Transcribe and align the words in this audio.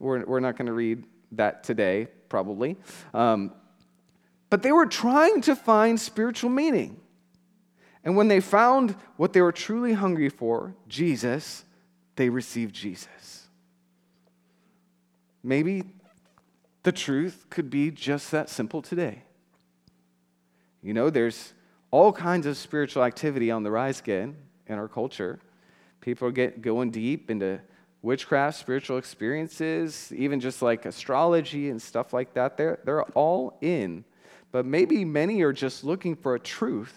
We're, 0.00 0.24
we're 0.24 0.40
not 0.40 0.56
going 0.56 0.66
to 0.66 0.72
read 0.72 1.04
that 1.32 1.62
today, 1.62 2.08
probably. 2.28 2.76
Um, 3.14 3.52
but 4.48 4.62
they 4.62 4.72
were 4.72 4.86
trying 4.86 5.42
to 5.42 5.54
find 5.54 6.00
spiritual 6.00 6.50
meaning. 6.50 7.00
And 8.02 8.16
when 8.16 8.28
they 8.28 8.40
found 8.40 8.96
what 9.16 9.32
they 9.32 9.42
were 9.42 9.52
truly 9.52 9.92
hungry 9.92 10.30
for, 10.30 10.74
Jesus, 10.88 11.64
they 12.16 12.28
received 12.30 12.74
Jesus. 12.74 13.46
Maybe 15.44 15.84
the 16.82 16.92
truth 16.92 17.46
could 17.50 17.70
be 17.70 17.90
just 17.90 18.30
that 18.30 18.48
simple 18.48 18.82
today. 18.82 19.22
You 20.82 20.94
know, 20.94 21.10
there's 21.10 21.52
all 21.90 22.12
kinds 22.12 22.46
of 22.46 22.56
spiritual 22.56 23.04
activity 23.04 23.50
on 23.50 23.62
the 23.62 23.70
rise 23.70 24.00
again 24.00 24.36
in 24.66 24.78
our 24.78 24.88
culture. 24.88 25.38
People 26.00 26.28
are 26.28 26.32
get, 26.32 26.62
going 26.62 26.90
deep 26.90 27.30
into 27.30 27.60
witchcraft, 28.02 28.58
spiritual 28.58 28.98
experiences, 28.98 30.12
even 30.14 30.40
just 30.40 30.62
like 30.62 30.86
astrology 30.86 31.70
and 31.70 31.80
stuff 31.80 32.12
like 32.12 32.34
that. 32.34 32.56
They're, 32.56 32.78
they're 32.84 33.02
all 33.02 33.58
in. 33.60 34.04
But 34.52 34.66
maybe 34.66 35.04
many 35.04 35.42
are 35.42 35.52
just 35.52 35.84
looking 35.84 36.16
for 36.16 36.34
a 36.34 36.40
truth 36.40 36.96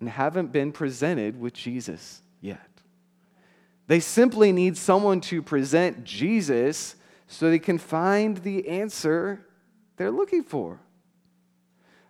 and 0.00 0.08
haven't 0.08 0.52
been 0.52 0.72
presented 0.72 1.38
with 1.38 1.54
Jesus 1.54 2.22
yet. 2.40 2.68
They 3.86 4.00
simply 4.00 4.50
need 4.50 4.76
someone 4.76 5.20
to 5.22 5.42
present 5.42 6.04
Jesus 6.04 6.96
so 7.26 7.50
they 7.50 7.58
can 7.58 7.78
find 7.78 8.38
the 8.38 8.68
answer 8.68 9.46
they're 9.96 10.10
looking 10.10 10.42
for. 10.42 10.80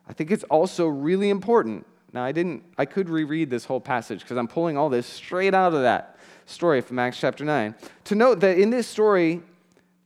I 0.09 0.13
think 0.13 0.31
it's 0.31 0.45
also 0.45 0.87
really 0.87 1.31
important. 1.31 1.87
Now, 2.13 2.25
I 2.25 2.33
didn't, 2.33 2.63
I 2.79 2.85
could 2.85 3.09
reread 3.09 3.51
this 3.51 3.65
whole 3.65 3.81
passage 3.81 4.21
because 4.21 4.37
I'm 4.37 4.47
pulling 4.47 4.77
all 4.77 4.89
this 4.89 5.07
straight 5.07 5.53
out 5.53 5.75
of 5.75 5.83
that 5.83 6.15
story 6.47 6.81
from 6.81 6.99
Acts 6.99 7.19
chapter 7.19 7.45
9. 7.45 7.75
To 8.05 8.15
note 8.15 8.41
that 8.41 8.59
in 8.59 8.71
this 8.71 8.87
story, 8.87 9.43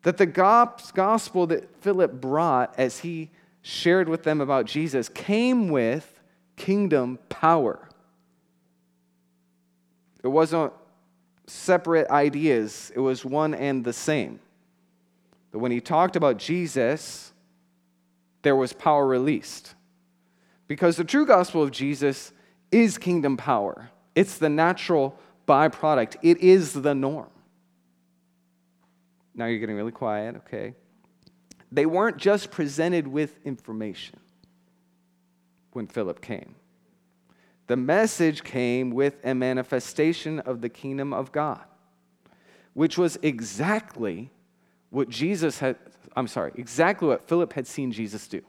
that 0.03 0.17
the 0.17 0.27
gospel 0.27 1.47
that 1.49 1.83
Philip 1.83 2.21
brought 2.21 2.75
as 2.79 3.01
he 3.01 3.31
shared 3.63 4.09
with 4.09 4.23
them 4.23 4.41
about 4.41 4.67
Jesus 4.67 5.09
came 5.09 5.69
with 5.69 6.21
kingdom 6.57 7.19
power. 7.29 7.89
It 10.23 10.29
wasn't 10.29 10.73
separate 11.47 12.09
ideas, 12.11 12.93
it 12.95 13.01
was 13.01 13.25
one 13.25 13.55
and 13.55 13.85
the 13.85 13.93
same. 13.93 14.41
But 15.51 15.61
when 15.61 15.73
he 15.73 15.81
talked 15.81 16.17
about 16.17 16.37
Jesus, 16.37 17.33
there 18.43 18.57
was 18.57 18.73
power 18.73 19.07
released. 19.07 19.75
Because 20.67 20.97
the 20.97 21.05
true 21.05 21.25
gospel 21.25 21.63
of 21.63 21.71
Jesus 21.71 22.33
is 22.71 22.99
kingdom 22.99 23.37
power, 23.37 23.91
it's 24.15 24.39
the 24.39 24.51
natural 24.51 25.19
byproduct, 25.49 26.17
it 26.23 26.39
is 26.39 26.73
the 26.75 26.95
norm. 26.95 27.31
Now 29.35 29.47
you're 29.47 29.59
getting 29.59 29.77
really 29.77 29.93
quiet, 29.93 30.37
okay? 30.37 30.75
They 31.73 31.87
weren't 31.87 32.19
just 32.19 32.51
presented 32.51 33.09
with 33.09 33.39
information 33.45 34.21
when 35.73 35.87
Philip 35.87 36.21
came. 36.21 36.55
The 37.67 37.77
message 37.77 38.45
came 38.45 38.91
with 38.91 39.17
a 39.25 39.35
manifestation 39.35 40.41
of 40.41 40.61
the 40.61 40.69
kingdom 40.69 41.13
of 41.13 41.33
God, 41.33 41.65
which 42.75 42.97
was 42.97 43.19
exactly 43.23 44.31
what 44.91 45.09
Jesus 45.09 45.59
had, 45.59 45.77
I'm 46.17 46.29
sorry, 46.29 46.53
exactly 46.55 47.09
what 47.09 47.29
Philip 47.29 47.53
had 47.53 47.67
seen 47.67 47.93
Jesus 47.93 48.27
do. 48.27 48.43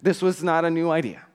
This 0.00 0.22
was 0.22 0.42
not 0.42 0.64
a 0.64 0.70
new 0.70 0.90
idea. 0.90 1.26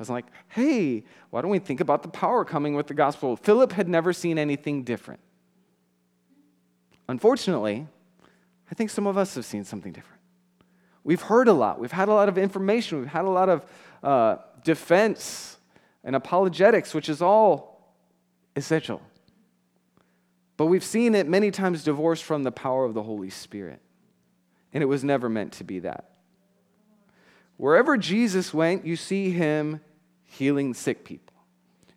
I 0.00 0.02
was 0.02 0.08
like, 0.08 0.24
hey, 0.48 1.04
why 1.28 1.42
don't 1.42 1.50
we 1.50 1.58
think 1.58 1.80
about 1.80 2.02
the 2.02 2.08
power 2.08 2.42
coming 2.42 2.74
with 2.74 2.86
the 2.86 2.94
gospel? 2.94 3.36
Philip 3.36 3.72
had 3.72 3.86
never 3.86 4.14
seen 4.14 4.38
anything 4.38 4.82
different. 4.82 5.20
Unfortunately, 7.06 7.86
I 8.70 8.74
think 8.74 8.88
some 8.88 9.06
of 9.06 9.18
us 9.18 9.34
have 9.34 9.44
seen 9.44 9.62
something 9.62 9.92
different. 9.92 10.22
We've 11.04 11.20
heard 11.20 11.48
a 11.48 11.52
lot, 11.52 11.78
we've 11.78 11.92
had 11.92 12.08
a 12.08 12.14
lot 12.14 12.30
of 12.30 12.38
information, 12.38 13.00
we've 13.00 13.08
had 13.08 13.26
a 13.26 13.28
lot 13.28 13.50
of 13.50 13.66
uh, 14.02 14.36
defense 14.64 15.58
and 16.02 16.16
apologetics, 16.16 16.94
which 16.94 17.10
is 17.10 17.20
all 17.20 17.94
essential. 18.56 19.02
But 20.56 20.66
we've 20.66 20.82
seen 20.82 21.14
it 21.14 21.28
many 21.28 21.50
times 21.50 21.84
divorced 21.84 22.24
from 22.24 22.42
the 22.42 22.52
power 22.52 22.86
of 22.86 22.94
the 22.94 23.02
Holy 23.02 23.28
Spirit. 23.28 23.82
And 24.72 24.82
it 24.82 24.86
was 24.86 25.04
never 25.04 25.28
meant 25.28 25.52
to 25.54 25.64
be 25.64 25.80
that. 25.80 26.12
Wherever 27.58 27.98
Jesus 27.98 28.54
went, 28.54 28.86
you 28.86 28.96
see 28.96 29.30
him 29.32 29.82
healing 30.30 30.74
sick 30.74 31.04
people. 31.04 31.34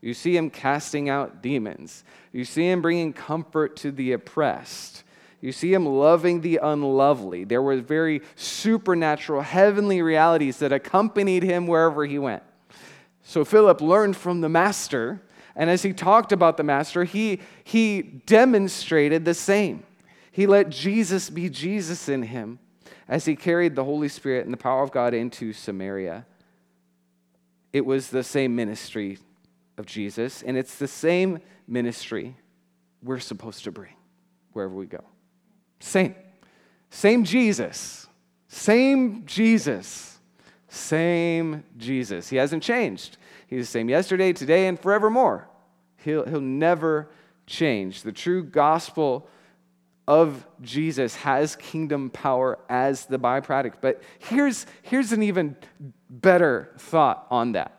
You 0.02 0.14
see 0.14 0.36
him 0.36 0.50
casting 0.50 1.08
out 1.10 1.42
demons. 1.42 2.04
You 2.34 2.44
see 2.44 2.70
him 2.70 2.82
bringing 2.82 3.14
comfort 3.14 3.78
to 3.78 3.92
the 3.92 4.12
oppressed. 4.12 5.04
You 5.40 5.52
see 5.52 5.74
him 5.74 5.86
loving 5.86 6.42
the 6.42 6.60
unlovely. 6.62 7.46
There 7.46 7.62
were 7.62 7.78
very 7.78 8.22
supernatural, 8.36 9.42
heavenly 9.42 10.02
realities 10.02 10.58
that 10.60 10.74
accompanied 10.74 11.44
him 11.44 11.68
wherever 11.68 12.06
he 12.06 12.20
went. 12.20 12.44
So 13.24 13.46
Philip 13.46 13.80
learned 13.80 14.18
from 14.18 14.42
the 14.42 14.50
master, 14.50 15.22
and 15.56 15.70
as 15.70 15.84
he 15.84 15.94
talked 15.94 16.32
about 16.32 16.58
the 16.58 16.64
master, 16.64 17.04
he, 17.06 17.40
he 17.64 18.02
demonstrated 18.02 19.24
the 19.24 19.34
same. 19.34 19.84
He 20.32 20.48
let 20.48 20.70
Jesus 20.70 21.30
be 21.30 21.50
Jesus 21.50 22.10
in 22.10 22.24
him 22.24 22.60
as 23.08 23.26
he 23.26 23.36
carried 23.36 23.76
the 23.76 23.84
Holy 23.84 24.10
Spirit 24.10 24.46
and 24.46 24.54
the 24.54 24.58
power 24.58 24.84
of 24.84 24.92
God 24.92 25.14
into 25.14 25.54
Samaria. 25.54 26.26
It 27.74 27.86
was 27.86 28.10
the 28.10 28.24
same 28.24 28.56
ministry 28.56 29.18
of 29.78 29.88
Jesus, 29.88 30.44
and 30.44 30.56
it's 30.56 30.76
the 30.76 30.88
same 30.88 31.40
ministry 31.68 32.38
we're 33.02 33.20
supposed 33.20 33.64
to 33.64 33.72
bring 33.72 33.96
wherever 34.54 34.74
we 34.74 34.86
go. 34.86 35.04
Same. 35.80 36.16
Same 36.92 37.24
Jesus. 37.24 38.08
Same 38.48 39.26
Jesus. 39.26 40.20
Same 40.70 41.64
Jesus. 41.78 42.30
He 42.30 42.38
hasn't 42.38 42.64
changed. 42.64 43.18
He's 43.48 43.62
the 43.62 43.72
same 43.72 43.90
yesterday, 43.90 44.32
today, 44.32 44.68
and 44.68 44.80
forevermore. 44.80 45.50
He'll, 45.98 46.26
he'll 46.26 46.42
never 46.42 47.10
change. 47.48 48.04
The 48.04 48.12
true 48.12 48.44
gospel 48.44 49.28
of 50.08 50.46
Jesus 50.62 51.16
has 51.16 51.56
kingdom 51.56 52.10
power 52.10 52.60
as 52.70 53.06
the 53.06 53.18
byproduct. 53.18 53.76
But 53.82 54.02
here's, 54.20 54.66
here's 54.82 55.12
an 55.12 55.24
even 55.24 55.56
better 56.22 56.70
thought 56.78 57.28
on 57.30 57.54
that. 57.54 57.72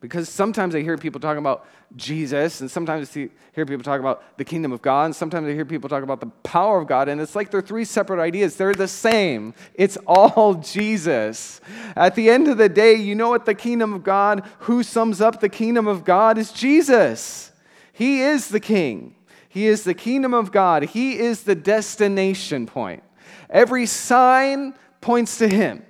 Because 0.00 0.28
sometimes 0.28 0.74
I 0.74 0.82
hear 0.82 0.98
people 0.98 1.20
talking 1.20 1.38
about 1.38 1.66
Jesus, 1.96 2.60
and 2.60 2.70
sometimes 2.70 3.16
I 3.16 3.30
hear 3.54 3.64
people 3.64 3.82
talk 3.82 4.00
about 4.00 4.36
the 4.36 4.44
kingdom 4.44 4.72
of 4.72 4.82
God, 4.82 5.06
and 5.06 5.16
sometimes 5.16 5.46
I 5.48 5.52
hear 5.52 5.64
people 5.64 5.88
talk 5.88 6.02
about 6.02 6.20
the 6.20 6.26
power 6.42 6.78
of 6.80 6.86
God, 6.86 7.08
and 7.08 7.20
it's 7.20 7.34
like 7.34 7.50
they're 7.50 7.62
three 7.62 7.84
separate 7.84 8.20
ideas. 8.20 8.56
They're 8.56 8.74
the 8.74 8.88
same. 8.88 9.54
It's 9.74 9.96
all 10.06 10.54
Jesus. 10.62 11.60
At 11.96 12.16
the 12.16 12.28
end 12.28 12.48
of 12.48 12.58
the 12.58 12.68
day, 12.68 12.94
you 12.96 13.14
know 13.14 13.30
what 13.30 13.46
the 13.46 13.54
kingdom 13.54 13.94
of 13.94 14.02
God, 14.02 14.44
who 14.60 14.82
sums 14.82 15.20
up 15.20 15.40
the 15.40 15.48
kingdom 15.48 15.86
of 15.86 16.04
God, 16.04 16.36
is 16.36 16.52
Jesus. 16.52 17.52
He 17.92 18.22
is 18.22 18.48
the 18.48 18.60
king, 18.60 19.14
He 19.48 19.66
is 19.66 19.84
the 19.84 19.94
kingdom 19.94 20.34
of 20.34 20.50
God, 20.50 20.82
He 20.82 21.18
is 21.18 21.44
the 21.44 21.54
destination 21.54 22.66
point. 22.66 23.02
Every 23.48 23.86
sign 23.86 24.74
points 25.00 25.38
to 25.38 25.48
Him, 25.48 25.84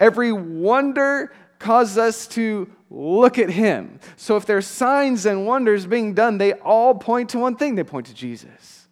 every 0.00 0.32
wonder 0.32 1.32
causes 1.60 1.98
us 1.98 2.26
to 2.26 2.68
look 2.90 3.38
at 3.38 3.50
him. 3.50 4.00
So 4.16 4.36
if 4.36 4.46
there's 4.46 4.66
signs 4.66 5.26
and 5.26 5.46
wonders 5.46 5.86
being 5.86 6.14
done, 6.14 6.38
they 6.38 6.54
all 6.54 6.94
point 6.94 7.30
to 7.30 7.38
one 7.38 7.54
thing 7.54 7.76
they 7.76 7.84
point 7.84 8.06
to 8.06 8.14
Jesus. 8.14 8.88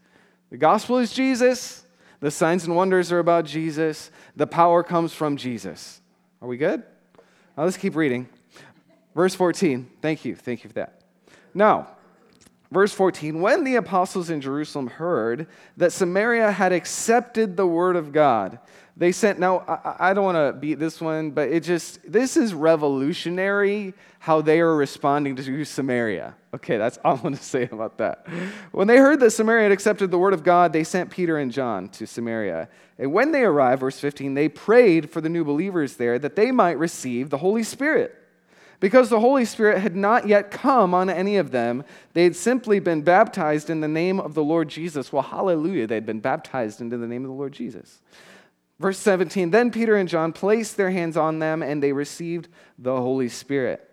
The 0.51 0.57
gospel 0.57 0.99
is 0.99 1.13
Jesus, 1.13 1.85
the 2.21 2.31
signs 2.31 2.65
and 2.65 2.77
wonders 2.77 3.11
are 3.11 3.19
about 3.19 3.45
Jesus, 3.45 4.11
the 4.37 4.47
power 4.47 4.83
comes 4.83 5.13
from 5.13 5.37
Jesus. 5.37 6.01
Are 6.41 6.49
we 6.49 6.57
good? 6.57 6.85
Now 7.57 7.65
let's 7.65 7.77
keep 7.77 7.97
reading. 7.97 8.29
Verse 9.15 9.35
14. 9.35 9.91
Thank 10.01 10.25
you. 10.25 10.37
Thank 10.37 10.63
you 10.63 10.69
for 10.69 10.75
that. 10.75 11.01
Now, 11.53 11.89
verse 12.71 12.93
14 12.93 13.41
when 13.41 13.65
the 13.65 13.77
apostles 13.77 14.31
in 14.31 14.41
Jerusalem 14.41 14.87
heard 14.87 15.49
that 15.77 15.93
Samaria 15.93 16.53
had 16.53 16.73
accepted 16.73 17.57
the 17.57 17.67
word 17.67 17.97
of 17.97 18.13
God, 18.13 18.59
they 18.99 19.13
sent, 19.13 19.39
now, 19.39 19.61
I, 19.61 20.11
I 20.11 20.15
don't 20.15 20.25
want 20.25 20.37
to 20.37 20.59
beat 20.59 20.81
this 20.81 21.01
one, 21.01 21.31
but 21.31 21.49
it 21.49 21.63
just, 21.63 22.01
this 22.11 22.37
is 22.37 22.53
revolutionary 22.53 23.95
how 24.19 24.41
they 24.41 24.61
are 24.61 24.75
responding 24.75 25.37
to 25.37 25.65
Samaria. 25.65 26.35
Okay, 26.53 26.77
that's 26.77 26.99
all 27.05 27.15
I'm 27.15 27.23
going 27.23 27.37
to 27.37 27.43
say 27.43 27.69
about 27.71 27.99
that. 27.99 28.27
When 28.73 28.89
they 28.89 28.97
heard 28.97 29.21
that 29.21 29.31
Samaria 29.31 29.65
had 29.65 29.73
accepted 29.73 30.11
the 30.11 30.19
word 30.19 30.35
of 30.35 30.43
God, 30.43 30.73
they 30.73 30.83
sent 30.83 31.11
Peter 31.11 31.39
and 31.39 31.53
John 31.53 31.89
to 31.91 32.07
Samaria. 32.07 32.69
And 32.99 33.13
when 33.13 33.31
they 33.31 33.45
arrived, 33.45 33.81
verse 33.81 34.01
15, 34.01 34.35
they 34.35 34.49
prayed 34.49 35.11
for 35.11 35.21
the 35.21 35.29
new 35.29 35.45
believers 35.45 35.95
there 35.95 36.19
that 36.19 36.35
they 36.35 36.51
might 36.51 36.77
receive 36.77 37.31
the 37.31 37.39
Holy 37.39 37.63
Spirit. 37.63 38.17
Because 38.81 39.11
the 39.11 39.21
Holy 39.21 39.45
Spirit 39.45 39.81
had 39.81 39.97
not 39.97 40.29
yet 40.29 40.51
come 40.51 40.95
on 40.95 41.09
any 41.11 41.37
of 41.37 41.51
them, 41.53 41.85
they 42.15 42.25
had 42.25 42.37
simply 42.37 42.79
been 42.79 43.03
baptized 43.03 43.71
in 43.71 43.81
the 43.81 43.89
name 43.89 44.21
of 44.21 44.35
the 44.35 44.43
Lord 44.43 44.69
Jesus. 44.69 45.13
Well, 45.13 45.23
hallelujah, 45.23 45.87
they 45.87 45.97
had 45.97 46.07
been 46.07 46.21
baptized 46.21 46.81
into 46.81 46.97
the 46.97 47.07
name 47.07 47.25
of 47.25 47.29
the 47.29 47.37
Lord 47.37 47.53
Jesus. 47.53 48.01
Verse 48.79 48.99
17 48.99 49.51
Then 49.51 49.71
Peter 49.71 49.97
and 49.97 50.09
John 50.09 50.33
placed 50.33 50.77
their 50.77 50.91
hands 50.91 51.17
on 51.17 51.39
them 51.39 51.63
and 51.63 51.83
they 51.83 51.93
received 51.93 52.49
the 52.79 52.97
Holy 52.97 53.29
Spirit. 53.29 53.85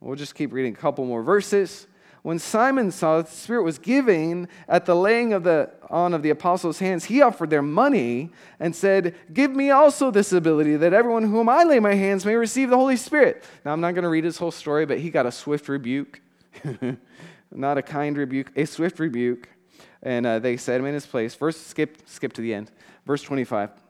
We'll 0.00 0.16
just 0.16 0.34
keep 0.34 0.52
reading 0.52 0.74
a 0.74 0.76
couple 0.76 1.04
more 1.04 1.22
verses. 1.22 1.86
when 2.22 2.38
Simon 2.38 2.90
saw 2.90 3.18
that 3.18 3.26
the 3.26 3.36
Spirit 3.36 3.62
was 3.62 3.78
giving 3.78 4.48
at 4.68 4.84
the 4.84 4.94
laying 4.94 5.32
of 5.32 5.42
the, 5.42 5.70
on 5.88 6.12
of 6.12 6.22
the 6.22 6.30
apostles' 6.30 6.80
hands, 6.80 7.06
he 7.06 7.22
offered 7.22 7.50
their 7.50 7.62
money 7.62 8.30
and 8.60 8.76
said, 8.76 9.14
Give 9.32 9.50
me 9.50 9.70
also 9.70 10.10
this 10.10 10.32
ability 10.32 10.76
that 10.76 10.92
everyone 10.92 11.22
whom 11.22 11.48
I 11.48 11.64
lay 11.64 11.80
my 11.80 11.94
hands 11.94 12.26
may 12.26 12.34
receive 12.34 12.68
the 12.68 12.76
Holy 12.76 12.96
Spirit. 12.96 13.42
Now, 13.64 13.72
I'm 13.72 13.80
not 13.80 13.92
going 13.92 14.02
to 14.02 14.10
read 14.10 14.24
his 14.24 14.36
whole 14.36 14.50
story, 14.50 14.84
but 14.84 14.98
he 14.98 15.08
got 15.08 15.24
a 15.24 15.32
swift 15.32 15.68
rebuke. 15.68 16.20
not 17.50 17.78
a 17.78 17.82
kind 17.82 18.18
rebuke, 18.18 18.52
a 18.54 18.66
swift 18.66 18.98
rebuke. 18.98 19.48
And 20.02 20.26
uh, 20.26 20.38
they 20.38 20.56
set 20.56 20.78
him 20.78 20.86
in 20.86 20.94
his 20.94 21.06
place. 21.06 21.34
First, 21.34 21.68
skip, 21.68 22.02
skip 22.06 22.32
to 22.34 22.42
the 22.42 22.52
end. 22.52 22.70
Verse 23.06 23.22
25. 23.22 23.85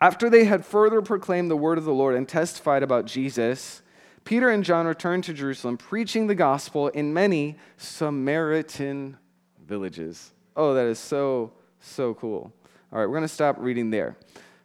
After 0.00 0.28
they 0.28 0.44
had 0.44 0.64
further 0.64 1.00
proclaimed 1.00 1.50
the 1.50 1.56
word 1.56 1.78
of 1.78 1.84
the 1.84 1.92
Lord 1.92 2.14
and 2.14 2.28
testified 2.28 2.82
about 2.82 3.06
Jesus, 3.06 3.82
Peter 4.24 4.50
and 4.50 4.64
John 4.64 4.86
returned 4.86 5.24
to 5.24 5.32
Jerusalem, 5.32 5.76
preaching 5.76 6.26
the 6.26 6.34
gospel 6.34 6.88
in 6.88 7.14
many 7.14 7.56
Samaritan 7.76 9.16
villages. 9.66 10.32
Oh, 10.56 10.74
that 10.74 10.86
is 10.86 10.98
so, 10.98 11.52
so 11.80 12.14
cool. 12.14 12.52
All 12.92 12.98
right, 12.98 13.06
we're 13.06 13.16
going 13.16 13.22
to 13.22 13.28
stop 13.28 13.56
reading 13.58 13.90
there. 13.90 14.16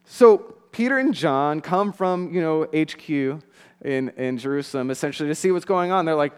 So, 0.05 0.55
Peter 0.71 0.97
and 0.97 1.13
John 1.13 1.61
come 1.61 1.91
from, 1.91 2.33
you 2.33 2.41
know, 2.41 2.63
HQ 2.63 3.09
in, 3.09 4.09
in 4.09 4.37
Jerusalem 4.37 4.89
essentially 4.89 5.29
to 5.29 5.35
see 5.35 5.51
what's 5.51 5.65
going 5.65 5.91
on. 5.91 6.05
They're 6.05 6.15
like, 6.15 6.33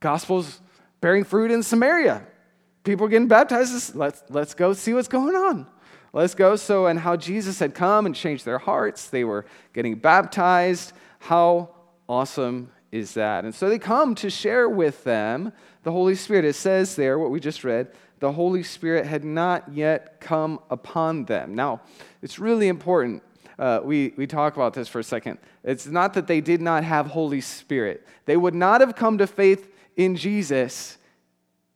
gospel's 0.00 0.60
bearing 1.00 1.24
fruit 1.24 1.50
in 1.50 1.62
Samaria. 1.62 2.26
People 2.84 3.06
are 3.06 3.08
getting 3.08 3.28
baptized. 3.28 3.94
Let's, 3.94 4.22
let's 4.28 4.54
go 4.54 4.72
see 4.72 4.94
what's 4.94 5.08
going 5.08 5.36
on. 5.36 5.66
Let's 6.12 6.34
go. 6.34 6.56
So, 6.56 6.86
and 6.86 6.98
how 6.98 7.16
Jesus 7.16 7.58
had 7.58 7.74
come 7.74 8.06
and 8.06 8.14
changed 8.14 8.44
their 8.44 8.58
hearts. 8.58 9.08
They 9.08 9.24
were 9.24 9.44
getting 9.72 9.96
baptized. 9.96 10.92
How 11.18 11.70
awesome 12.08 12.70
is 12.90 13.14
that? 13.14 13.44
And 13.44 13.54
so 13.54 13.68
they 13.68 13.78
come 13.78 14.14
to 14.16 14.30
share 14.30 14.68
with 14.68 15.04
them 15.04 15.52
the 15.82 15.92
Holy 15.92 16.14
Spirit. 16.14 16.44
It 16.44 16.54
says 16.54 16.96
there, 16.96 17.18
what 17.18 17.30
we 17.30 17.40
just 17.40 17.64
read, 17.64 17.92
the 18.20 18.32
Holy 18.32 18.62
Spirit 18.62 19.06
had 19.06 19.24
not 19.24 19.72
yet 19.72 20.20
come 20.20 20.60
upon 20.70 21.24
them. 21.26 21.54
Now, 21.54 21.82
it's 22.22 22.38
really 22.38 22.68
important. 22.68 23.22
Uh, 23.58 23.80
we, 23.82 24.12
we 24.16 24.26
talk 24.26 24.56
about 24.56 24.74
this 24.74 24.88
for 24.88 25.00
a 25.00 25.04
second. 25.04 25.38
It's 25.64 25.86
not 25.86 26.14
that 26.14 26.26
they 26.26 26.40
did 26.40 26.60
not 26.60 26.84
have 26.84 27.08
Holy 27.08 27.40
Spirit. 27.40 28.06
They 28.24 28.36
would 28.36 28.54
not 28.54 28.80
have 28.80 28.94
come 28.94 29.18
to 29.18 29.26
faith 29.26 29.72
in 29.96 30.16
Jesus. 30.16 30.96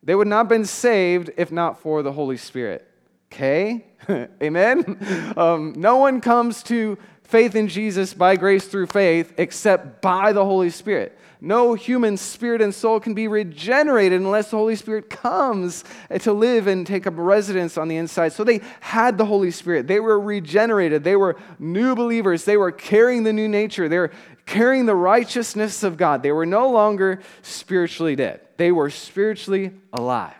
They 0.02 0.14
would 0.14 0.28
not 0.28 0.38
have 0.38 0.48
been 0.48 0.64
saved 0.64 1.30
if 1.36 1.52
not 1.52 1.80
for 1.80 2.02
the 2.02 2.12
Holy 2.12 2.36
Spirit. 2.36 2.88
Okay? 3.32 3.86
Amen? 4.42 5.34
Um, 5.38 5.72
no 5.74 5.96
one 5.96 6.20
comes 6.20 6.62
to 6.64 6.98
faith 7.22 7.56
in 7.56 7.66
Jesus 7.66 8.12
by 8.12 8.36
grace 8.36 8.66
through 8.66 8.88
faith 8.88 9.32
except 9.38 10.02
by 10.02 10.34
the 10.34 10.44
Holy 10.44 10.68
Spirit. 10.68 11.18
No 11.40 11.72
human 11.72 12.18
spirit 12.18 12.60
and 12.60 12.74
soul 12.74 13.00
can 13.00 13.14
be 13.14 13.26
regenerated 13.28 14.20
unless 14.20 14.50
the 14.50 14.58
Holy 14.58 14.76
Spirit 14.76 15.08
comes 15.08 15.82
to 16.20 16.32
live 16.32 16.66
and 16.66 16.86
take 16.86 17.06
up 17.06 17.14
residence 17.16 17.78
on 17.78 17.88
the 17.88 17.96
inside. 17.96 18.34
So 18.34 18.44
they 18.44 18.60
had 18.80 19.16
the 19.16 19.24
Holy 19.24 19.50
Spirit. 19.50 19.86
They 19.86 19.98
were 19.98 20.20
regenerated. 20.20 21.02
They 21.02 21.16
were 21.16 21.36
new 21.58 21.96
believers. 21.96 22.44
They 22.44 22.58
were 22.58 22.70
carrying 22.70 23.24
the 23.24 23.32
new 23.32 23.48
nature. 23.48 23.88
They 23.88 23.98
were 23.98 24.12
carrying 24.44 24.84
the 24.84 24.94
righteousness 24.94 25.82
of 25.82 25.96
God. 25.96 26.22
They 26.22 26.32
were 26.32 26.46
no 26.46 26.70
longer 26.70 27.22
spiritually 27.40 28.14
dead, 28.14 28.42
they 28.58 28.72
were 28.72 28.90
spiritually 28.90 29.72
alive. 29.92 30.34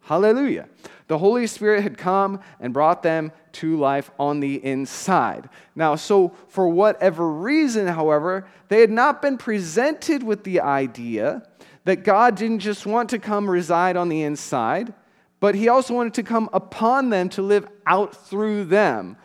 Hallelujah. 0.00 0.66
The 1.08 1.18
Holy 1.18 1.46
Spirit 1.46 1.82
had 1.82 1.98
come 1.98 2.40
and 2.60 2.72
brought 2.72 3.02
them 3.02 3.32
to 3.52 3.76
life 3.78 4.10
on 4.18 4.40
the 4.40 4.64
inside. 4.64 5.48
Now, 5.74 5.96
so 5.96 6.34
for 6.48 6.68
whatever 6.68 7.28
reason, 7.28 7.86
however, 7.86 8.46
they 8.68 8.80
had 8.80 8.90
not 8.90 9.22
been 9.22 9.38
presented 9.38 10.22
with 10.22 10.44
the 10.44 10.60
idea 10.60 11.48
that 11.84 12.04
God 12.04 12.36
didn't 12.36 12.60
just 12.60 12.84
want 12.84 13.08
to 13.10 13.18
come 13.18 13.48
reside 13.48 13.96
on 13.96 14.10
the 14.10 14.22
inside, 14.22 14.92
but 15.40 15.54
he 15.54 15.68
also 15.68 15.94
wanted 15.94 16.12
to 16.14 16.22
come 16.22 16.50
upon 16.52 17.08
them 17.08 17.30
to 17.30 17.42
live 17.42 17.66
out 17.86 18.14
through 18.14 18.64
them. 18.64 19.16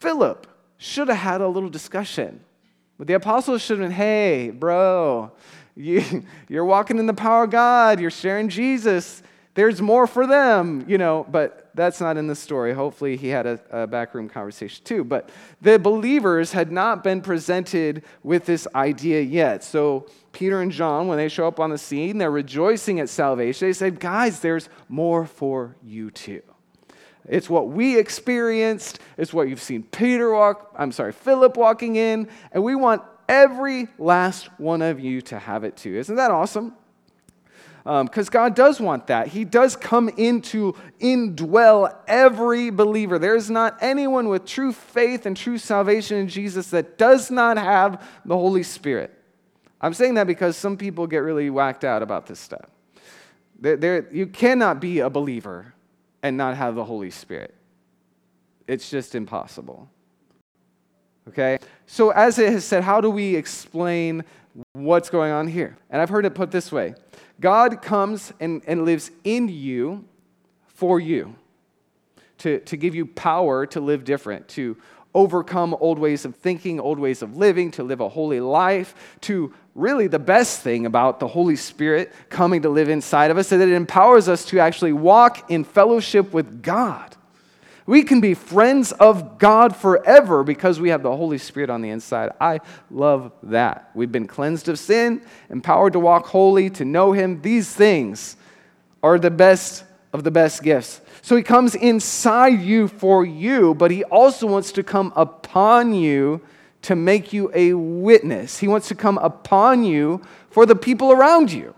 Philip 0.00 0.46
should 0.76 1.08
have 1.08 1.16
had 1.16 1.40
a 1.40 1.48
little 1.48 1.70
discussion. 1.70 2.44
But 2.98 3.06
the 3.06 3.14
apostles 3.14 3.62
should 3.62 3.78
have 3.78 3.88
been, 3.88 3.96
hey, 3.96 4.50
bro, 4.50 5.32
you, 5.74 6.26
you're 6.48 6.66
walking 6.66 6.98
in 6.98 7.06
the 7.06 7.14
power 7.14 7.44
of 7.44 7.50
God, 7.50 8.00
you're 8.00 8.10
sharing 8.10 8.50
Jesus 8.50 9.22
there's 9.54 9.82
more 9.82 10.06
for 10.06 10.26
them, 10.26 10.84
you 10.86 10.96
know, 10.96 11.26
but 11.28 11.70
that's 11.74 12.00
not 12.00 12.16
in 12.16 12.26
the 12.28 12.34
story. 12.34 12.72
Hopefully, 12.72 13.16
he 13.16 13.28
had 13.28 13.46
a, 13.46 13.60
a, 13.70 13.86
backroom 13.86 14.28
conversation 14.28 14.84
too. 14.84 15.02
But 15.02 15.28
the 15.60 15.78
believers 15.78 16.52
had 16.52 16.70
not 16.70 17.02
been 17.02 17.20
presented 17.20 18.04
with 18.22 18.44
this 18.44 18.68
idea 18.74 19.20
yet. 19.20 19.64
So, 19.64 20.06
Peter 20.32 20.60
and 20.60 20.70
John, 20.70 21.08
when 21.08 21.18
they 21.18 21.28
show 21.28 21.48
up 21.48 21.58
on 21.58 21.70
the 21.70 21.78
scene, 21.78 22.18
they're 22.18 22.30
rejoicing 22.30 23.00
at 23.00 23.08
salvation. 23.08 23.68
They 23.68 23.72
said, 23.72 23.98
Guys, 23.98 24.40
there's 24.40 24.68
more 24.88 25.26
for 25.26 25.76
you 25.82 26.10
too. 26.10 26.42
It's 27.28 27.50
what 27.50 27.68
we 27.68 27.98
experienced, 27.98 29.00
it's 29.16 29.32
what 29.32 29.48
you've 29.48 29.62
seen 29.62 29.82
Peter 29.82 30.32
walk, 30.32 30.74
I'm 30.76 30.92
sorry, 30.92 31.12
Philip 31.12 31.56
walking 31.56 31.96
in, 31.96 32.28
and 32.52 32.62
we 32.62 32.74
want 32.74 33.02
every 33.28 33.88
last 33.98 34.48
one 34.58 34.82
of 34.82 34.98
you 34.98 35.20
to 35.22 35.38
have 35.38 35.64
it 35.64 35.76
too. 35.76 35.94
Isn't 35.96 36.16
that 36.16 36.30
awesome? 36.30 36.74
Because 37.84 38.28
um, 38.28 38.30
God 38.30 38.54
does 38.54 38.80
want 38.80 39.06
that. 39.06 39.28
He 39.28 39.44
does 39.44 39.74
come 39.74 40.08
into 40.10 40.74
indwell 41.00 41.94
every 42.06 42.70
believer. 42.70 43.18
There's 43.18 43.50
not 43.50 43.78
anyone 43.80 44.28
with 44.28 44.44
true 44.44 44.72
faith 44.72 45.24
and 45.26 45.36
true 45.36 45.58
salvation 45.58 46.18
in 46.18 46.28
Jesus 46.28 46.70
that 46.70 46.98
does 46.98 47.30
not 47.30 47.56
have 47.56 48.06
the 48.24 48.36
Holy 48.36 48.62
Spirit. 48.62 49.16
I'm 49.80 49.94
saying 49.94 50.14
that 50.14 50.26
because 50.26 50.56
some 50.56 50.76
people 50.76 51.06
get 51.06 51.18
really 51.18 51.48
whacked 51.48 51.84
out 51.84 52.02
about 52.02 52.26
this 52.26 52.38
stuff. 52.38 52.66
They're, 53.58 53.76
they're, 53.76 54.12
you 54.12 54.26
cannot 54.26 54.80
be 54.80 55.00
a 55.00 55.08
believer 55.08 55.74
and 56.22 56.36
not 56.36 56.56
have 56.56 56.74
the 56.74 56.84
Holy 56.84 57.10
Spirit. 57.10 57.54
It's 58.66 58.90
just 58.90 59.14
impossible. 59.14 59.88
Okay? 61.28 61.58
So, 61.86 62.10
as 62.10 62.38
it 62.38 62.52
has 62.52 62.64
said, 62.64 62.82
how 62.82 63.00
do 63.00 63.10
we 63.10 63.36
explain 63.36 64.24
what's 64.72 65.10
going 65.10 65.32
on 65.32 65.46
here? 65.46 65.76
And 65.90 66.00
I've 66.00 66.08
heard 66.08 66.26
it 66.26 66.34
put 66.34 66.50
this 66.50 66.70
way 66.70 66.94
God 67.40 67.82
comes 67.82 68.32
and, 68.38 68.62
and 68.66 68.84
lives 68.84 69.10
in 69.24 69.48
you 69.48 70.04
for 70.66 71.00
you 71.00 71.34
to, 72.38 72.60
to 72.60 72.76
give 72.76 72.94
you 72.94 73.06
power 73.06 73.66
to 73.66 73.80
live 73.80 74.04
different, 74.04 74.48
to 74.48 74.76
overcome 75.14 75.74
old 75.80 75.98
ways 75.98 76.24
of 76.24 76.36
thinking, 76.36 76.78
old 76.78 76.98
ways 76.98 77.22
of 77.22 77.36
living, 77.36 77.70
to 77.72 77.82
live 77.82 78.00
a 78.00 78.08
holy 78.08 78.40
life, 78.40 78.94
to 79.22 79.52
really 79.74 80.06
the 80.06 80.18
best 80.18 80.60
thing 80.60 80.86
about 80.86 81.20
the 81.20 81.26
Holy 81.26 81.56
Spirit 81.56 82.12
coming 82.28 82.62
to 82.62 82.68
live 82.68 82.88
inside 82.88 83.30
of 83.30 83.38
us 83.38 83.50
is 83.52 83.58
that 83.58 83.68
it 83.68 83.74
empowers 83.74 84.28
us 84.28 84.44
to 84.46 84.58
actually 84.58 84.92
walk 84.92 85.50
in 85.50 85.64
fellowship 85.64 86.32
with 86.32 86.62
God. 86.62 87.16
We 87.90 88.04
can 88.04 88.20
be 88.20 88.34
friends 88.34 88.92
of 88.92 89.38
God 89.38 89.74
forever 89.74 90.44
because 90.44 90.78
we 90.78 90.90
have 90.90 91.02
the 91.02 91.16
Holy 91.16 91.38
Spirit 91.38 91.70
on 91.70 91.82
the 91.82 91.90
inside. 91.90 92.30
I 92.40 92.60
love 92.88 93.32
that. 93.42 93.90
We've 93.96 94.12
been 94.12 94.28
cleansed 94.28 94.68
of 94.68 94.78
sin, 94.78 95.22
empowered 95.48 95.94
to 95.94 95.98
walk 95.98 96.28
holy, 96.28 96.70
to 96.70 96.84
know 96.84 97.10
Him. 97.10 97.42
These 97.42 97.74
things 97.74 98.36
are 99.02 99.18
the 99.18 99.32
best 99.32 99.82
of 100.12 100.22
the 100.22 100.30
best 100.30 100.62
gifts. 100.62 101.00
So 101.20 101.34
He 101.34 101.42
comes 101.42 101.74
inside 101.74 102.60
you 102.60 102.86
for 102.86 103.24
you, 103.24 103.74
but 103.74 103.90
He 103.90 104.04
also 104.04 104.46
wants 104.46 104.70
to 104.70 104.84
come 104.84 105.12
upon 105.16 105.92
you 105.92 106.42
to 106.82 106.94
make 106.94 107.32
you 107.32 107.50
a 107.52 107.74
witness. 107.74 108.60
He 108.60 108.68
wants 108.68 108.86
to 108.86 108.94
come 108.94 109.18
upon 109.18 109.82
you 109.82 110.22
for 110.50 110.64
the 110.64 110.76
people 110.76 111.10
around 111.10 111.50
you. 111.50 111.74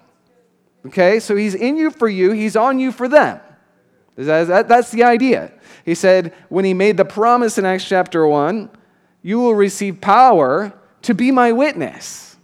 Okay? 0.84 1.20
So 1.20 1.36
He's 1.36 1.54
in 1.54 1.78
you 1.78 1.90
for 1.90 2.06
you, 2.06 2.32
He's 2.32 2.54
on 2.54 2.78
you 2.78 2.92
for 2.92 3.08
them. 3.08 3.40
That's 4.16 4.90
the 4.90 5.04
idea. 5.04 5.52
He 5.84 5.94
said, 5.94 6.34
when 6.48 6.64
he 6.64 6.74
made 6.74 6.96
the 6.96 7.04
promise 7.04 7.58
in 7.58 7.64
Acts 7.64 7.84
chapter 7.84 8.26
1, 8.26 8.70
you 9.22 9.40
will 9.40 9.54
receive 9.54 10.00
power 10.00 10.72
to 11.02 11.14
be 11.14 11.30
my 11.30 11.52
witness. 11.52 12.36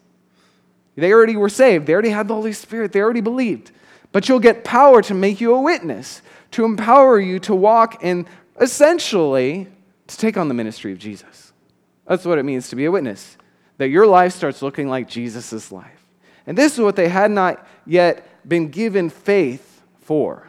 They 0.97 1.13
already 1.13 1.37
were 1.37 1.49
saved, 1.49 1.87
they 1.87 1.93
already 1.93 2.11
had 2.11 2.27
the 2.27 2.35
Holy 2.35 2.53
Spirit, 2.53 2.93
they 2.93 3.01
already 3.01 3.21
believed. 3.21 3.71
But 4.11 4.29
you'll 4.29 4.41
get 4.41 4.65
power 4.65 5.03
to 5.03 5.15
make 5.15 5.41
you 5.41 5.55
a 5.55 5.61
witness, 5.61 6.23
to 6.53 6.65
empower 6.65 7.21
you 7.21 7.39
to 7.41 7.55
walk 7.55 8.03
and 8.03 8.27
essentially 8.61 9.69
to 10.09 10.17
take 10.17 10.37
on 10.37 10.49
the 10.49 10.55
ministry 10.55 10.91
of 10.91 10.99
Jesus. 10.99 11.53
That's 12.07 12.25
what 12.25 12.39
it 12.39 12.45
means 12.45 12.71
to 12.71 12.77
be 12.77 12.87
a 12.87 12.91
witness, 12.91 13.37
that 13.77 13.91
your 13.91 14.07
life 14.07 14.33
starts 14.33 14.63
looking 14.63 14.89
like 14.89 15.09
Jesus' 15.09 15.71
life. 15.71 16.07
And 16.47 16.59
this 16.59 16.73
is 16.73 16.81
what 16.81 16.97
they 16.97 17.09
had 17.09 17.31
not 17.31 17.65
yet 17.87 18.27
been 18.49 18.71
given 18.71 19.11
faith 19.11 19.83
for. 20.01 20.48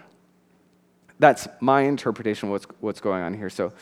That's 1.20 1.48
my 1.60 1.82
interpretation 1.82 2.48
of 2.48 2.54
what's, 2.54 2.66
what's 2.80 3.02
going 3.02 3.22
on 3.22 3.34
here. 3.34 3.50
So, 3.50 3.74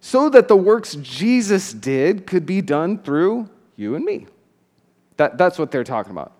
so 0.00 0.30
that 0.30 0.48
the 0.48 0.56
works 0.56 0.96
Jesus 0.96 1.72
did 1.72 2.26
could 2.26 2.46
be 2.46 2.62
done 2.62 2.98
through 2.98 3.48
you 3.76 3.94
and 3.94 4.04
me. 4.04 4.26
That, 5.18 5.36
that's 5.36 5.58
what 5.58 5.70
they're 5.70 5.84
talking 5.84 6.12
about. 6.12 6.32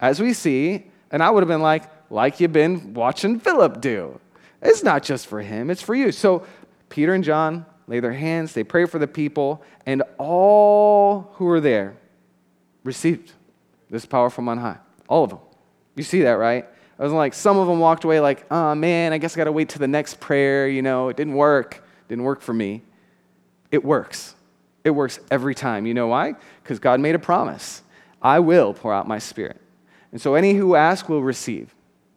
As 0.00 0.20
we 0.20 0.32
see, 0.32 0.90
and 1.10 1.22
I 1.22 1.30
would 1.30 1.42
have 1.42 1.48
been 1.48 1.62
like, 1.62 1.84
like 2.10 2.40
you've 2.40 2.52
been 2.52 2.94
watching 2.94 3.38
Philip 3.38 3.80
do. 3.80 4.20
It's 4.60 4.82
not 4.82 5.02
just 5.02 5.28
for 5.28 5.40
him, 5.40 5.70
it's 5.70 5.82
for 5.82 5.94
you. 5.94 6.10
So 6.10 6.44
Peter 6.88 7.14
and 7.14 7.22
John 7.22 7.66
lay 7.86 8.00
their 8.00 8.12
hands, 8.12 8.54
they 8.54 8.64
pray 8.64 8.86
for 8.86 8.98
the 8.98 9.06
people, 9.06 9.62
and 9.86 10.02
all 10.18 11.32
who 11.34 11.44
were 11.44 11.60
there 11.60 11.96
received 12.82 13.32
this 13.90 14.06
power 14.06 14.30
from 14.30 14.48
on 14.48 14.58
high. 14.58 14.78
All 15.08 15.24
of 15.24 15.30
them. 15.30 15.38
You 15.94 16.02
see 16.02 16.22
that, 16.22 16.32
right? 16.32 16.66
I 16.98 17.02
was 17.02 17.12
like, 17.12 17.34
some 17.34 17.56
of 17.56 17.66
them 17.66 17.80
walked 17.80 18.04
away 18.04 18.20
like, 18.20 18.46
oh 18.50 18.74
man, 18.74 19.12
I 19.12 19.18
guess 19.18 19.34
I 19.34 19.38
got 19.38 19.44
to 19.44 19.52
wait 19.52 19.70
to 19.70 19.78
the 19.78 19.88
next 19.88 20.20
prayer. 20.20 20.68
You 20.68 20.82
know, 20.82 21.08
it 21.08 21.16
didn't 21.16 21.34
work. 21.34 21.76
It 21.76 22.08
didn't 22.08 22.24
work 22.24 22.40
for 22.40 22.54
me. 22.54 22.82
It 23.72 23.84
works. 23.84 24.34
It 24.84 24.90
works 24.90 25.18
every 25.30 25.54
time. 25.54 25.86
You 25.86 25.94
know 25.94 26.06
why? 26.06 26.34
Because 26.62 26.78
God 26.78 27.00
made 27.00 27.14
a 27.14 27.18
promise 27.18 27.82
I 28.22 28.40
will 28.40 28.72
pour 28.72 28.92
out 28.92 29.08
my 29.08 29.18
spirit. 29.18 29.60
And 30.12 30.20
so 30.20 30.34
any 30.34 30.54
who 30.54 30.76
ask 30.76 31.08
will 31.08 31.22
receive. 31.22 31.74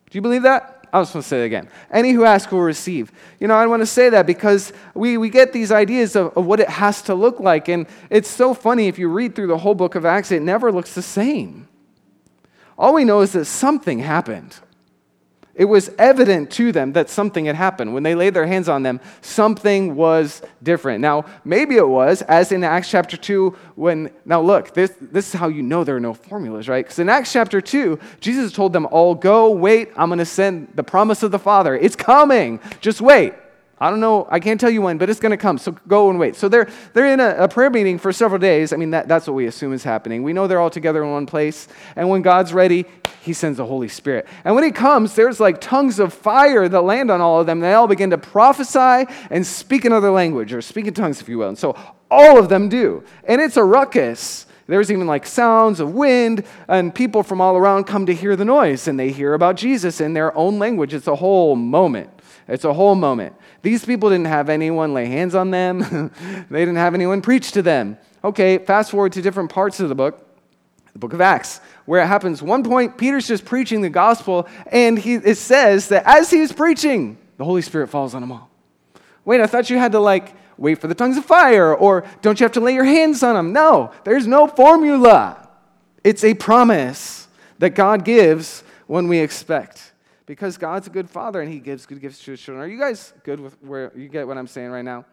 Do 0.10 0.17
you 0.17 0.22
believe 0.22 0.43
that? 0.43 0.86
I 0.93 1.00
was 1.00 1.12
going 1.12 1.22
to 1.22 1.27
say 1.27 1.41
it 1.41 1.46
again. 1.46 1.69
Any 1.91 2.12
who 2.12 2.24
ask 2.24 2.51
will 2.51 2.62
receive. 2.62 3.12
You 3.39 3.48
know, 3.48 3.55
I 3.55 3.65
want 3.65 3.81
to 3.81 3.88
say 3.88 4.10
that 4.10 4.25
because 4.25 4.72
we, 4.93 5.17
we 5.17 5.29
get 5.29 5.51
these 5.51 5.72
ideas 5.72 6.15
of, 6.15 6.38
of 6.38 6.46
what 6.46 6.60
it 6.60 6.69
has 6.69 7.01
to 7.03 7.15
look 7.15 7.39
like. 7.39 7.67
And 7.67 7.88
it's 8.10 8.29
so 8.29 8.53
funny 8.53 8.88
if 8.88 8.98
you 8.98 9.10
read 9.10 9.36
through 9.36 9.48
the 9.48 9.57
whole 9.57 9.75
book 9.75 9.96
of 9.96 10.05
Acts, 10.05 10.31
it 10.31 10.41
never 10.41 10.72
looks 10.72 10.96
the 10.96 11.01
same. 11.01 11.67
All 12.77 12.93
we 12.93 13.03
know 13.03 13.22
is 13.22 13.34
that 13.34 13.46
something 13.46 14.00
happened. 14.00 14.55
It 15.58 15.66
was 15.66 15.90
evident 15.98 16.52
to 16.52 16.72
them 16.72 16.94
that 16.94 17.10
something 17.10 17.46
had 17.46 17.56
happened. 17.56 17.92
When 17.96 18.04
they 18.04 18.14
laid 18.14 18.36
their 18.36 18.46
hands 18.46 18.70
on 18.70 18.84
them, 18.84 19.02
something 19.22 19.96
was 19.96 20.44
different. 20.62 21.02
Now, 21.02 21.26
maybe 21.44 21.78
it 21.78 21.88
was, 21.88 22.22
as 22.22 22.52
in 22.52 22.64
Acts 22.64 22.92
chapter 22.92 23.18
2, 23.18 23.58
when, 23.74 24.12
now 24.24 24.40
look, 24.40 24.76
this, 24.76 24.94
this 25.02 25.34
is 25.34 25.40
how 25.40 25.48
you 25.48 25.64
know 25.64 25.84
there 25.84 25.96
are 25.96 26.00
no 26.00 26.14
formulas, 26.14 26.70
right? 26.70 26.86
Because 26.86 27.00
in 27.00 27.10
Acts 27.10 27.34
chapter 27.34 27.60
2, 27.60 27.98
Jesus 28.20 28.52
told 28.52 28.72
them 28.72 28.86
all, 28.92 29.16
go, 29.16 29.50
wait, 29.50 29.90
I'm 29.98 30.10
going 30.10 30.20
to 30.20 30.26
send 30.26 30.74
the 30.76 30.84
promise 30.84 31.24
of 31.24 31.32
the 31.32 31.40
Father. 31.40 31.76
It's 31.76 31.96
coming. 31.96 32.60
Just 32.80 33.02
wait. 33.02 33.34
I 33.79 33.91
don't 33.91 34.00
know, 34.00 34.27
I 34.31 34.39
can't 34.39 34.60
tell 34.60 34.72
you 34.72 34.81
when, 34.81 34.98
but 34.98 35.07
it's 35.07 35.19
going 35.19 35.31
to 35.31 35.38
come. 35.38 35.60
So 35.60 35.74
go 35.88 36.10
and 36.10 36.17
wait. 36.17 36.36
So 36.36 36.50
they're, 36.50 36.67
they're 36.93 37.13
in 37.13 37.19
a, 37.19 37.43
a, 37.43 37.48
prayer 37.48 37.69
meeting 37.69 38.00
for 38.00 38.12
several 38.12 38.39
days. 38.39 38.74
I 38.74 38.77
mean, 38.77 38.89
that, 38.89 39.07
that's 39.07 39.27
what 39.27 39.34
we 39.34 39.46
assume 39.46 39.72
is 39.72 39.84
happening. 39.84 40.24
We 40.24 40.34
know 40.34 40.48
they're 40.48 40.60
all 40.60 40.72
together 40.72 41.03
in 41.03 41.12
one 41.12 41.27
place. 41.27 41.67
And 41.96 42.10
when 42.10 42.24
God's 42.24 42.53
ready, 42.53 42.86
He 43.22 43.34
sends 43.34 43.57
the 43.57 43.67
Holy 43.67 43.88
Spirit. 43.88 44.25
And 44.43 44.55
when 44.55 44.63
He 44.63 44.72
comes, 44.72 45.13
there's 45.13 45.39
like 45.39 45.62
tongues 45.62 46.00
of 46.00 46.12
fire 46.12 46.67
that 46.67 46.81
land 46.81 47.12
on 47.12 47.22
all 47.22 47.39
of 47.39 47.46
them. 47.46 47.60
They 47.60 47.74
all 47.74 47.88
begin 47.88 48.10
to 48.10 48.17
prophesy 48.17 49.05
and 49.29 49.46
speak 49.46 49.86
another 49.86 50.10
language, 50.10 50.53
or 50.53 50.62
speak 50.63 50.88
in 50.88 50.96
tongues, 50.96 51.22
if 51.22 51.29
you 51.29 51.38
will. 51.38 51.50
And 51.50 51.57
so 51.57 51.77
all 52.10 52.39
of 52.39 52.50
them 52.50 52.69
do. 52.69 53.03
And 53.25 53.39
it's 53.39 53.57
a 53.57 53.63
ruckus. 53.63 54.48
There's 54.65 54.91
even 54.91 55.05
like 55.05 55.25
sounds 55.27 55.79
of 55.79 55.93
wind, 55.93 56.46
and 56.67 56.93
people 56.93 57.22
from 57.22 57.41
all 57.41 57.55
around 57.55 57.86
come 57.86 58.07
to 58.07 58.13
hear 58.13 58.36
the 58.36 58.43
noise, 58.43 58.88
and 58.88 59.00
they 59.00 59.12
hear 59.12 59.34
about 59.34 59.55
Jesus 59.55 60.01
in 60.01 60.13
their 60.13 60.36
own 60.36 60.57
language. 60.57 60.96
It's 60.96 61.07
a 61.07 61.15
whole 61.15 61.55
moment. 61.55 62.10
It's 62.48 62.65
a 62.65 62.74
whole 62.74 62.96
moment. 62.96 63.36
These 63.62 63.86
people 63.86 64.10
didn't 64.10 64.28
have 64.28 64.50
anyone 64.50 64.94
lay 64.94 65.06
hands 65.06 65.36
on 65.36 65.52
them, 65.52 65.80
they 66.50 66.60
didn't 66.60 66.76
have 66.76 66.94
anyone 66.94 67.22
preach 67.22 67.52
to 67.54 67.62
them. 67.62 67.98
Okay, 68.24 68.58
fast 68.58 68.92
forward 68.92 69.14
to 69.14 69.22
different 69.22 69.50
parts 69.50 69.80
of 69.80 69.90
the 69.90 69.96
book, 69.96 70.26
the 70.94 71.00
book 71.00 71.14
of 71.14 71.22
Acts, 71.22 71.60
where 71.86 72.02
it 72.02 72.08
happens. 72.08 72.42
One 72.42 72.64
point, 72.64 72.98
Peter's 72.98 73.28
just 73.28 73.46
preaching 73.46 73.82
the 73.82 73.90
gospel, 73.90 74.48
and 74.68 74.98
he, 74.98 75.16
it 75.16 75.38
says 75.38 75.90
that 75.90 76.04
as 76.06 76.30
he 76.30 76.40
was 76.40 76.52
preaching, 76.52 77.18
the 77.38 77.46
Holy 77.46 77.62
Spirit 77.62 77.90
falls 77.90 78.14
on 78.14 78.22
them 78.22 78.32
all. 78.32 78.50
Wait, 79.26 79.42
I 79.42 79.48
thought 79.48 79.70
you 79.70 79.78
had 79.78 79.92
to 79.92 80.00
like 80.00 80.34
wait 80.58 80.80
for 80.80 80.88
the 80.88 80.96
tongues 80.96 81.18
of 81.18 81.26
fire, 81.26 81.74
or 81.74 82.04
don't 82.22 82.40
you 82.40 82.44
have 82.44 82.54
to 82.54 82.60
lay 82.60 82.74
your 82.74 82.86
hands 82.86 83.24
on 83.24 83.36
them? 83.36 83.54
No, 83.54 83.92
there's 84.04 84.28
no 84.28 84.48
formula. 84.48 85.50
It's 86.04 86.24
a 86.24 86.34
promise 86.34 87.28
that 87.60 87.72
God 87.72 88.06
gives 88.06 88.64
when 88.88 89.08
we 89.08 89.20
expect 89.20 89.92
because 90.27 90.57
God's 90.57 90.86
a 90.86 90.89
good 90.91 91.10
father 91.10 91.41
and 91.41 91.51
he 91.51 91.60
gives 91.60 91.88
good 91.88 92.00
gifts 92.00 92.24
to 92.25 92.31
his 92.31 92.41
children. 92.41 92.63
Are 92.63 92.67
you 92.67 92.77
guys 92.77 93.13
good 93.24 93.39
with 93.39 93.57
where 93.63 93.91
you 93.96 94.10
get 94.10 94.27
what 94.27 94.38
I'm 94.38 94.46
saying 94.46 94.69
right 94.69 94.86
now? 94.86 95.05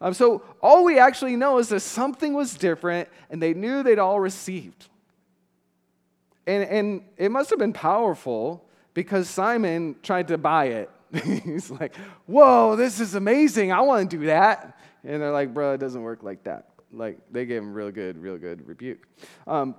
Um, 0.00 0.14
so 0.14 0.42
all 0.62 0.84
we 0.84 0.98
actually 0.98 1.36
know 1.36 1.58
is 1.58 1.68
that 1.68 1.80
something 1.80 2.32
was 2.32 2.54
different 2.54 3.08
and 3.28 3.42
they 3.42 3.52
knew 3.52 3.82
they'd 3.82 3.98
all 3.98 4.18
received. 4.18 4.88
And, 6.46 6.64
and 6.64 7.02
it 7.18 7.30
must 7.30 7.50
have 7.50 7.58
been 7.58 7.74
powerful 7.74 8.64
because 8.94 9.28
Simon 9.28 9.96
tried 10.02 10.28
to 10.28 10.38
buy 10.38 10.66
it. 10.66 10.90
He's 11.44 11.70
like, 11.70 11.94
whoa, 12.26 12.76
this 12.76 13.00
is 13.00 13.14
amazing. 13.14 13.72
I 13.72 13.80
want 13.80 14.08
to 14.08 14.16
do 14.16 14.26
that. 14.26 14.78
And 15.04 15.20
they're 15.20 15.32
like, 15.32 15.52
bro, 15.52 15.74
it 15.74 15.78
doesn't 15.78 16.02
work 16.02 16.22
like 16.22 16.44
that. 16.44 16.68
Like, 16.92 17.18
they 17.30 17.44
gave 17.44 17.62
him 17.62 17.74
real 17.74 17.90
good, 17.90 18.16
real 18.18 18.38
good 18.38 18.66
rebuke. 18.66 19.06
Um, 19.46 19.74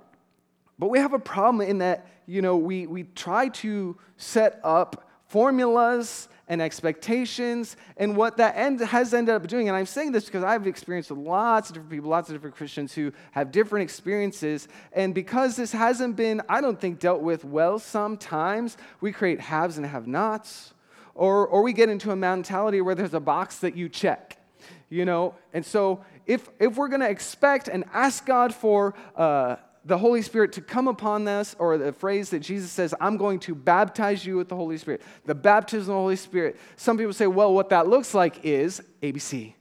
but 0.82 0.88
we 0.88 0.98
have 0.98 1.12
a 1.12 1.18
problem 1.20 1.60
in 1.60 1.78
that, 1.78 2.08
you 2.26 2.42
know, 2.42 2.56
we, 2.56 2.88
we 2.88 3.04
try 3.04 3.46
to 3.50 3.96
set 4.16 4.58
up 4.64 5.08
formulas 5.28 6.28
and 6.48 6.60
expectations 6.60 7.76
and 7.96 8.16
what 8.16 8.38
that 8.38 8.56
end 8.56 8.80
has 8.80 9.14
ended 9.14 9.32
up 9.32 9.46
doing. 9.46 9.68
And 9.68 9.76
I'm 9.76 9.86
saying 9.86 10.10
this 10.10 10.24
because 10.24 10.42
I've 10.42 10.66
experienced 10.66 11.12
lots 11.12 11.70
of 11.70 11.74
different 11.74 11.92
people, 11.92 12.10
lots 12.10 12.30
of 12.30 12.34
different 12.34 12.56
Christians 12.56 12.92
who 12.92 13.12
have 13.30 13.52
different 13.52 13.84
experiences. 13.84 14.66
And 14.92 15.14
because 15.14 15.54
this 15.54 15.70
hasn't 15.70 16.16
been, 16.16 16.42
I 16.48 16.60
don't 16.60 16.80
think, 16.80 16.98
dealt 16.98 17.20
with 17.20 17.44
well 17.44 17.78
sometimes, 17.78 18.76
we 19.00 19.12
create 19.12 19.40
haves 19.40 19.76
and 19.76 19.86
have 19.86 20.08
nots. 20.08 20.74
Or, 21.14 21.46
or 21.46 21.62
we 21.62 21.72
get 21.74 21.90
into 21.90 22.10
a 22.10 22.16
mentality 22.16 22.80
where 22.80 22.96
there's 22.96 23.14
a 23.14 23.20
box 23.20 23.58
that 23.58 23.76
you 23.76 23.88
check, 23.88 24.36
you 24.90 25.04
know? 25.04 25.36
And 25.52 25.64
so 25.64 26.04
if, 26.26 26.48
if 26.58 26.76
we're 26.76 26.88
going 26.88 27.02
to 27.02 27.08
expect 27.08 27.68
and 27.68 27.84
ask 27.92 28.26
God 28.26 28.52
for, 28.52 28.96
uh, 29.14 29.54
the 29.84 29.98
Holy 29.98 30.22
Spirit 30.22 30.52
to 30.52 30.60
come 30.60 30.86
upon 30.86 31.26
us, 31.26 31.56
or 31.58 31.76
the 31.76 31.92
phrase 31.92 32.30
that 32.30 32.40
Jesus 32.40 32.70
says, 32.70 32.94
I'm 33.00 33.16
going 33.16 33.40
to 33.40 33.54
baptize 33.54 34.24
you 34.24 34.36
with 34.36 34.48
the 34.48 34.56
Holy 34.56 34.78
Spirit. 34.78 35.02
The 35.24 35.34
baptism 35.34 35.82
of 35.82 35.86
the 35.86 35.92
Holy 35.94 36.16
Spirit. 36.16 36.56
Some 36.76 36.96
people 36.96 37.12
say, 37.12 37.26
well, 37.26 37.52
what 37.52 37.68
that 37.70 37.88
looks 37.88 38.14
like 38.14 38.44
is 38.44 38.80
ABC. 39.02 39.54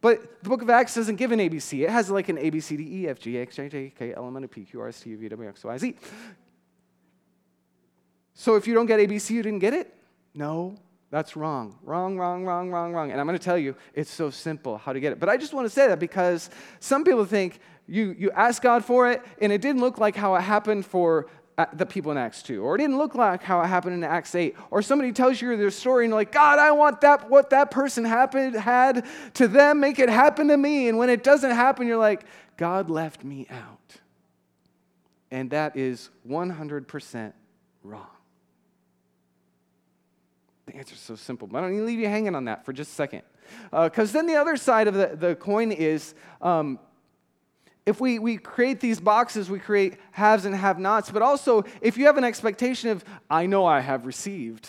But 0.00 0.42
the 0.42 0.48
book 0.48 0.62
of 0.62 0.70
Acts 0.70 0.94
doesn't 0.94 1.16
give 1.16 1.32
an 1.32 1.38
ABC. 1.38 1.82
It 1.84 1.90
has 1.90 2.10
like 2.10 2.28
an 2.28 2.38
A, 2.38 2.50
B, 2.50 2.60
C, 2.60 2.76
D, 2.76 3.02
E, 3.02 3.08
F, 3.08 3.18
G, 3.18 3.36
H, 3.36 3.56
J, 3.56 3.68
J, 3.68 3.92
K, 3.96 4.14
L, 4.14 4.26
M, 4.26 4.36
N, 4.36 4.46
P, 4.48 4.64
Q, 4.64 4.80
R, 4.80 4.88
S, 4.88 5.00
T, 5.00 5.10
U, 5.10 5.18
V, 5.18 5.28
W, 5.28 5.48
X, 5.48 5.64
Y, 5.64 5.78
Z. 5.78 5.96
So 8.34 8.56
if 8.56 8.66
you 8.66 8.74
don't 8.74 8.86
get 8.86 9.00
ABC, 9.00 9.30
you 9.30 9.42
didn't 9.42 9.60
get 9.60 9.72
it? 9.72 9.94
No, 10.34 10.76
that's 11.10 11.36
wrong. 11.36 11.78
Wrong, 11.82 12.18
wrong, 12.18 12.44
wrong, 12.44 12.70
wrong, 12.70 12.92
wrong. 12.92 13.10
And 13.10 13.20
I'm 13.20 13.26
going 13.26 13.38
to 13.38 13.44
tell 13.44 13.56
you, 13.56 13.74
it's 13.94 14.10
so 14.10 14.28
simple 14.28 14.76
how 14.76 14.92
to 14.92 15.00
get 15.00 15.12
it. 15.12 15.18
But 15.18 15.28
I 15.28 15.36
just 15.36 15.54
want 15.54 15.64
to 15.64 15.70
say 15.70 15.86
that 15.88 15.98
because 15.98 16.50
some 16.78 17.04
people 17.04 17.24
think 17.24 17.58
you, 17.88 18.14
you 18.18 18.30
ask 18.32 18.62
God 18.62 18.84
for 18.84 19.10
it, 19.10 19.22
and 19.40 19.52
it 19.52 19.60
didn't 19.60 19.80
look 19.80 19.98
like 19.98 20.16
how 20.16 20.34
it 20.34 20.40
happened 20.40 20.86
for 20.86 21.28
uh, 21.58 21.66
the 21.72 21.86
people 21.86 22.10
in 22.12 22.18
Acts 22.18 22.42
2, 22.42 22.62
or 22.62 22.74
it 22.74 22.78
didn't 22.78 22.98
look 22.98 23.14
like 23.14 23.42
how 23.42 23.62
it 23.62 23.66
happened 23.66 23.94
in 23.94 24.04
Acts 24.04 24.34
8, 24.34 24.54
or 24.70 24.82
somebody 24.82 25.12
tells 25.12 25.40
you 25.40 25.56
their 25.56 25.70
story 25.70 26.04
and 26.04 26.10
you're 26.10 26.20
like, 26.20 26.32
God, 26.32 26.58
I 26.58 26.72
want 26.72 27.00
that, 27.00 27.30
what 27.30 27.50
that 27.50 27.70
person 27.70 28.04
happened, 28.04 28.54
had 28.56 29.06
to 29.34 29.48
them, 29.48 29.80
make 29.80 29.98
it 29.98 30.10
happen 30.10 30.48
to 30.48 30.56
me. 30.56 30.88
And 30.88 30.98
when 30.98 31.08
it 31.08 31.22
doesn't 31.22 31.52
happen, 31.52 31.86
you're 31.86 31.96
like, 31.96 32.24
God 32.58 32.90
left 32.90 33.24
me 33.24 33.46
out. 33.50 34.00
And 35.30 35.50
that 35.50 35.76
is 35.76 36.10
100% 36.28 37.32
wrong. 37.82 38.06
The 40.66 40.76
answer 40.76 40.94
is 40.94 41.00
so 41.00 41.16
simple, 41.16 41.48
but 41.48 41.58
I 41.58 41.60
don't 41.62 41.72
need 41.72 41.78
to 41.78 41.84
leave 41.84 42.00
you 42.00 42.08
hanging 42.08 42.34
on 42.34 42.44
that 42.46 42.66
for 42.66 42.72
just 42.72 42.90
a 42.90 42.94
second. 42.94 43.22
Because 43.70 44.10
uh, 44.10 44.18
then 44.18 44.26
the 44.26 44.36
other 44.36 44.56
side 44.56 44.88
of 44.88 44.94
the, 44.94 45.16
the 45.16 45.34
coin 45.36 45.72
is 45.72 46.14
um, 46.42 46.80
if 47.86 48.00
we, 48.00 48.18
we 48.18 48.36
create 48.36 48.80
these 48.80 48.98
boxes, 48.98 49.48
we 49.48 49.60
create 49.60 49.94
haves 50.10 50.44
and 50.44 50.54
have 50.54 50.78
nots, 50.80 51.10
but 51.10 51.22
also 51.22 51.64
if 51.80 51.96
you 51.96 52.06
have 52.06 52.18
an 52.18 52.24
expectation 52.24 52.90
of, 52.90 53.04
I 53.30 53.46
know 53.46 53.64
I 53.64 53.80
have 53.80 54.04
received, 54.04 54.68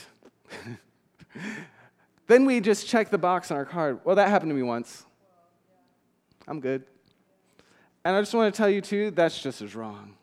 then 2.28 2.46
we 2.46 2.62
just 2.62 2.88
check 2.88 3.10
the 3.10 3.18
box 3.18 3.50
on 3.50 3.58
our 3.58 3.66
card. 3.66 4.00
Well, 4.06 4.16
that 4.18 4.30
happened 4.30 4.52
to 4.52 4.56
me 4.56 4.62
once. 4.62 5.04
I'm 6.48 6.60
good. 6.60 6.84
And 8.06 8.16
I 8.16 8.22
just 8.22 8.34
want 8.36 8.54
to 8.54 8.58
tell 8.58 8.70
you, 8.70 8.82
too, 8.82 9.12
that's 9.12 9.42
just 9.42 9.62
as 9.62 9.76
wrong. 9.76 10.14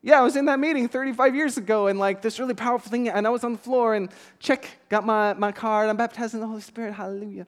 Yeah, 0.00 0.18
I 0.18 0.22
was 0.22 0.34
in 0.34 0.46
that 0.46 0.58
meeting 0.58 0.88
35 0.88 1.34
years 1.34 1.58
ago, 1.58 1.88
and 1.88 1.98
like 1.98 2.22
this 2.22 2.40
really 2.40 2.54
powerful 2.54 2.90
thing, 2.90 3.08
and 3.08 3.26
I 3.26 3.30
was 3.30 3.44
on 3.44 3.52
the 3.52 3.58
floor, 3.58 3.94
and 3.94 4.08
check, 4.38 4.68
got 4.88 5.04
my, 5.04 5.34
my 5.34 5.52
card, 5.52 5.90
I'm 5.90 5.96
baptized 5.96 6.34
in 6.34 6.40
the 6.40 6.46
Holy 6.46 6.62
Spirit, 6.62 6.94
hallelujah. 6.94 7.46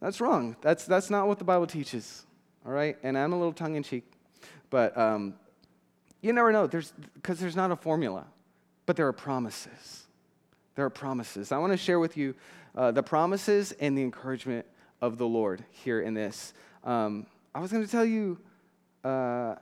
That's 0.00 0.20
wrong. 0.20 0.56
That's, 0.60 0.84
that's 0.84 1.10
not 1.10 1.26
what 1.26 1.38
the 1.38 1.44
Bible 1.44 1.66
teaches 1.66 2.25
all 2.66 2.72
right? 2.72 2.96
And 3.02 3.16
I'm 3.16 3.32
a 3.32 3.36
little 3.36 3.52
tongue 3.52 3.76
in 3.76 3.82
cheek, 3.82 4.04
but 4.70 4.96
um, 4.98 5.34
you 6.20 6.32
never 6.32 6.52
know. 6.52 6.66
There's 6.66 6.92
because 7.14 7.38
there's 7.38 7.56
not 7.56 7.70
a 7.70 7.76
formula, 7.76 8.26
but 8.86 8.96
there 8.96 9.06
are 9.06 9.12
promises. 9.12 10.04
There 10.74 10.84
are 10.84 10.90
promises. 10.90 11.52
I 11.52 11.58
want 11.58 11.72
to 11.72 11.76
share 11.76 11.98
with 11.98 12.16
you 12.16 12.34
uh, 12.76 12.90
the 12.90 13.02
promises 13.02 13.72
and 13.72 13.96
the 13.96 14.02
encouragement 14.02 14.66
of 15.00 15.18
the 15.18 15.26
Lord 15.26 15.64
here 15.70 16.00
in 16.00 16.14
this. 16.14 16.52
Um, 16.84 17.26
I 17.54 17.60
was 17.60 17.70
going 17.70 17.84
to 17.84 17.90
tell 17.90 18.04
you. 18.04 18.38
Uh, 19.04 19.54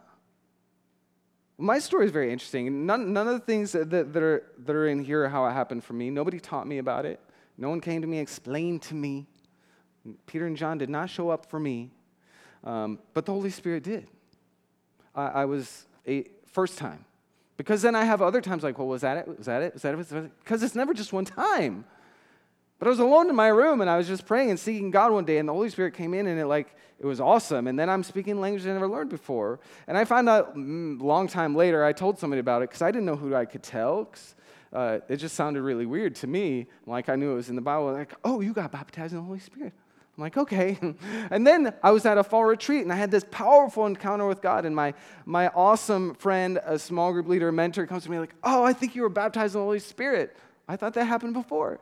my 1.56 1.78
story 1.78 2.06
is 2.06 2.11
very 2.11 2.32
interesting. 2.32 2.84
None, 2.84 3.12
none 3.12 3.28
of 3.28 3.34
the 3.34 3.46
things 3.46 3.73
that, 3.73 3.90
that, 3.90 4.12
that, 4.12 4.23
are, 4.23 4.42
that 4.64 4.75
are 4.75 4.88
in 4.88 5.04
here 5.04 5.25
are 5.25 5.28
how 5.28 5.46
it 5.46 5.52
happened 5.52 5.84
for 5.84 5.92
me. 5.92 6.11
Nobody 6.11 6.40
taught 6.40 6.66
me 6.66 6.78
about 6.78 7.06
it. 7.06 7.20
No 7.56 7.68
one 7.68 7.80
came 7.80 8.00
to 8.02 8.08
me, 8.08 8.18
explained 8.18 8.82
to 8.82 8.94
me. 8.94 9.26
Peter 10.26 10.46
and 10.46 10.56
John 10.56 10.78
did 10.78 10.90
not 10.90 11.08
show 11.08 11.30
up 11.30 11.46
for 11.46 11.61
me. 11.61 11.90
Um, 12.64 12.99
but 13.12 13.26
the 13.26 13.33
Holy 13.33 13.50
Spirit 13.50 13.83
did. 13.83 14.06
I, 15.14 15.26
I, 15.26 15.44
was 15.44 15.87
a 16.09 16.25
first 16.47 16.78
time. 16.78 17.04
Because 17.56 17.83
then 17.83 17.94
I 17.94 18.04
have 18.04 18.23
other 18.23 18.40
times 18.40 18.62
like, 18.62 18.78
well, 18.78 18.88
was 18.88 19.02
that 19.02 19.18
it? 19.18 19.28
Was 19.28 19.47
that 19.47 19.62
it? 19.62 19.75
Was 19.75 19.83
that 19.83 19.94
it? 19.94 20.33
Because 20.42 20.62
it's 20.62 20.75
never 20.75 20.94
just 20.94 21.12
one 21.12 21.25
time. 21.25 21.85
But 22.78 22.88
I 22.88 22.90
was 22.90 22.99
alone 22.99 23.28
in 23.30 23.37
my 23.37 23.49
room 23.49 23.80
and 23.80 23.88
I 23.88 23.97
was 23.97 24.09
just 24.09 24.26
praying 24.26 24.50
and 24.50 24.59
seeking 24.59 24.90
God 24.90 25.12
one 25.12 25.25
day, 25.25 25.38
and 25.38 25.49
the 25.49 25.52
Holy 25.52 25.71
Spirit 25.71 25.94
came 25.94 26.14
in 26.14 26.26
and 26.26 26.40
it 26.40 26.47
like 26.47 26.75
it 26.99 27.06
was 27.06 27.21
awesome. 27.21 27.66
And 27.66 27.78
then 27.78 27.88
I'm 27.88 28.02
speaking 28.02 28.40
language 28.40 28.66
I 28.66 28.73
never 28.73 28.88
learned 28.88 29.11
before. 29.11 29.61
And 29.87 29.97
I 29.97 30.04
found 30.04 30.28
out 30.28 30.52
a 30.54 30.59
mm, 30.59 31.00
long 31.00 31.28
time 31.28 31.54
later, 31.54 31.85
I 31.85 31.92
told 31.92 32.18
somebody 32.18 32.40
about 32.40 32.62
it 32.62 32.71
because 32.71 32.83
I 32.83 32.90
didn't 32.90 33.06
know 33.06 33.16
who 33.16 33.35
I 33.35 33.44
could 33.44 33.62
tell. 33.62 34.11
Uh, 34.73 34.99
it 35.09 35.16
just 35.16 35.37
sounded 35.37 35.62
really 35.62 35.87
weird 35.87 36.16
to 36.16 36.26
me. 36.26 36.66
Like 36.87 37.09
I 37.09 37.16
knew 37.16 37.33
it 37.33 37.37
was 37.37 37.49
in 37.49 37.56
the 37.56 37.62
Bible. 37.62 37.92
Like, 37.92 38.14
oh, 38.25 38.40
you 38.40 38.52
got 38.52 38.73
baptized 38.73 39.12
in 39.12 39.18
the 39.18 39.25
Holy 39.25 39.38
Spirit. 39.38 39.73
I'm 40.16 40.23
like, 40.23 40.37
okay. 40.37 40.78
and 41.30 41.47
then 41.47 41.75
I 41.83 41.90
was 41.90 42.06
at 42.06 42.18
a 42.18 42.25
fall 42.25 42.44
retreat 42.44 42.83
and 42.83 42.92
I 42.92 42.97
had 42.97 43.11
this 43.11 43.25
powerful 43.30 43.87
encounter 43.87 44.26
with 44.26 44.40
God. 44.40 44.64
And 44.64 44.75
my, 44.75 44.94
my 45.26 45.49
awesome 45.49 46.14
friend, 46.14 46.61
a 46.64 46.78
small 46.78 47.12
group 47.12 47.26
leader, 47.26 47.50
mentor, 47.50 47.87
comes 47.87 48.04
to 48.04 48.11
me 48.11 48.18
like, 48.18 48.35
oh, 48.44 48.62
I 48.62 48.73
think 48.73 48.94
you 48.94 49.02
were 49.02 49.09
baptized 49.09 49.54
in 49.54 49.61
the 49.61 49.64
Holy 49.64 49.80
Spirit. 49.80 50.37
I 50.68 50.76
thought 50.76 50.94
that 50.94 51.04
happened 51.04 51.35
before. 51.35 51.80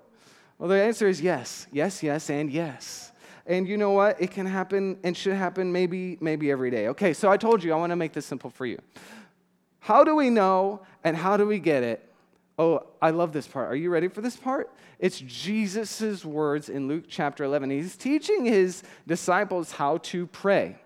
Well, 0.59 0.69
the 0.69 0.83
answer 0.83 1.09
is 1.09 1.21
yes, 1.21 1.67
yes, 1.73 2.03
yes, 2.03 2.31
and 2.31 2.51
yes. 2.51 3.13
And 3.47 3.67
you 3.67 3.77
know 3.77 3.91
what? 3.91 4.21
It 4.21 4.31
can 4.31 4.47
happen 4.47 4.99
and 5.03 5.17
should 5.17 5.35
happen 5.35 5.73
maybe, 5.73 6.17
maybe 6.21 6.51
every 6.51 6.71
day. 6.71 6.89
Okay, 6.89 7.13
so 7.13 7.31
I 7.31 7.37
told 7.37 7.63
you 7.63 7.73
I 7.73 7.77
want 7.77 7.91
to 7.91 7.97
make 7.97 8.13
this 8.13 8.25
simple 8.25 8.51
for 8.51 8.65
you. 8.65 8.79
How 9.81 10.05
do 10.05 10.15
we 10.15 10.31
know 10.31 10.83
and 11.03 11.17
how 11.17 11.37
do 11.37 11.47
we 11.47 11.59
get 11.59 11.83
it? 11.83 12.12
Oh, 12.59 12.87
I 13.01 13.11
love 13.11 13.33
this 13.33 13.47
part. 13.47 13.71
Are 13.71 13.77
you 13.77 13.91
ready 13.91 14.09
for 14.09 14.21
this 14.21 14.37
part? 14.37 14.71
It's 14.99 15.19
Jesus' 15.21 16.25
words 16.25 16.69
in 16.69 16.87
Luke 16.87 17.05
chapter 17.09 17.45
11. 17.45 17.71
He's 17.71 17.97
teaching 17.97 18.45
his 18.45 18.83
disciples 19.07 19.73
how 19.73 19.99
to 19.99 20.27
pray. 20.27 20.77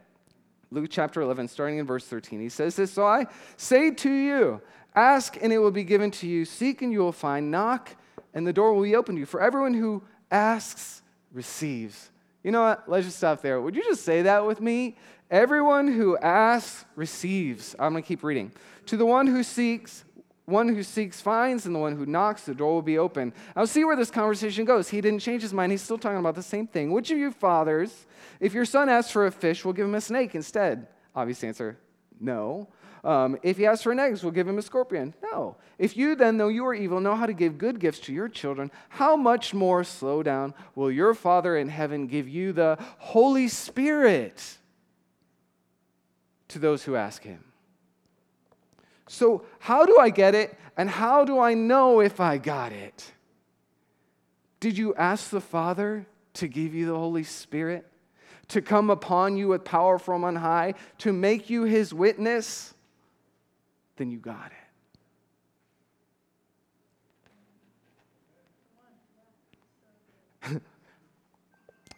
Luke 0.70 0.88
chapter 0.90 1.20
11, 1.20 1.48
starting 1.48 1.78
in 1.78 1.86
verse 1.86 2.06
13. 2.06 2.40
He 2.40 2.48
says 2.48 2.76
this 2.76 2.92
So 2.92 3.04
I 3.04 3.26
say 3.56 3.90
to 3.90 4.10
you, 4.10 4.60
ask 4.94 5.36
and 5.40 5.52
it 5.52 5.58
will 5.58 5.70
be 5.70 5.84
given 5.84 6.10
to 6.12 6.26
you, 6.26 6.44
seek 6.44 6.82
and 6.82 6.92
you 6.92 7.00
will 7.00 7.12
find, 7.12 7.50
knock 7.50 7.94
and 8.32 8.46
the 8.46 8.52
door 8.52 8.74
will 8.74 8.82
be 8.82 8.94
opened 8.94 9.16
to 9.16 9.20
you. 9.20 9.26
For 9.26 9.40
everyone 9.40 9.74
who 9.74 10.02
asks 10.30 11.02
receives. 11.32 12.10
You 12.42 12.52
know 12.52 12.62
what? 12.62 12.88
Let's 12.88 13.06
just 13.06 13.16
stop 13.16 13.42
there. 13.42 13.60
Would 13.60 13.74
you 13.74 13.82
just 13.82 14.04
say 14.04 14.22
that 14.22 14.46
with 14.46 14.60
me? 14.60 14.96
Everyone 15.30 15.88
who 15.88 16.16
asks 16.18 16.84
receives. 16.94 17.74
I'm 17.78 17.92
going 17.92 18.02
to 18.02 18.06
keep 18.06 18.22
reading. 18.22 18.52
To 18.86 18.96
the 18.96 19.06
one 19.06 19.26
who 19.26 19.42
seeks, 19.42 20.04
one 20.46 20.68
who 20.68 20.82
seeks 20.82 21.20
finds, 21.20 21.66
and 21.66 21.74
the 21.74 21.78
one 21.78 21.96
who 21.96 22.06
knocks, 22.06 22.42
the 22.42 22.54
door 22.54 22.72
will 22.72 22.82
be 22.82 22.98
open. 22.98 23.34
I'll 23.54 23.66
see 23.66 23.84
where 23.84 23.96
this 23.96 24.10
conversation 24.10 24.64
goes. 24.64 24.88
He 24.88 25.00
didn't 25.00 25.20
change 25.20 25.42
his 25.42 25.52
mind. 25.52 25.72
He's 25.72 25.82
still 25.82 25.98
talking 25.98 26.18
about 26.18 26.36
the 26.36 26.42
same 26.42 26.66
thing. 26.66 26.92
Which 26.92 27.10
of 27.10 27.18
you 27.18 27.32
fathers, 27.32 28.06
if 28.40 28.54
your 28.54 28.64
son 28.64 28.88
asks 28.88 29.10
for 29.10 29.26
a 29.26 29.32
fish, 29.32 29.64
will 29.64 29.72
give 29.72 29.86
him 29.86 29.94
a 29.94 30.00
snake 30.00 30.34
instead? 30.34 30.86
Obvious 31.14 31.42
answer 31.44 31.78
no. 32.20 32.68
Um, 33.04 33.38
if 33.42 33.56
he 33.56 33.66
asks 33.66 33.82
for 33.84 33.92
an 33.92 34.00
egg, 34.00 34.18
we'll 34.22 34.32
give 34.32 34.48
him 34.48 34.58
a 34.58 34.62
scorpion. 34.62 35.14
No. 35.22 35.56
If 35.78 35.96
you 35.96 36.16
then, 36.16 36.38
though 36.38 36.48
you 36.48 36.66
are 36.66 36.74
evil, 36.74 37.00
know 37.00 37.14
how 37.14 37.26
to 37.26 37.32
give 37.32 37.58
good 37.58 37.78
gifts 37.78 38.00
to 38.00 38.12
your 38.12 38.28
children, 38.28 38.70
how 38.88 39.16
much 39.16 39.54
more, 39.54 39.84
slow 39.84 40.22
down, 40.22 40.54
will 40.74 40.90
your 40.90 41.14
Father 41.14 41.56
in 41.56 41.68
heaven 41.68 42.06
give 42.06 42.28
you 42.28 42.52
the 42.52 42.78
Holy 42.98 43.48
Spirit 43.48 44.58
to 46.48 46.58
those 46.58 46.82
who 46.82 46.96
ask 46.96 47.22
him? 47.22 47.45
So, 49.08 49.44
how 49.60 49.86
do 49.86 49.98
I 49.98 50.10
get 50.10 50.34
it, 50.34 50.58
and 50.76 50.90
how 50.90 51.24
do 51.24 51.38
I 51.38 51.54
know 51.54 52.00
if 52.00 52.20
I 52.20 52.38
got 52.38 52.72
it? 52.72 53.12
Did 54.58 54.76
you 54.76 54.94
ask 54.94 55.30
the 55.30 55.40
Father 55.40 56.06
to 56.34 56.48
give 56.48 56.74
you 56.74 56.86
the 56.86 56.96
Holy 56.96 57.22
Spirit? 57.22 57.86
To 58.48 58.62
come 58.62 58.90
upon 58.90 59.36
you 59.36 59.48
with 59.48 59.64
power 59.64 59.98
from 59.98 60.24
on 60.24 60.36
high, 60.36 60.74
to 60.98 61.12
make 61.12 61.50
you 61.50 61.64
his 61.64 61.92
witness? 61.92 62.74
Then 63.96 64.10
you 64.10 64.18
got 64.18 64.52
it. 70.42 70.52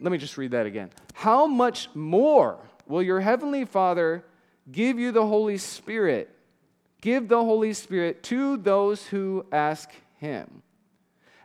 Let 0.00 0.12
me 0.12 0.18
just 0.18 0.36
read 0.38 0.52
that 0.52 0.66
again. 0.66 0.90
How 1.14 1.46
much 1.46 1.88
more 1.94 2.58
will 2.86 3.02
your 3.02 3.20
heavenly 3.20 3.64
Father 3.64 4.24
give 4.70 4.98
you 4.98 5.12
the 5.12 5.26
Holy 5.26 5.58
Spirit? 5.58 6.34
Give 7.00 7.28
the 7.28 7.42
Holy 7.42 7.72
Spirit 7.72 8.22
to 8.24 8.56
those 8.56 9.06
who 9.06 9.46
ask 9.52 9.90
Him. 10.18 10.62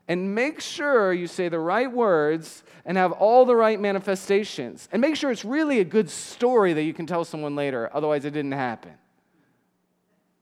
And 0.07 0.35
make 0.35 0.59
sure 0.59 1.13
you 1.13 1.27
say 1.27 1.47
the 1.47 1.59
right 1.59 1.91
words 1.91 2.63
and 2.85 2.97
have 2.97 3.13
all 3.13 3.45
the 3.45 3.55
right 3.55 3.79
manifestations. 3.79 4.89
And 4.91 5.01
make 5.01 5.15
sure 5.15 5.31
it's 5.31 5.45
really 5.45 5.79
a 5.79 5.85
good 5.85 6.09
story 6.09 6.73
that 6.73 6.83
you 6.83 6.93
can 6.93 7.05
tell 7.05 7.23
someone 7.23 7.55
later, 7.55 7.89
otherwise, 7.93 8.25
it 8.25 8.31
didn't 8.31 8.51
happen. 8.51 8.93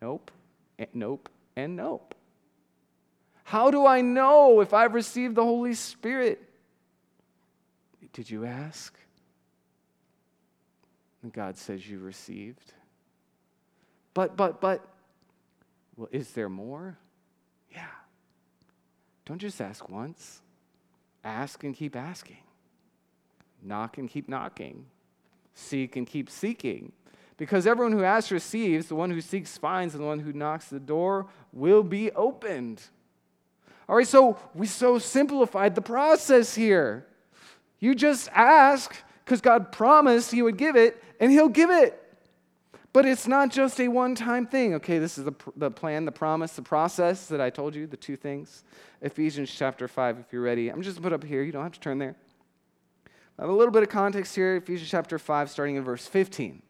Nope, 0.01 0.31
and 0.79 0.87
nope, 0.93 1.29
and 1.55 1.75
nope. 1.75 2.15
How 3.43 3.69
do 3.69 3.85
I 3.85 4.01
know 4.01 4.61
if 4.61 4.73
I've 4.73 4.93
received 4.93 5.35
the 5.35 5.43
Holy 5.43 5.75
Spirit? 5.75 6.41
Did 8.13 8.29
you 8.29 8.45
ask? 8.45 8.97
And 11.21 11.31
God 11.31 11.57
says 11.57 11.87
you 11.87 11.99
received. 11.99 12.73
But, 14.13 14.35
but, 14.35 14.59
but, 14.59 14.85
well, 16.01 16.09
is 16.11 16.31
there 16.31 16.49
more? 16.49 16.97
Yeah. 17.71 17.85
Don't 19.25 19.37
just 19.37 19.61
ask 19.61 19.87
once, 19.87 20.41
ask 21.23 21.63
and 21.63 21.75
keep 21.75 21.95
asking, 21.95 22.39
knock 23.61 23.99
and 23.99 24.09
keep 24.09 24.27
knocking, 24.27 24.87
seek 25.53 25.95
and 25.95 26.07
keep 26.07 26.27
seeking. 26.27 26.91
Because 27.37 27.67
everyone 27.67 27.91
who 27.91 28.03
asks 28.03 28.31
receives, 28.31 28.87
the 28.87 28.95
one 28.95 29.11
who 29.11 29.21
seeks 29.21 29.59
finds, 29.59 29.93
and 29.93 30.03
the 30.03 30.07
one 30.07 30.17
who 30.17 30.33
knocks 30.33 30.69
the 30.69 30.79
door 30.79 31.27
will 31.53 31.83
be 31.83 32.09
opened. 32.13 32.81
All 33.87 33.95
right, 33.95 34.07
so 34.07 34.39
we 34.55 34.65
so 34.65 34.97
simplified 34.97 35.75
the 35.75 35.83
process 35.83 36.55
here. 36.55 37.05
You 37.79 37.93
just 37.93 38.27
ask 38.33 38.95
because 39.23 39.39
God 39.39 39.71
promised 39.71 40.31
He 40.31 40.41
would 40.41 40.57
give 40.57 40.75
it, 40.75 41.03
and 41.19 41.31
He'll 41.31 41.47
give 41.47 41.69
it. 41.69 42.00
But 42.93 43.05
it's 43.05 43.27
not 43.27 43.51
just 43.51 43.79
a 43.79 43.87
one 43.87 44.15
time 44.15 44.45
thing. 44.45 44.73
Okay, 44.75 44.99
this 44.99 45.17
is 45.17 45.23
the, 45.23 45.33
the 45.55 45.71
plan, 45.71 46.05
the 46.05 46.11
promise, 46.11 46.53
the 46.53 46.61
process 46.61 47.27
that 47.27 47.39
I 47.39 47.49
told 47.49 47.73
you, 47.73 47.87
the 47.87 47.97
two 47.97 48.17
things. 48.17 48.63
Ephesians 49.01 49.53
chapter 49.53 49.87
5, 49.87 50.19
if 50.19 50.33
you're 50.33 50.41
ready. 50.41 50.69
I'm 50.69 50.81
just 50.81 51.01
put 51.01 51.13
up 51.13 51.23
here. 51.23 51.41
You 51.41 51.51
don't 51.51 51.63
have 51.63 51.73
to 51.73 51.79
turn 51.79 51.99
there. 51.99 52.15
I 53.39 53.43
have 53.43 53.49
a 53.49 53.53
little 53.53 53.71
bit 53.71 53.83
of 53.83 53.89
context 53.89 54.35
here. 54.35 54.57
Ephesians 54.57 54.89
chapter 54.89 55.17
5, 55.17 55.49
starting 55.49 55.77
in 55.77 55.83
verse 55.83 56.05
15. 56.05 56.61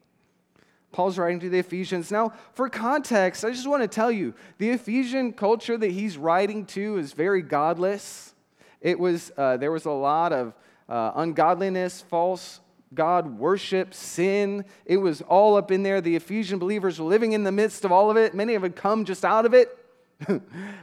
Paul's 0.92 1.18
writing 1.18 1.40
to 1.40 1.50
the 1.50 1.60
Ephesians. 1.60 2.12
Now, 2.12 2.34
for 2.54 2.70
context, 2.70 3.44
I 3.44 3.50
just 3.52 3.68
want 3.68 3.82
to 3.82 3.88
tell 3.88 4.12
you 4.12 4.34
the 4.58 4.70
Ephesian 4.72 5.34
culture 5.34 5.78
that 5.78 5.92
he's 5.92 6.18
writing 6.18 6.66
to 6.68 6.98
is 6.98 7.14
very 7.14 7.42
godless. 7.42 8.36
It 8.82 9.00
was, 9.00 9.32
uh, 9.38 9.58
there 9.58 9.72
was 9.72 9.86
a 9.86 9.92
lot 9.92 10.34
of 10.34 10.54
uh, 10.90 11.14
ungodliness, 11.16 12.02
false 12.02 12.60
God 12.93 13.38
worship, 13.38 13.93
sin. 13.93 14.65
It 14.86 14.97
was 14.97 15.21
all 15.21 15.56
up 15.56 15.71
in 15.71 15.84
there. 15.84 16.01
The 16.01 16.15
Ephesian 16.15 16.60
believers 16.60 16.99
were 16.99 17.08
living 17.08 17.32
in 17.32 17.43
the 17.43 17.51
midst 17.51 17.86
of 17.86 17.91
all 17.91 18.12
of 18.12 18.17
it. 18.17 18.34
Many 18.34 18.56
of 18.56 18.63
them 18.63 18.73
come 18.73 19.06
just 19.06 19.23
out 19.23 19.45
of 19.45 19.54
it. 19.54 19.77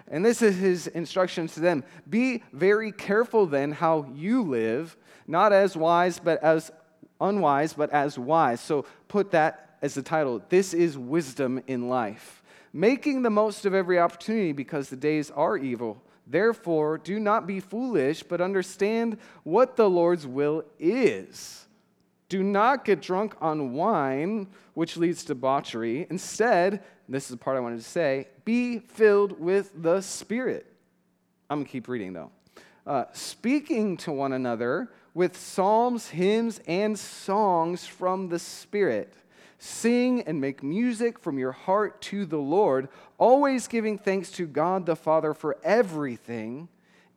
and 0.09 0.25
this 0.25 0.43
is 0.43 0.57
his 0.57 0.87
instructions 0.89 1.55
to 1.55 1.61
them 1.61 1.85
Be 2.09 2.43
very 2.53 2.91
careful 2.91 3.47
then 3.47 3.71
how 3.73 4.11
you 4.15 4.43
live, 4.43 4.97
not 5.27 5.53
as 5.53 5.77
wise, 5.77 6.19
but 6.19 6.43
as 6.43 6.73
unwise, 7.21 7.73
but 7.73 7.91
as 7.91 8.19
wise. 8.19 8.61
So 8.61 8.85
put 9.07 9.31
that 9.33 9.77
as 9.83 9.95
the 9.95 10.03
title. 10.03 10.43
This 10.49 10.75
is 10.75 10.97
wisdom 10.99 11.63
in 11.67 11.89
life. 11.89 12.43
Making 12.73 13.23
the 13.23 13.31
most 13.31 13.65
of 13.65 13.75
every 13.75 13.99
opportunity 13.99 14.53
because 14.53 14.89
the 14.89 14.97
days 14.97 15.31
are 15.31 15.57
evil. 15.57 16.03
Therefore, 16.27 16.99
do 16.99 17.19
not 17.19 17.47
be 17.47 17.61
foolish, 17.61 18.23
but 18.23 18.41
understand 18.41 19.19
what 19.45 19.77
the 19.77 19.89
Lord's 19.89 20.27
will 20.27 20.65
is. 20.79 21.68
Do 22.29 22.43
not 22.43 22.85
get 22.85 23.01
drunk 23.01 23.35
on 23.41 23.73
wine, 23.73 24.49
which 24.75 24.97
leads 24.97 25.23
to 25.23 25.29
debauchery. 25.29 26.07
Instead, 26.11 26.83
this 27.09 27.25
is 27.25 27.31
the 27.31 27.37
part 27.37 27.57
I 27.57 27.61
wanted 27.61 27.79
to 27.79 27.85
say, 27.85 28.29
be 28.45 28.79
filled 28.79 29.41
with 29.41 29.73
the 29.75 30.03
Spirit. 30.03 30.67
I'm 31.49 31.59
going 31.59 31.67
to 31.67 31.73
keep 31.73 31.89
reading 31.89 32.13
though. 32.13 32.31
Uh, 32.87 33.05
speaking 33.13 33.97
to 33.99 34.13
one 34.13 34.33
another 34.33 34.91
with 35.15 35.37
psalms, 35.37 36.09
hymns, 36.09 36.61
and 36.67 36.99
songs 36.99 37.87
from 37.87 38.29
the 38.29 38.39
Spirit. 38.39 39.15
Sing 39.59 40.23
and 40.23 40.41
make 40.41 40.63
music 40.63 41.19
from 41.19 41.39
your 41.39 41.53
heart 41.53 42.01
to 42.03 42.25
the 42.25 42.39
Lord, 42.39 42.89
always 43.19 43.67
giving 43.67 43.99
thanks 43.99 44.31
to 44.33 44.47
God 44.47 44.87
the 44.87 44.95
Father 44.95 45.35
for 45.35 45.57
everything 45.65 46.69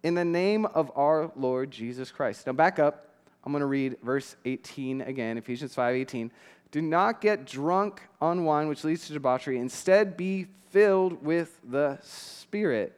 in 0.04 0.16
the 0.16 0.26
name 0.26 0.66
of 0.66 0.92
our 0.96 1.32
Lord 1.36 1.70
Jesus 1.70 2.12
Christ. 2.12 2.48
Now, 2.48 2.54
back 2.54 2.80
up. 2.80 3.11
I'm 3.44 3.52
going 3.52 3.62
to 3.62 3.66
read 3.66 3.98
verse 4.04 4.36
18 4.46 5.02
again, 5.02 5.38
Ephesians 5.38 5.76
5:18. 5.76 6.32
Do 6.72 6.82
not 6.82 7.22
get 7.22 7.46
drunk 7.46 8.02
on 8.22 8.46
wine, 8.46 8.68
which 8.68 8.84
leads 8.84 9.08
to 9.08 9.14
debauchery. 9.14 9.58
Instead, 9.60 10.16
be 10.16 10.48
filled 10.70 11.24
with 11.24 11.60
the 11.64 12.00
Spirit. 12.02 12.98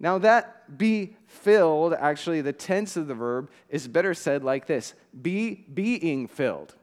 Now, 0.00 0.18
that 0.18 0.78
be 0.78 1.16
filled, 1.26 1.94
actually, 1.94 2.40
the 2.40 2.52
tense 2.52 2.96
of 2.96 3.08
the 3.08 3.14
verb 3.14 3.50
is 3.68 3.88
better 3.88 4.14
said 4.14 4.44
like 4.44 4.66
this 4.66 4.94
be 5.20 5.64
being 5.72 6.26
filled. 6.26 6.74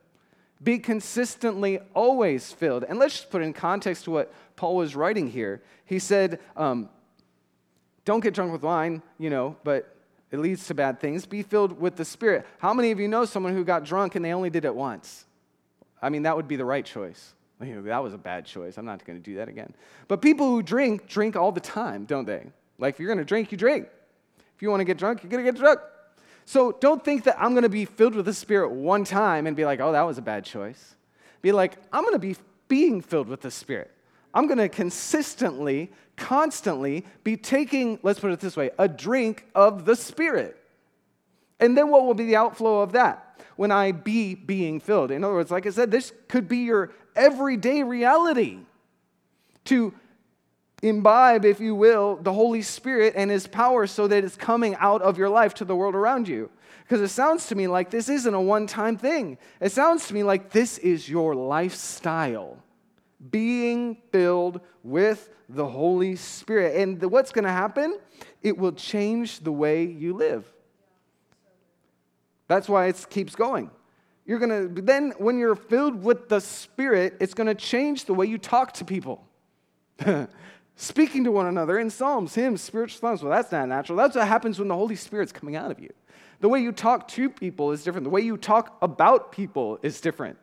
Be 0.64 0.80
consistently 0.80 1.80
always 1.94 2.52
filled. 2.52 2.86
And 2.86 2.98
let's 2.98 3.16
just 3.16 3.30
put 3.30 3.42
in 3.42 3.54
context 3.54 4.06
to 4.06 4.12
what 4.12 4.34
Paul 4.56 4.78
was 4.78 4.96
writing 4.96 5.30
here. 5.30 5.62
He 5.86 6.00
said, 6.00 6.40
um, 6.56 6.90
Don't 8.04 8.22
get 8.22 8.34
drunk 8.34 8.52
with 8.52 8.64
wine, 8.64 9.04
you 9.20 9.30
know, 9.30 9.58
but 9.64 9.95
It 10.32 10.40
leads 10.40 10.68
to 10.68 10.74
bad 10.74 11.00
things. 11.00 11.26
Be 11.26 11.44
filled 11.44 11.80
with 11.80 11.96
the 11.96 12.06
Spirit. 12.06 12.46
How 12.60 12.74
many 12.74 12.92
of 12.92 13.00
you 13.00 13.08
know 13.08 13.26
someone 13.26 13.54
who 13.54 13.64
got 13.64 13.84
drunk 13.84 14.16
and 14.16 14.26
they 14.26 14.34
only 14.34 14.50
did 14.50 14.66
it 14.66 14.76
once? 14.76 15.26
I 16.02 16.10
mean, 16.10 16.24
that 16.24 16.36
would 16.36 16.48
be 16.48 16.56
the 16.56 16.66
right 16.66 16.86
choice. 16.86 17.34
that 17.60 18.04
was 18.04 18.14
a 18.14 18.18
bad 18.18 18.46
choice. 18.46 18.78
I'm 18.78 18.86
not 18.86 19.06
going 19.06 19.18
to 19.18 19.24
do 19.24 19.36
that 19.38 19.48
again. 19.48 19.74
But 20.08 20.22
people 20.22 20.50
who 20.50 20.62
drink, 20.62 21.08
drink 21.08 21.36
all 21.36 21.52
the 21.52 21.60
time, 21.60 22.06
don't 22.06 22.26
they? 22.26 22.48
Like, 22.78 22.96
if 22.96 23.00
you're 23.00 23.08
going 23.08 23.20
to 23.20 23.26
drink, 23.26 23.52
you 23.52 23.58
drink. 23.58 23.88
If 24.56 24.62
you 24.62 24.70
want 24.70 24.82
to 24.82 24.86
get 24.86 24.98
drunk, 24.98 25.24
you're 25.24 25.30
going 25.30 25.44
to 25.44 25.52
get 25.52 25.60
drunk. 25.60 25.80
So 26.46 26.74
don't 26.74 27.04
think 27.04 27.24
that 27.24 27.38
I'm 27.40 27.52
going 27.52 27.64
to 27.64 27.70
be 27.70 27.86
filled 27.86 28.16
with 28.16 28.26
the 28.26 28.34
Spirit 28.34 28.72
one 28.72 29.04
time 29.04 29.48
and 29.48 29.56
be 29.56 29.66
like, 29.66 29.80
oh, 29.80 29.92
that 29.94 30.04
was 30.04 30.18
a 30.18 30.22
bad 30.22 30.46
choice. 30.46 30.96
Be 31.42 31.52
like, 31.52 31.78
I'm 31.92 32.04
going 32.04 32.14
to 32.14 32.20
be 32.20 32.36
being 32.68 33.02
filled 33.02 33.28
with 33.28 33.42
the 33.42 33.52
Spirit. 33.52 33.92
I'm 34.36 34.48
going 34.48 34.58
to 34.58 34.68
consistently, 34.68 35.92
constantly 36.18 37.06
be 37.24 37.38
taking, 37.38 38.00
let's 38.04 38.20
put 38.20 38.32
it 38.32 38.42
this 38.42 38.58
way, 38.58 38.70
a 38.78 38.88
drink 38.88 39.46
of 39.56 39.86
the 39.86 39.96
Spirit. 39.96 40.62
And 41.60 41.78
then 41.78 41.90
what 41.90 42.06
will 42.06 42.14
be 42.14 42.26
the 42.26 42.36
outflow 42.36 42.82
of 42.82 42.92
that? 42.92 43.42
When 43.56 43.72
I 43.72 43.94
be 43.94 44.36
being 44.36 44.82
filled. 44.82 45.10
In 45.10 45.24
other 45.24 45.34
words, 45.34 45.52
like 45.52 45.66
I 45.66 45.70
said, 45.70 45.90
this 45.90 46.12
could 46.28 46.50
be 46.50 46.58
your 46.60 46.92
everyday 47.16 47.82
reality 47.84 48.60
to 49.66 49.94
imbibe, 50.84 51.46
if 51.46 51.62
you 51.62 51.74
will, 51.74 52.18
the 52.18 52.34
Holy 52.34 52.62
Spirit 52.62 53.14
and 53.16 53.32
His 53.32 53.48
power 53.48 53.88
so 53.88 54.06
that 54.08 54.26
it's 54.26 54.36
coming 54.36 54.76
out 54.76 55.02
of 55.02 55.18
your 55.18 55.30
life 55.30 55.54
to 55.56 55.66
the 55.66 55.76
world 55.78 55.96
around 55.96 56.28
you. 56.28 56.50
Because 56.84 57.00
it 57.00 57.08
sounds 57.08 57.48
to 57.48 57.56
me 57.56 57.68
like 57.68 57.90
this 57.90 58.10
isn't 58.10 58.34
a 58.34 58.42
one 58.42 58.68
time 58.68 58.98
thing. 58.98 59.38
It 59.62 59.72
sounds 59.72 60.08
to 60.10 60.14
me 60.14 60.24
like 60.24 60.52
this 60.52 60.78
is 60.78 61.08
your 61.08 61.34
lifestyle. 61.34 62.65
Being 63.32 63.98
filled 64.12 64.62
with 64.84 65.30
the 65.50 65.66
Holy 65.66 66.16
Spirit. 66.16 66.76
And 66.76 67.02
what's 67.04 67.32
going 67.32 67.46
to 67.46 67.52
happen? 67.52 68.00
It 68.42 68.58
will 68.58 68.74
change 68.74 69.40
the 69.40 69.52
way 69.52 69.86
you 69.86 70.14
live. 70.14 70.46
That's 72.48 72.70
why 72.70 72.88
it 72.88 73.06
keeps 73.10 73.36
going. 73.36 73.72
You're 74.26 74.40
going 74.40 74.76
to, 74.76 74.82
then 74.82 75.14
when 75.18 75.38
you're 75.38 75.56
filled 75.56 76.04
with 76.04 76.30
the 76.30 76.40
Spirit, 76.40 77.16
it's 77.20 77.34
going 77.34 77.48
to 77.48 77.56
change 77.56 78.06
the 78.06 78.14
way 78.14 78.26
you 78.26 78.38
talk 78.38 78.74
to 78.74 78.86
people. 78.86 79.26
speaking 80.76 81.24
to 81.24 81.32
one 81.32 81.46
another 81.46 81.80
in 81.80 81.90
psalms, 81.90 82.36
hymns, 82.36 82.62
spiritual 82.62 83.00
songs. 83.00 83.24
Well, 83.24 83.32
that's 83.32 83.52
not 83.52 83.68
natural. 83.68 83.98
That's 83.98 84.16
what 84.16 84.28
happens 84.28 84.60
when 84.60 84.68
the 84.68 84.76
Holy 84.76 84.96
Spirit's 84.96 85.32
coming 85.32 85.56
out 85.56 85.72
of 85.72 85.80
you. 85.80 85.92
The 86.42 86.50
way 86.50 86.60
you 86.60 86.72
talk 86.72 87.08
to 87.10 87.30
people 87.30 87.72
is 87.72 87.84
different. 87.84 88.04
The 88.04 88.10
way 88.10 88.22
you 88.22 88.38
talk 88.38 88.78
about 88.82 89.32
people 89.32 89.80
is 89.82 90.02
different. 90.02 90.38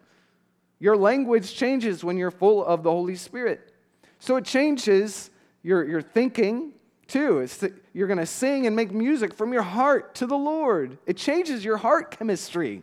Your 0.82 0.96
language 0.96 1.54
changes 1.54 2.02
when 2.02 2.16
you're 2.16 2.32
full 2.32 2.64
of 2.64 2.82
the 2.82 2.90
Holy 2.90 3.14
Spirit. 3.14 3.72
So 4.18 4.34
it 4.34 4.44
changes 4.44 5.30
your, 5.62 5.86
your 5.86 6.02
thinking 6.02 6.72
too. 7.06 7.38
It's 7.38 7.64
you're 7.92 8.08
going 8.08 8.18
to 8.18 8.26
sing 8.26 8.66
and 8.66 8.74
make 8.74 8.90
music 8.90 9.32
from 9.32 9.52
your 9.52 9.62
heart 9.62 10.16
to 10.16 10.26
the 10.26 10.36
Lord. 10.36 10.98
It 11.06 11.16
changes 11.16 11.64
your 11.64 11.76
heart 11.76 12.10
chemistry 12.10 12.82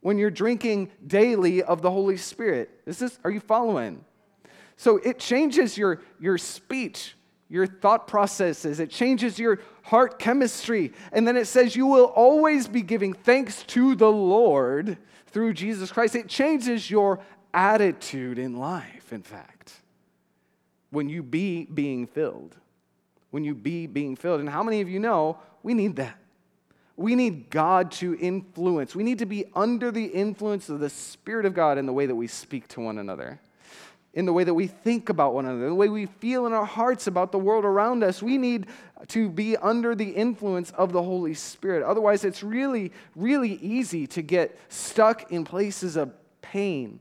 when 0.00 0.18
you're 0.18 0.28
drinking 0.28 0.90
daily 1.06 1.62
of 1.62 1.82
the 1.82 1.90
Holy 1.92 2.16
Spirit. 2.16 2.68
Is 2.84 2.98
this, 2.98 3.16
are 3.22 3.30
you 3.30 3.38
following? 3.38 4.04
So 4.76 4.96
it 4.96 5.20
changes 5.20 5.78
your, 5.78 6.00
your 6.18 6.38
speech, 6.38 7.14
your 7.48 7.68
thought 7.68 8.08
processes, 8.08 8.80
it 8.80 8.90
changes 8.90 9.38
your 9.38 9.60
heart 9.84 10.18
chemistry. 10.18 10.92
And 11.12 11.28
then 11.28 11.36
it 11.36 11.46
says 11.46 11.76
you 11.76 11.86
will 11.86 12.06
always 12.06 12.66
be 12.66 12.82
giving 12.82 13.12
thanks 13.12 13.62
to 13.68 13.94
the 13.94 14.10
Lord 14.10 14.98
through 15.28 15.52
Jesus 15.52 15.92
Christ. 15.92 16.16
It 16.16 16.28
changes 16.28 16.90
your 16.90 17.20
attitude 17.56 18.38
in 18.38 18.58
life, 18.58 19.12
in 19.12 19.22
fact, 19.22 19.72
when 20.90 21.08
you 21.08 21.22
be 21.22 21.64
being 21.64 22.06
filled. 22.06 22.54
When 23.30 23.42
you 23.42 23.54
be 23.54 23.86
being 23.86 24.14
filled. 24.14 24.40
And 24.40 24.48
how 24.48 24.62
many 24.62 24.80
of 24.82 24.88
you 24.88 25.00
know 25.00 25.38
we 25.62 25.74
need 25.74 25.96
that? 25.96 26.18
We 26.96 27.14
need 27.14 27.50
God 27.50 27.90
to 27.92 28.16
influence. 28.18 28.94
We 28.94 29.02
need 29.02 29.18
to 29.18 29.26
be 29.26 29.46
under 29.54 29.90
the 29.90 30.04
influence 30.04 30.68
of 30.68 30.80
the 30.80 30.88
Spirit 30.88 31.44
of 31.44 31.54
God 31.54 31.76
in 31.76 31.86
the 31.86 31.92
way 31.92 32.06
that 32.06 32.14
we 32.14 32.26
speak 32.26 32.68
to 32.68 32.80
one 32.80 32.98
another 32.98 33.40
in 34.16 34.24
the 34.24 34.32
way 34.32 34.42
that 34.42 34.54
we 34.54 34.66
think 34.66 35.10
about 35.10 35.34
one 35.34 35.44
another, 35.44 35.68
the 35.68 35.74
way 35.74 35.90
we 35.90 36.06
feel 36.06 36.46
in 36.46 36.54
our 36.54 36.64
hearts 36.64 37.06
about 37.06 37.32
the 37.32 37.38
world 37.38 37.66
around 37.66 38.02
us. 38.02 38.22
We 38.22 38.38
need 38.38 38.66
to 39.08 39.28
be 39.28 39.58
under 39.58 39.94
the 39.94 40.08
influence 40.08 40.70
of 40.70 40.90
the 40.90 41.02
Holy 41.02 41.34
Spirit. 41.34 41.82
Otherwise, 41.82 42.24
it's 42.24 42.42
really, 42.42 42.92
really 43.14 43.56
easy 43.56 44.06
to 44.06 44.22
get 44.22 44.58
stuck 44.70 45.30
in 45.30 45.44
places 45.44 45.96
of 45.96 46.14
pain 46.40 46.98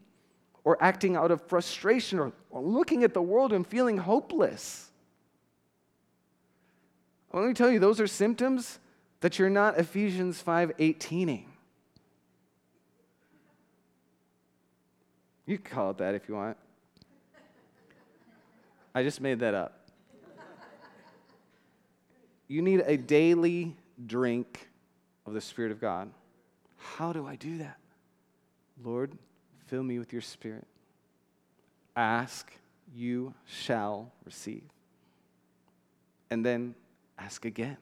or 0.66 0.82
acting 0.84 1.16
out 1.16 1.32
of 1.32 1.42
frustration 1.44 2.20
or, 2.20 2.34
or 2.50 2.62
looking 2.62 3.04
at 3.04 3.14
the 3.14 3.22
world 3.22 3.54
and 3.54 3.66
feeling 3.66 3.98
hopeless. 3.98 4.90
Let 7.32 7.48
me 7.48 7.54
tell 7.54 7.70
you, 7.70 7.80
those 7.80 8.00
are 8.00 8.08
symptoms 8.08 8.80
that 9.22 9.38
you're 9.38 9.50
not 9.50 9.78
Ephesians 9.78 10.42
5 10.42 10.76
18ing. 10.78 11.46
You 15.46 15.58
can 15.60 15.72
call 15.72 15.92
it 15.92 15.98
that 16.00 16.16
if 16.16 16.28
you 16.28 16.36
want. 16.36 16.58
I 18.96 19.04
just 19.04 19.22
made 19.22 19.40
that 19.40 19.54
up. 19.54 19.80
You 22.48 22.62
need 22.62 22.84
a 22.86 22.98
daily 22.98 23.76
drink 24.06 24.70
of 25.26 25.34
the 25.34 25.42
Spirit 25.42 25.72
of 25.72 25.82
God. 25.82 26.10
How 26.78 27.12
do 27.12 27.28
I 27.28 27.36
do 27.36 27.58
that? 27.58 27.78
Lord, 28.84 29.18
fill 29.68 29.84
me 29.84 30.00
with 30.00 30.14
your 30.14 30.22
Spirit. 30.22 30.68
Ask, 31.96 32.52
you 32.94 33.34
shall 33.46 34.12
receive. 34.26 34.64
And 36.30 36.46
then 36.46 36.76
ask 37.18 37.46
again, 37.46 37.78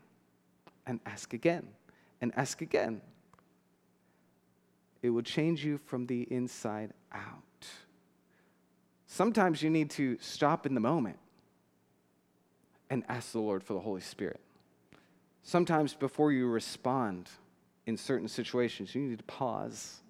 and 0.85 0.99
ask 1.05 1.33
again, 1.33 1.67
and 2.21 2.31
ask 2.35 2.61
again. 2.61 3.01
It 5.01 5.09
will 5.09 5.21
change 5.21 5.65
you 5.65 5.77
from 5.77 6.05
the 6.05 6.23
inside 6.31 6.93
out. 7.11 7.67
Sometimes 9.07 9.61
you 9.61 9.69
need 9.69 9.89
to 9.91 10.17
stop 10.19 10.65
in 10.65 10.73
the 10.73 10.79
moment 10.79 11.17
and 12.89 13.03
ask 13.09 13.31
the 13.31 13.39
Lord 13.39 13.63
for 13.63 13.73
the 13.73 13.79
Holy 13.79 14.01
Spirit. 14.01 14.39
Sometimes 15.43 15.93
before 15.93 16.31
you 16.31 16.47
respond 16.47 17.29
in 17.85 17.97
certain 17.97 18.27
situations, 18.27 18.95
you 18.95 19.01
need 19.01 19.17
to 19.17 19.23
pause 19.25 20.02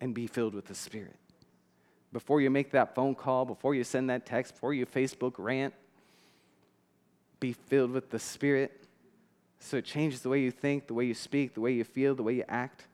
and 0.00 0.14
be 0.14 0.26
filled 0.26 0.54
with 0.54 0.66
the 0.66 0.74
Spirit. 0.74 1.16
Before 2.12 2.40
you 2.40 2.50
make 2.50 2.70
that 2.70 2.94
phone 2.94 3.14
call, 3.14 3.44
before 3.44 3.74
you 3.74 3.84
send 3.84 4.10
that 4.10 4.26
text, 4.26 4.54
before 4.54 4.72
you 4.72 4.86
Facebook 4.86 5.34
rant, 5.38 5.74
be 7.40 7.52
filled 7.52 7.90
with 7.90 8.10
the 8.10 8.18
Spirit 8.18 8.86
so 9.58 9.78
it 9.78 9.84
changes 9.84 10.20
the 10.20 10.28
way 10.28 10.40
you 10.40 10.50
think, 10.50 10.86
the 10.86 10.94
way 10.94 11.04
you 11.04 11.14
speak, 11.14 11.54
the 11.54 11.60
way 11.60 11.72
you 11.72 11.84
feel, 11.84 12.14
the 12.14 12.22
way 12.22 12.34
you 12.34 12.44
act. 12.48 12.86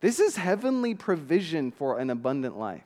This 0.00 0.18
is 0.18 0.36
heavenly 0.36 0.94
provision 0.94 1.70
for 1.70 1.98
an 1.98 2.10
abundant 2.10 2.58
life. 2.58 2.84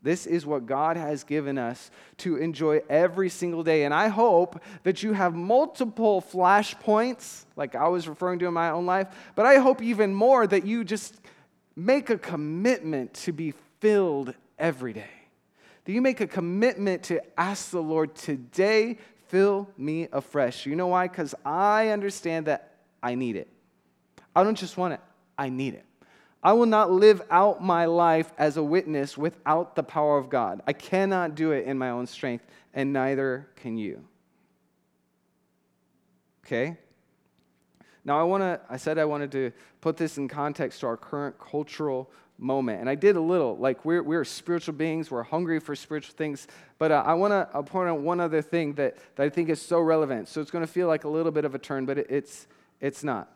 This 0.00 0.26
is 0.26 0.46
what 0.46 0.66
God 0.66 0.96
has 0.96 1.24
given 1.24 1.58
us 1.58 1.90
to 2.18 2.36
enjoy 2.36 2.80
every 2.88 3.28
single 3.28 3.64
day. 3.64 3.84
And 3.84 3.92
I 3.92 4.08
hope 4.08 4.62
that 4.84 5.02
you 5.02 5.12
have 5.12 5.34
multiple 5.34 6.22
flashpoints, 6.22 7.44
like 7.56 7.74
I 7.74 7.88
was 7.88 8.08
referring 8.08 8.38
to 8.40 8.46
in 8.46 8.54
my 8.54 8.70
own 8.70 8.86
life, 8.86 9.08
but 9.34 9.44
I 9.44 9.56
hope 9.56 9.82
even 9.82 10.14
more 10.14 10.46
that 10.46 10.64
you 10.64 10.84
just 10.84 11.16
make 11.78 12.10
a 12.10 12.18
commitment 12.18 13.14
to 13.14 13.32
be 13.32 13.54
filled 13.78 14.34
every 14.58 14.92
day. 14.92 15.10
That 15.84 15.92
you 15.92 16.02
make 16.02 16.20
a 16.20 16.26
commitment 16.26 17.04
to 17.04 17.20
ask 17.38 17.70
the 17.70 17.80
Lord, 17.80 18.16
today, 18.16 18.98
fill 19.28 19.70
me 19.78 20.08
afresh. 20.12 20.66
You 20.66 20.74
know 20.74 20.88
why? 20.88 21.06
Because 21.06 21.36
I 21.44 21.90
understand 21.90 22.46
that 22.46 22.74
I 23.00 23.14
need 23.14 23.36
it. 23.36 23.48
I 24.34 24.42
don't 24.42 24.58
just 24.58 24.76
want 24.76 24.94
it, 24.94 25.00
I 25.38 25.50
need 25.50 25.74
it. 25.74 25.84
I 26.42 26.52
will 26.52 26.66
not 26.66 26.90
live 26.90 27.22
out 27.30 27.62
my 27.62 27.86
life 27.86 28.32
as 28.38 28.56
a 28.56 28.62
witness 28.62 29.16
without 29.16 29.76
the 29.76 29.82
power 29.82 30.18
of 30.18 30.28
God. 30.30 30.62
I 30.66 30.72
cannot 30.72 31.36
do 31.36 31.52
it 31.52 31.64
in 31.64 31.78
my 31.78 31.90
own 31.90 32.06
strength, 32.06 32.44
and 32.74 32.92
neither 32.92 33.48
can 33.56 33.76
you. 33.76 34.04
Okay? 36.44 36.76
Now, 38.04 38.18
I 38.18 38.22
want 38.22 38.42
to, 38.42 38.60
I 38.70 38.76
said 38.76 38.98
I 38.98 39.04
wanted 39.04 39.32
to 39.32 39.52
put 39.80 39.96
this 39.96 40.18
in 40.18 40.28
context 40.28 40.80
to 40.80 40.86
our 40.86 40.96
current 40.96 41.36
cultural 41.38 42.10
moment. 42.38 42.80
And 42.80 42.88
I 42.88 42.94
did 42.94 43.16
a 43.16 43.20
little. 43.20 43.56
Like, 43.56 43.84
we're, 43.84 44.02
we're 44.02 44.24
spiritual 44.24 44.74
beings, 44.74 45.10
we're 45.10 45.22
hungry 45.22 45.60
for 45.60 45.74
spiritual 45.74 46.14
things. 46.16 46.46
But 46.78 46.92
uh, 46.92 47.02
I 47.04 47.14
want 47.14 47.32
to 47.32 47.62
point 47.64 47.88
out 47.88 48.00
one 48.00 48.20
other 48.20 48.42
thing 48.42 48.74
that, 48.74 48.96
that 49.16 49.24
I 49.24 49.28
think 49.28 49.48
is 49.48 49.60
so 49.60 49.80
relevant. 49.80 50.28
So 50.28 50.40
it's 50.40 50.50
going 50.50 50.64
to 50.64 50.72
feel 50.72 50.86
like 50.86 51.04
a 51.04 51.08
little 51.08 51.32
bit 51.32 51.44
of 51.44 51.54
a 51.54 51.58
turn, 51.58 51.86
but 51.86 51.98
it, 51.98 52.06
it's, 52.08 52.46
it's 52.80 53.02
not 53.02 53.32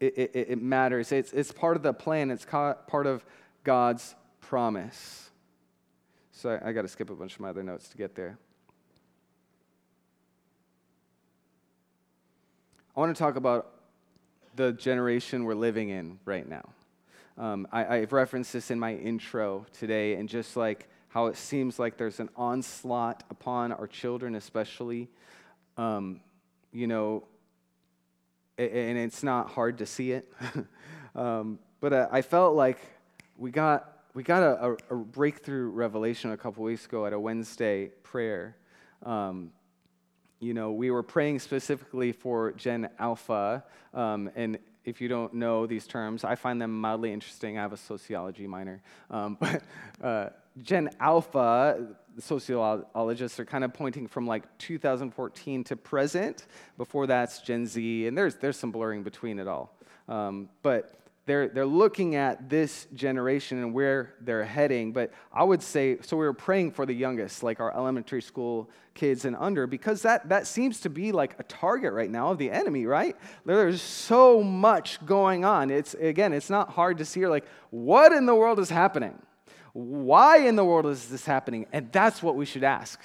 it, 0.00 0.14
it, 0.16 0.30
it 0.34 0.62
matters. 0.62 1.12
It's, 1.12 1.32
it's 1.32 1.52
part 1.52 1.76
of 1.76 1.82
the 1.82 1.92
plan, 1.92 2.30
it's 2.30 2.44
part 2.44 3.06
of 3.06 3.24
God's 3.64 4.14
promise. 4.40 5.30
So 6.32 6.50
I, 6.50 6.70
I 6.70 6.72
got 6.72 6.82
to 6.82 6.88
skip 6.88 7.10
a 7.10 7.14
bunch 7.14 7.34
of 7.34 7.40
my 7.40 7.50
other 7.50 7.62
notes 7.62 7.88
to 7.90 7.96
get 7.96 8.14
there. 8.14 8.38
I 13.00 13.02
want 13.02 13.16
to 13.16 13.18
talk 13.18 13.36
about 13.36 13.70
the 14.56 14.72
generation 14.72 15.44
we're 15.44 15.54
living 15.54 15.88
in 15.88 16.18
right 16.26 16.46
now. 16.46 16.68
Um, 17.38 17.66
I, 17.72 17.96
I've 17.96 18.12
referenced 18.12 18.52
this 18.52 18.70
in 18.70 18.78
my 18.78 18.94
intro 18.94 19.64
today, 19.72 20.16
and 20.16 20.28
just 20.28 20.54
like 20.54 20.86
how 21.08 21.24
it 21.28 21.38
seems 21.38 21.78
like 21.78 21.96
there's 21.96 22.20
an 22.20 22.28
onslaught 22.36 23.24
upon 23.30 23.72
our 23.72 23.86
children, 23.86 24.34
especially. 24.34 25.08
Um, 25.78 26.20
you 26.74 26.86
know, 26.86 27.24
and 28.58 28.98
it's 28.98 29.22
not 29.22 29.48
hard 29.48 29.78
to 29.78 29.86
see 29.86 30.12
it. 30.12 30.30
um, 31.14 31.58
but 31.80 31.94
uh, 31.94 32.08
I 32.12 32.20
felt 32.20 32.54
like 32.54 32.80
we 33.38 33.50
got 33.50 33.96
we 34.12 34.22
got 34.22 34.42
a, 34.42 34.76
a, 34.90 34.96
breakthrough 34.96 35.70
revelation 35.70 36.32
a 36.32 36.36
couple 36.36 36.64
weeks 36.64 36.84
ago 36.84 37.06
at 37.06 37.14
a 37.14 37.18
Wednesday 37.18 37.92
prayer. 38.02 38.58
Um, 39.06 39.52
you 40.40 40.54
know, 40.54 40.72
we 40.72 40.90
were 40.90 41.02
praying 41.02 41.38
specifically 41.38 42.12
for 42.12 42.52
Gen 42.52 42.88
Alpha, 42.98 43.62
um, 43.92 44.30
and 44.34 44.58
if 44.84 45.00
you 45.00 45.08
don't 45.08 45.34
know 45.34 45.66
these 45.66 45.86
terms, 45.86 46.24
I 46.24 46.34
find 46.34 46.60
them 46.60 46.80
mildly 46.80 47.12
interesting. 47.12 47.58
I 47.58 47.62
have 47.62 47.74
a 47.74 47.76
sociology 47.76 48.46
minor, 48.46 48.82
um, 49.10 49.36
but 49.40 49.62
uh, 50.02 50.30
Gen 50.62 50.90
Alpha, 50.98 51.86
sociologists 52.18 53.38
are 53.38 53.44
kind 53.44 53.64
of 53.64 53.74
pointing 53.74 54.06
from 54.06 54.26
like 54.26 54.44
2014 54.58 55.64
to 55.64 55.76
present. 55.76 56.46
Before 56.78 57.06
that's 57.06 57.40
Gen 57.40 57.66
Z, 57.66 58.06
and 58.06 58.16
there's 58.16 58.36
there's 58.36 58.56
some 58.56 58.70
blurring 58.70 59.02
between 59.02 59.38
it 59.38 59.46
all. 59.46 59.76
Um, 60.08 60.48
but 60.62 60.94
they're, 61.26 61.48
they're 61.48 61.66
looking 61.66 62.16
at 62.16 62.48
this 62.48 62.86
generation 62.94 63.58
and 63.58 63.72
where 63.72 64.14
they're 64.20 64.44
heading. 64.44 64.92
But 64.92 65.12
I 65.32 65.44
would 65.44 65.62
say, 65.62 65.98
so 66.00 66.16
we 66.16 66.24
were 66.24 66.32
praying 66.32 66.72
for 66.72 66.86
the 66.86 66.94
youngest, 66.94 67.42
like 67.42 67.60
our 67.60 67.74
elementary 67.74 68.22
school 68.22 68.70
kids 68.94 69.24
and 69.24 69.36
under, 69.36 69.66
because 69.66 70.02
that, 70.02 70.28
that 70.30 70.46
seems 70.46 70.80
to 70.80 70.90
be 70.90 71.12
like 71.12 71.38
a 71.38 71.42
target 71.44 71.92
right 71.92 72.10
now 72.10 72.32
of 72.32 72.38
the 72.38 72.50
enemy, 72.50 72.86
right? 72.86 73.16
There's 73.44 73.80
so 73.80 74.42
much 74.42 75.04
going 75.06 75.44
on. 75.44 75.70
It's, 75.70 75.94
again, 75.94 76.32
it's 76.32 76.50
not 76.50 76.70
hard 76.70 76.98
to 76.98 77.04
see, 77.04 77.26
like, 77.26 77.46
what 77.70 78.12
in 78.12 78.26
the 78.26 78.34
world 78.34 78.58
is 78.58 78.70
happening? 78.70 79.16
Why 79.72 80.38
in 80.38 80.56
the 80.56 80.64
world 80.64 80.86
is 80.86 81.08
this 81.08 81.24
happening? 81.24 81.66
And 81.72 81.92
that's 81.92 82.22
what 82.22 82.34
we 82.34 82.44
should 82.44 82.64
ask. 82.64 82.98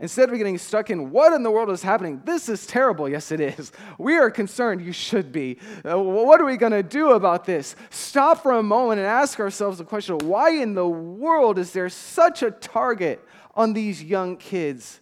Instead 0.00 0.30
of 0.30 0.36
getting 0.36 0.58
stuck 0.58 0.90
in 0.90 1.10
what 1.12 1.32
in 1.32 1.44
the 1.44 1.50
world 1.50 1.70
is 1.70 1.82
happening, 1.82 2.20
this 2.24 2.48
is 2.48 2.66
terrible. 2.66 3.08
Yes, 3.08 3.30
it 3.30 3.40
is. 3.40 3.70
We 3.98 4.16
are 4.16 4.30
concerned. 4.30 4.80
You 4.80 4.92
should 4.92 5.30
be. 5.30 5.58
Uh, 5.88 5.98
what 5.98 6.40
are 6.40 6.44
we 6.44 6.56
going 6.56 6.72
to 6.72 6.82
do 6.82 7.12
about 7.12 7.44
this? 7.44 7.76
Stop 7.90 8.42
for 8.42 8.52
a 8.52 8.62
moment 8.62 8.98
and 8.98 9.06
ask 9.06 9.38
ourselves 9.38 9.78
the 9.78 9.84
question 9.84 10.18
why 10.18 10.50
in 10.50 10.74
the 10.74 10.88
world 10.88 11.58
is 11.58 11.72
there 11.72 11.88
such 11.88 12.42
a 12.42 12.50
target 12.50 13.24
on 13.54 13.74
these 13.74 14.02
young 14.02 14.36
kids, 14.36 15.00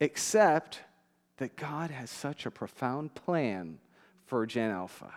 except 0.00 0.80
that 1.38 1.56
God 1.56 1.90
has 1.90 2.10
such 2.10 2.44
a 2.44 2.50
profound 2.50 3.14
plan 3.14 3.78
for 4.26 4.44
Gen 4.44 4.70
Alpha? 4.70 5.14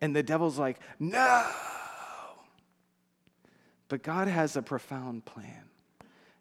And 0.00 0.14
the 0.14 0.22
devil's 0.22 0.58
like, 0.58 0.78
no. 0.98 1.44
But 3.88 4.04
God 4.04 4.28
has 4.28 4.54
a 4.56 4.62
profound 4.62 5.24
plan. 5.24 5.69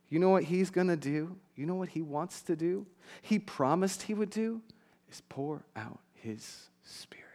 You 0.10 0.20
know 0.20 0.30
what 0.30 0.44
he's 0.44 0.70
going 0.70 0.88
to 0.88 0.98
do? 0.98 1.36
You 1.56 1.66
know 1.66 1.76
what 1.76 1.90
he 1.90 2.02
wants 2.02 2.42
to 2.44 2.56
do? 2.56 2.86
He 3.22 3.40
promised 3.40 4.04
he 4.04 4.14
would 4.14 4.30
do 4.30 4.62
is 5.12 5.22
pour 5.30 5.64
out 5.76 6.00
his 6.14 6.70
spirit. 6.84 7.26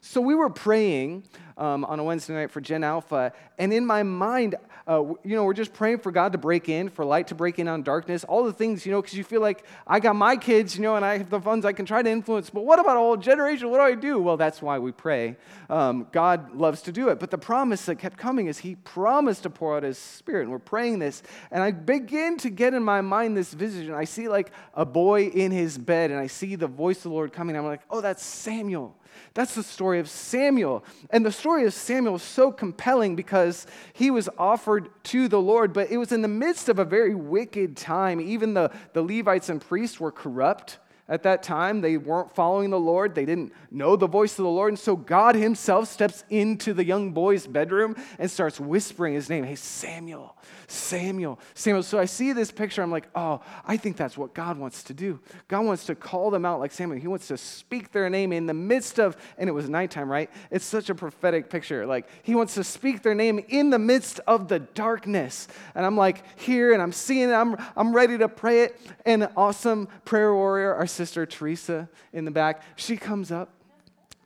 So 0.00 0.20
we 0.20 0.34
were 0.34 0.50
praying 0.50 1.24
um, 1.60 1.84
on 1.84 2.00
a 2.00 2.04
Wednesday 2.04 2.34
night 2.34 2.50
for 2.50 2.60
Gen 2.60 2.82
Alpha, 2.82 3.32
and 3.58 3.72
in 3.72 3.86
my 3.86 4.02
mind, 4.02 4.56
uh, 4.90 5.04
you 5.22 5.36
know, 5.36 5.44
we're 5.44 5.54
just 5.54 5.72
praying 5.72 5.98
for 5.98 6.10
God 6.10 6.32
to 6.32 6.38
break 6.38 6.68
in, 6.68 6.88
for 6.88 7.04
light 7.04 7.28
to 7.28 7.34
break 7.36 7.60
in 7.60 7.68
on 7.68 7.82
darkness, 7.82 8.24
all 8.24 8.42
the 8.42 8.52
things, 8.52 8.84
you 8.84 8.90
know, 8.90 9.00
because 9.00 9.16
you 9.16 9.22
feel 9.22 9.40
like 9.40 9.64
I 9.86 10.00
got 10.00 10.16
my 10.16 10.36
kids, 10.36 10.74
you 10.74 10.82
know, 10.82 10.96
and 10.96 11.04
I 11.04 11.18
have 11.18 11.30
the 11.30 11.40
funds 11.40 11.64
I 11.64 11.72
can 11.72 11.86
try 11.86 12.02
to 12.02 12.10
influence. 12.10 12.50
But 12.50 12.64
what 12.64 12.80
about 12.80 12.96
a 12.96 13.00
whole 13.00 13.16
generation? 13.16 13.70
What 13.70 13.76
do 13.76 13.82
I 13.82 13.94
do? 13.94 14.18
Well, 14.18 14.36
that's 14.36 14.60
why 14.60 14.80
we 14.80 14.90
pray. 14.90 15.36
Um, 15.68 16.08
God 16.10 16.56
loves 16.56 16.82
to 16.82 16.92
do 16.92 17.08
it. 17.10 17.20
But 17.20 17.30
the 17.30 17.38
promise 17.38 17.84
that 17.84 17.96
kept 17.96 18.16
coming 18.16 18.48
is 18.48 18.58
He 18.58 18.74
promised 18.74 19.44
to 19.44 19.50
pour 19.50 19.76
out 19.76 19.84
His 19.84 19.98
Spirit. 19.98 20.42
And 20.42 20.50
we're 20.50 20.58
praying 20.58 20.98
this. 20.98 21.22
And 21.52 21.62
I 21.62 21.70
begin 21.70 22.36
to 22.38 22.50
get 22.50 22.74
in 22.74 22.82
my 22.82 23.00
mind 23.00 23.36
this 23.36 23.52
vision. 23.52 23.94
I 23.94 24.04
see 24.04 24.28
like 24.28 24.50
a 24.74 24.84
boy 24.84 25.26
in 25.26 25.52
his 25.52 25.78
bed, 25.78 26.10
and 26.10 26.18
I 26.18 26.26
see 26.26 26.56
the 26.56 26.66
voice 26.66 26.98
of 26.98 27.02
the 27.04 27.10
Lord 27.10 27.32
coming. 27.32 27.56
I'm 27.56 27.66
like, 27.66 27.82
oh, 27.90 28.00
that's 28.00 28.24
Samuel. 28.24 28.96
That's 29.34 29.54
the 29.54 29.62
story 29.62 29.98
of 29.98 30.08
Samuel. 30.08 30.84
And 31.10 31.24
the 31.24 31.32
story 31.32 31.64
of 31.66 31.74
Samuel 31.74 32.16
is 32.16 32.22
so 32.22 32.50
compelling 32.50 33.16
because 33.16 33.66
he 33.92 34.10
was 34.10 34.28
offered 34.38 34.88
to 35.04 35.28
the 35.28 35.40
Lord, 35.40 35.72
but 35.72 35.90
it 35.90 35.96
was 35.96 36.12
in 36.12 36.22
the 36.22 36.28
midst 36.28 36.68
of 36.68 36.78
a 36.78 36.84
very 36.84 37.14
wicked 37.14 37.76
time. 37.76 38.20
Even 38.20 38.54
the, 38.54 38.70
the 38.92 39.02
Levites 39.02 39.48
and 39.48 39.60
priests 39.60 40.00
were 40.00 40.12
corrupt 40.12 40.78
at 41.10 41.24
that 41.24 41.42
time. 41.42 41.82
They 41.82 41.96
weren't 41.98 42.34
following 42.34 42.70
the 42.70 42.78
Lord, 42.78 43.14
they 43.14 43.26
didn't 43.26 43.52
know 43.70 43.96
the 43.96 44.06
voice 44.06 44.38
of 44.38 44.44
the 44.44 44.50
Lord. 44.50 44.70
And 44.70 44.78
so 44.78 44.96
God 44.96 45.34
Himself 45.34 45.88
steps 45.88 46.24
into 46.30 46.72
the 46.72 46.84
young 46.84 47.12
boy's 47.12 47.46
bedroom 47.46 47.96
and 48.18 48.30
starts 48.30 48.58
whispering 48.58 49.14
his 49.14 49.28
name 49.28 49.44
Hey, 49.44 49.56
Samuel, 49.56 50.36
Samuel, 50.68 51.38
Samuel. 51.54 51.82
So 51.82 51.98
I 51.98 52.04
see 52.04 52.32
this 52.32 52.50
picture. 52.50 52.82
I'm 52.82 52.90
like, 52.90 53.08
oh, 53.14 53.42
I 53.66 53.76
think 53.76 53.96
that's 53.96 54.16
what 54.16 54.32
God 54.32 54.56
wants 54.56 54.84
to 54.84 54.94
do. 54.94 55.20
God 55.48 55.66
wants 55.66 55.84
to 55.86 55.94
call 55.94 56.30
them 56.30 56.44
out 56.44 56.60
like 56.60 56.72
Samuel. 56.72 57.00
He 57.00 57.08
wants 57.08 57.26
to 57.28 57.36
speak 57.36 57.90
their 57.90 58.08
name 58.08 58.32
in 58.32 58.46
the 58.46 58.54
midst 58.54 59.00
of, 59.00 59.16
and 59.36 59.48
it 59.48 59.52
was 59.52 59.68
nighttime, 59.68 60.10
right? 60.10 60.30
It's 60.50 60.64
such 60.64 60.90
a 60.90 60.94
prophetic 60.94 61.50
picture. 61.50 61.86
Like, 61.86 62.08
He 62.22 62.34
wants 62.36 62.54
to 62.54 62.64
speak 62.64 63.02
their 63.02 63.14
name 63.14 63.44
in 63.48 63.70
the 63.70 63.78
midst 63.78 64.20
of 64.26 64.46
the 64.48 64.60
darkness. 64.60 65.48
And 65.74 65.84
I'm 65.84 65.96
like, 65.96 66.22
here, 66.38 66.72
and 66.72 66.80
I'm 66.80 66.92
seeing 66.92 67.30
it. 67.30 67.32
I'm, 67.32 67.56
I'm 67.76 67.92
ready 67.92 68.16
to 68.18 68.28
pray 68.28 68.62
it. 68.62 68.80
And 69.04 69.28
awesome 69.36 69.88
prayer 70.04 70.32
warrior, 70.32 70.74
our 70.74 70.86
sister 71.00 71.24
Teresa 71.24 71.88
in 72.12 72.26
the 72.26 72.30
back, 72.30 72.62
she 72.76 72.98
comes 72.98 73.32
up 73.32 73.54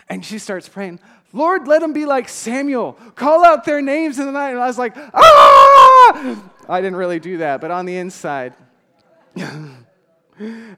and 0.08 0.24
she 0.24 0.40
starts 0.40 0.68
praying, 0.68 0.98
Lord, 1.32 1.68
let 1.68 1.82
them 1.82 1.92
be 1.92 2.04
like 2.04 2.28
Samuel. 2.28 2.94
Call 3.14 3.44
out 3.44 3.64
their 3.64 3.80
names 3.80 4.18
in 4.18 4.26
the 4.26 4.32
night. 4.32 4.50
And 4.50 4.58
I 4.58 4.66
was 4.66 4.76
like, 4.76 4.96
ah! 4.96 6.50
I 6.68 6.80
didn't 6.80 6.96
really 6.96 7.20
do 7.20 7.38
that, 7.38 7.60
but 7.60 7.70
on 7.70 7.86
the 7.86 7.96
inside, 7.96 8.54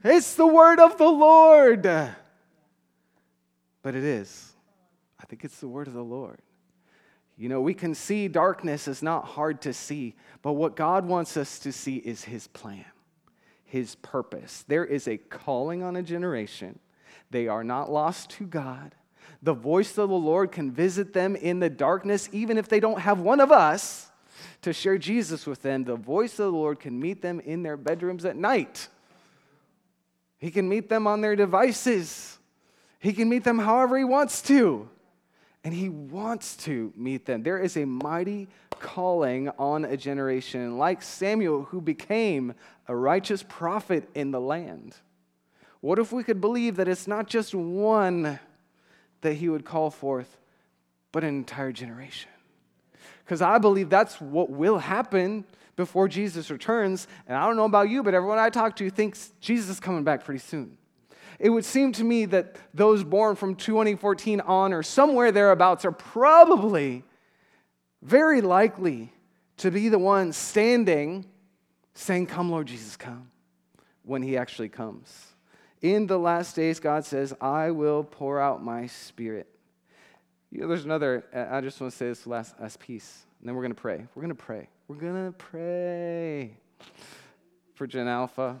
it's 0.03 0.35
the 0.35 0.45
word 0.45 0.79
of 0.79 0.99
the 0.99 1.09
Lord. 1.09 1.81
But 3.81 3.95
it 3.95 4.03
is. 4.03 4.53
I 5.19 5.25
think 5.25 5.43
it's 5.43 5.59
the 5.59 5.67
word 5.67 5.87
of 5.87 5.93
the 5.93 6.03
Lord. 6.03 6.39
You 7.37 7.49
know, 7.49 7.61
we 7.61 7.73
can 7.73 7.95
see 7.95 8.27
darkness 8.27 8.87
is 8.87 9.01
not 9.01 9.25
hard 9.25 9.61
to 9.61 9.73
see, 9.73 10.15
but 10.43 10.53
what 10.53 10.75
God 10.75 11.07
wants 11.07 11.37
us 11.37 11.57
to 11.59 11.71
see 11.71 11.95
is 11.95 12.23
His 12.23 12.45
plan 12.47 12.85
his 13.67 13.95
purpose. 13.95 14.65
There 14.67 14.85
is 14.85 15.07
a 15.07 15.17
calling 15.17 15.83
on 15.83 15.95
a 15.95 16.01
generation. 16.01 16.79
They 17.29 17.47
are 17.47 17.63
not 17.63 17.91
lost 17.91 18.31
to 18.31 18.45
God. 18.45 18.95
The 19.43 19.53
voice 19.53 19.97
of 19.97 20.09
the 20.09 20.15
Lord 20.15 20.51
can 20.51 20.71
visit 20.71 21.13
them 21.13 21.35
in 21.35 21.59
the 21.59 21.69
darkness, 21.69 22.27
even 22.31 22.57
if 22.57 22.67
they 22.67 22.79
don't 22.79 22.99
have 22.99 23.19
one 23.19 23.39
of 23.39 23.51
us 23.51 24.09
to 24.61 24.73
share 24.73 24.97
Jesus 24.97 25.45
with 25.45 25.61
them. 25.61 25.83
The 25.83 25.95
voice 25.95 26.33
of 26.33 26.51
the 26.51 26.57
Lord 26.57 26.79
can 26.79 26.99
meet 26.99 27.21
them 27.21 27.39
in 27.41 27.61
their 27.61 27.77
bedrooms 27.77 28.25
at 28.25 28.35
night. 28.35 28.87
He 30.39 30.49
can 30.49 30.67
meet 30.69 30.89
them 30.89 31.07
on 31.07 31.21
their 31.21 31.35
devices. 31.35 32.39
He 32.99 33.13
can 33.13 33.29
meet 33.29 33.43
them 33.43 33.59
however 33.59 33.97
He 33.97 34.03
wants 34.03 34.41
to. 34.43 34.89
And 35.67 35.75
He 35.75 35.89
wants 35.89 36.55
to 36.63 36.93
meet 36.95 37.25
them. 37.25 37.43
There 37.43 37.59
is 37.59 37.75
a 37.75 37.83
mighty 37.83 38.47
calling 38.79 39.49
on 39.59 39.83
a 39.83 39.97
generation, 39.97 40.77
like 40.77 41.01
Samuel, 41.01 41.63
who 41.63 41.81
became 41.81 42.53
a 42.87 42.95
righteous 42.95 43.43
prophet 43.43 44.07
in 44.15 44.31
the 44.31 44.39
land. 44.39 44.95
What 45.81 45.99
if 45.99 46.13
we 46.13 46.23
could 46.23 46.39
believe 46.39 46.77
that 46.77 46.87
it's 46.87 47.05
not 47.05 47.27
just 47.27 47.53
one 47.53 48.39
that 49.19 49.33
he 49.33 49.49
would 49.49 49.65
call 49.65 49.89
forth, 49.89 50.37
but 51.11 51.25
an 51.25 51.35
entire 51.35 51.73
generation? 51.73 52.31
Because 53.25 53.41
I 53.41 53.57
believe 53.57 53.89
that's 53.89 54.21
what 54.21 54.49
will 54.49 54.77
happen 54.77 55.43
before 55.75 56.07
Jesus 56.07 56.49
returns. 56.49 57.09
And 57.27 57.37
I 57.37 57.45
don't 57.45 57.57
know 57.57 57.65
about 57.65 57.89
you, 57.89 58.03
but 58.03 58.13
everyone 58.13 58.39
I 58.39 58.51
talk 58.51 58.77
to 58.77 58.89
thinks 58.89 59.33
Jesus 59.41 59.69
is 59.71 59.79
coming 59.81 60.05
back 60.05 60.23
pretty 60.23 60.39
soon. 60.39 60.77
It 61.39 61.49
would 61.49 61.65
seem 61.65 61.91
to 61.93 62.03
me 62.03 62.25
that 62.25 62.55
those 62.73 63.03
born 63.03 63.35
from 63.35 63.55
2014 63.55 64.41
on 64.41 64.73
or 64.73 64.81
somewhere 64.83 65.31
thereabouts 65.31 65.85
are 65.85 65.91
probably 65.91 67.03
very 68.01 68.41
likely 68.41 69.13
to 69.57 69.71
be 69.71 69.89
the 69.89 69.99
ones 69.99 70.35
standing 70.37 71.25
saying, 71.93 72.27
Come, 72.27 72.49
Lord 72.49 72.67
Jesus, 72.67 72.95
come, 72.95 73.29
when 74.03 74.21
he 74.21 74.37
actually 74.37 74.69
comes. 74.69 75.33
In 75.81 76.07
the 76.07 76.17
last 76.17 76.55
days, 76.55 76.79
God 76.79 77.05
says, 77.05 77.33
I 77.39 77.71
will 77.71 78.03
pour 78.03 78.39
out 78.39 78.63
my 78.63 78.87
spirit. 78.87 79.47
You 80.51 80.61
know, 80.61 80.67
there's 80.67 80.85
another, 80.85 81.25
uh, 81.35 81.55
I 81.55 81.61
just 81.61 81.79
want 81.79 81.91
to 81.91 81.97
say 81.97 82.07
this 82.07 82.25
last, 82.25 82.59
last 82.59 82.79
piece, 82.79 83.25
and 83.39 83.47
then 83.47 83.55
we're 83.55 83.61
going 83.61 83.75
to 83.75 83.81
pray. 83.81 84.07
We're 84.15 84.23
going 84.23 84.35
to 84.35 84.43
pray. 84.43 84.69
We're 84.87 84.95
going 84.95 85.27
to 85.27 85.37
pray 85.37 86.57
for 87.75 87.85
Gen 87.85 88.07
Alpha. 88.07 88.59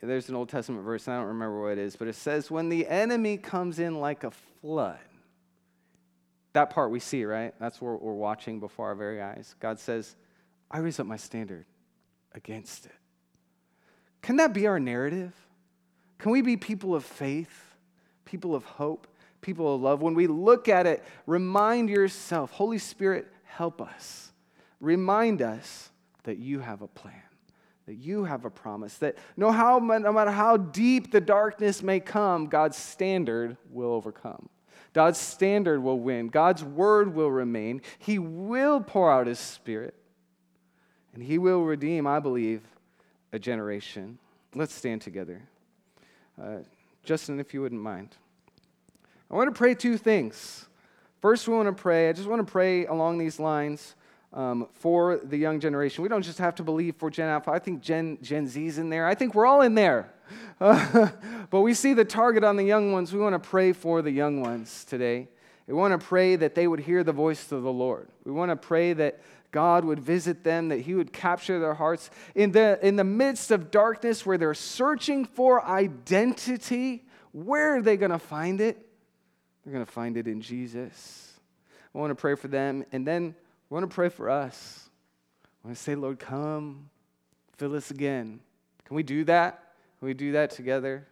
There's 0.00 0.28
an 0.28 0.36
Old 0.36 0.48
Testament 0.48 0.84
verse, 0.84 1.08
I 1.08 1.16
don't 1.16 1.26
remember 1.26 1.60
what 1.60 1.72
it 1.72 1.78
is, 1.78 1.96
but 1.96 2.06
it 2.06 2.14
says, 2.14 2.50
When 2.50 2.68
the 2.68 2.86
enemy 2.86 3.36
comes 3.36 3.78
in 3.78 3.98
like 4.00 4.24
a 4.24 4.30
flood, 4.60 4.98
that 6.52 6.70
part 6.70 6.90
we 6.90 7.00
see, 7.00 7.24
right? 7.24 7.52
That's 7.58 7.80
what 7.80 8.00
we're 8.02 8.12
watching 8.12 8.60
before 8.60 8.86
our 8.86 8.94
very 8.94 9.20
eyes. 9.20 9.54
God 9.60 9.78
says, 9.78 10.16
I 10.70 10.78
raise 10.78 11.00
up 11.00 11.06
my 11.06 11.16
standard 11.16 11.66
against 12.32 12.86
it. 12.86 12.92
Can 14.22 14.36
that 14.36 14.52
be 14.52 14.66
our 14.66 14.80
narrative? 14.80 15.32
Can 16.18 16.32
we 16.32 16.42
be 16.42 16.56
people 16.56 16.94
of 16.94 17.04
faith, 17.04 17.74
people 18.24 18.54
of 18.54 18.64
hope, 18.64 19.06
people 19.40 19.74
of 19.74 19.80
love? 19.80 20.02
When 20.02 20.14
we 20.14 20.26
look 20.26 20.68
at 20.68 20.86
it, 20.86 21.04
remind 21.26 21.88
yourself, 21.88 22.50
Holy 22.50 22.78
Spirit, 22.78 23.28
help 23.44 23.80
us. 23.80 24.32
Remind 24.80 25.42
us 25.42 25.90
that 26.24 26.38
you 26.38 26.60
have 26.60 26.82
a 26.82 26.88
plan, 26.88 27.14
that 27.88 27.96
you 27.96 28.24
have 28.24 28.44
a 28.44 28.50
promise, 28.50 28.98
that 28.98 29.16
no, 29.38 29.50
how, 29.50 29.78
no 29.78 30.12
matter 30.12 30.30
how 30.30 30.58
deep 30.58 31.10
the 31.10 31.22
darkness 31.22 31.82
may 31.82 32.00
come, 32.00 32.46
God's 32.46 32.76
standard 32.76 33.56
will 33.70 33.92
overcome. 33.92 34.50
God's 34.92 35.18
standard 35.18 35.82
will 35.82 35.98
win. 35.98 36.28
God's 36.28 36.62
word 36.62 37.14
will 37.14 37.30
remain. 37.30 37.80
He 37.98 38.18
will 38.18 38.82
pour 38.82 39.10
out 39.10 39.26
his 39.26 39.38
spirit. 39.38 39.94
And 41.14 41.22
he 41.22 41.38
will 41.38 41.62
redeem, 41.64 42.06
I 42.06 42.20
believe, 42.20 42.60
a 43.32 43.38
generation. 43.38 44.18
Let's 44.54 44.74
stand 44.74 45.00
together. 45.00 45.40
Uh, 46.40 46.58
Justin, 47.04 47.40
if 47.40 47.54
you 47.54 47.62
wouldn't 47.62 47.80
mind. 47.80 48.16
I 49.30 49.34
want 49.34 49.48
to 49.48 49.58
pray 49.58 49.74
two 49.74 49.96
things. 49.96 50.66
First, 51.22 51.48
we 51.48 51.54
want 51.54 51.74
to 51.74 51.82
pray, 51.82 52.10
I 52.10 52.12
just 52.12 52.28
want 52.28 52.46
to 52.46 52.52
pray 52.52 52.84
along 52.84 53.16
these 53.16 53.40
lines 53.40 53.94
um, 54.32 54.68
for 54.74 55.16
the 55.16 55.36
young 55.36 55.60
generation. 55.60 56.02
We 56.02 56.08
don't 56.08 56.22
just 56.22 56.38
have 56.38 56.54
to 56.56 56.62
believe 56.62 56.96
for 56.96 57.10
Gen 57.10 57.28
Alpha. 57.28 57.50
I 57.50 57.58
think 57.58 57.80
Gen, 57.80 58.18
Gen 58.22 58.46
Z's 58.46 58.78
in 58.78 58.90
there. 58.90 59.06
I 59.06 59.14
think 59.14 59.34
we're 59.34 59.46
all 59.46 59.62
in 59.62 59.74
there. 59.74 60.12
Uh, 60.60 61.08
but 61.50 61.60
we 61.60 61.74
see 61.74 61.94
the 61.94 62.04
target 62.04 62.44
on 62.44 62.56
the 62.56 62.64
young 62.64 62.92
ones. 62.92 63.12
We 63.12 63.20
want 63.20 63.34
to 63.34 63.48
pray 63.48 63.72
for 63.72 64.02
the 64.02 64.10
young 64.10 64.40
ones 64.40 64.84
today. 64.84 65.28
We 65.66 65.74
want 65.74 65.98
to 65.98 66.06
pray 66.06 66.36
that 66.36 66.54
they 66.54 66.66
would 66.66 66.80
hear 66.80 67.04
the 67.04 67.12
voice 67.12 67.52
of 67.52 67.62
the 67.62 67.72
Lord. 67.72 68.08
We 68.24 68.32
want 68.32 68.50
to 68.50 68.56
pray 68.56 68.94
that 68.94 69.20
God 69.50 69.84
would 69.84 70.00
visit 70.00 70.44
them, 70.44 70.68
that 70.68 70.80
He 70.80 70.94
would 70.94 71.12
capture 71.12 71.58
their 71.58 71.74
hearts. 71.74 72.10
In 72.34 72.52
the, 72.52 72.78
in 72.82 72.96
the 72.96 73.04
midst 73.04 73.50
of 73.50 73.70
darkness 73.70 74.26
where 74.26 74.38
they're 74.38 74.54
searching 74.54 75.24
for 75.24 75.64
identity, 75.64 77.04
where 77.32 77.76
are 77.76 77.82
they 77.82 77.96
going 77.96 78.10
to 78.10 78.18
find 78.18 78.60
it? 78.60 78.86
They're 79.64 79.72
going 79.72 79.84
to 79.84 79.90
find 79.90 80.16
it 80.16 80.26
in 80.26 80.40
Jesus. 80.40 81.32
I 81.94 81.98
want 81.98 82.10
to 82.10 82.14
pray 82.14 82.34
for 82.34 82.48
them. 82.48 82.84
And 82.92 83.06
then 83.06 83.34
I 83.70 83.74
want 83.74 83.88
to 83.88 83.94
pray 83.94 84.08
for 84.08 84.30
us. 84.30 84.88
I 85.62 85.68
want 85.68 85.76
to 85.76 85.82
say, 85.82 85.94
Lord, 85.94 86.18
come, 86.18 86.88
fill 87.56 87.74
us 87.74 87.90
again. 87.90 88.40
Can 88.86 88.96
we 88.96 89.02
do 89.02 89.24
that? 89.24 89.74
Can 89.98 90.08
we 90.08 90.14
do 90.14 90.32
that 90.32 90.50
together? 90.50 91.06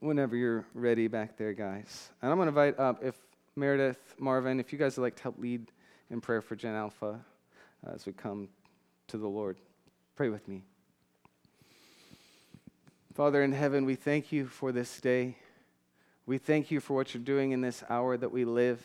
Whenever 0.00 0.36
you're 0.36 0.64
ready 0.72 1.08
back 1.08 1.36
there, 1.36 1.52
guys. 1.52 2.08
And 2.22 2.30
I'm 2.30 2.38
going 2.38 2.46
to 2.46 2.50
invite 2.50 2.78
up 2.78 3.04
if 3.04 3.16
Meredith, 3.54 4.14
Marvin, 4.18 4.60
if 4.60 4.72
you 4.72 4.78
guys 4.78 4.96
would 4.96 5.02
like 5.02 5.16
to 5.16 5.22
help 5.24 5.38
lead 5.38 5.70
in 6.10 6.20
prayer 6.20 6.40
for 6.40 6.56
Gen 6.56 6.74
Alpha 6.74 7.20
uh, 7.86 7.90
as 7.92 8.06
we 8.06 8.12
come 8.12 8.48
to 9.08 9.18
the 9.18 9.26
Lord. 9.26 9.58
Pray 10.16 10.30
with 10.30 10.48
me. 10.48 10.62
Father 13.14 13.42
in 13.42 13.52
heaven, 13.52 13.84
we 13.84 13.96
thank 13.96 14.32
you 14.32 14.46
for 14.46 14.72
this 14.72 15.00
day. 15.00 15.36
We 16.24 16.38
thank 16.38 16.70
you 16.70 16.80
for 16.80 16.94
what 16.94 17.12
you're 17.12 17.22
doing 17.22 17.50
in 17.50 17.60
this 17.60 17.82
hour 17.90 18.16
that 18.16 18.30
we 18.30 18.44
live. 18.44 18.80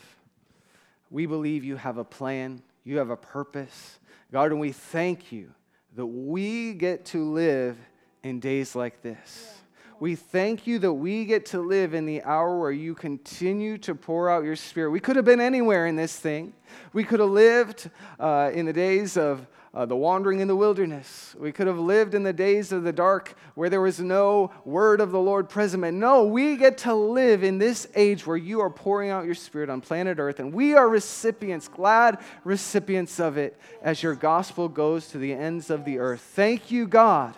We 1.09 1.25
believe 1.25 1.63
you 1.63 1.75
have 1.75 1.97
a 1.97 2.03
plan, 2.03 2.61
you 2.83 2.97
have 2.97 3.09
a 3.09 3.17
purpose. 3.17 3.99
God, 4.31 4.51
and 4.51 4.59
we 4.59 4.71
thank 4.71 5.31
you 5.31 5.51
that 5.95 6.05
we 6.05 6.73
get 6.73 7.05
to 7.05 7.31
live 7.31 7.77
in 8.23 8.39
days 8.39 8.75
like 8.75 9.01
this. 9.01 9.59
We 9.99 10.15
thank 10.15 10.67
you 10.67 10.79
that 10.79 10.93
we 10.93 11.23
get 11.25 11.45
to 11.47 11.61
live 11.61 11.93
in 11.93 12.05
the 12.05 12.23
hour 12.23 12.59
where 12.59 12.71
you 12.71 12.93
continue 12.95 13.77
to 13.79 13.95
pour 13.95 14.29
out 14.29 14.43
your 14.43 14.55
spirit. 14.55 14.89
We 14.91 14.99
could 14.99 15.15
have 15.15 15.23
been 15.23 15.39
anywhere 15.39 15.85
in 15.85 15.95
this 15.95 16.17
thing. 16.17 16.53
We 16.91 17.03
could 17.03 17.19
have 17.19 17.29
lived 17.29 17.89
uh, 18.19 18.51
in 18.53 18.65
the 18.65 18.73
days 18.73 19.15
of 19.15 19.47
uh, 19.73 19.85
the 19.85 19.95
wandering 19.95 20.39
in 20.39 20.47
the 20.47 20.55
wilderness. 20.55 21.35
We 21.37 21.51
could 21.51 21.67
have 21.67 21.79
lived 21.79 22.13
in 22.13 22.23
the 22.23 22.33
days 22.33 22.71
of 22.71 22.83
the 22.83 22.93
dark 22.93 23.35
where 23.55 23.69
there 23.69 23.81
was 23.81 23.99
no 23.99 24.51
word 24.65 25.01
of 25.01 25.11
the 25.11 25.19
Lord 25.19 25.49
present. 25.49 25.83
No, 25.95 26.25
we 26.25 26.55
get 26.57 26.77
to 26.79 26.93
live 26.93 27.43
in 27.43 27.57
this 27.57 27.87
age 27.95 28.27
where 28.27 28.37
you 28.37 28.61
are 28.61 28.69
pouring 28.69 29.09
out 29.09 29.25
your 29.25 29.35
spirit 29.35 29.69
on 29.69 29.81
planet 29.81 30.19
Earth, 30.19 30.39
and 30.39 30.53
we 30.53 30.75
are 30.75 30.87
recipients, 30.87 31.67
glad 31.67 32.19
recipients 32.43 33.19
of 33.19 33.37
it 33.37 33.59
as 33.81 34.03
your 34.03 34.15
gospel 34.15 34.69
goes 34.69 35.07
to 35.09 35.17
the 35.17 35.33
ends 35.33 35.69
of 35.69 35.85
the 35.85 35.97
earth. 35.99 36.21
Thank 36.21 36.69
you, 36.69 36.87
God 36.87 37.33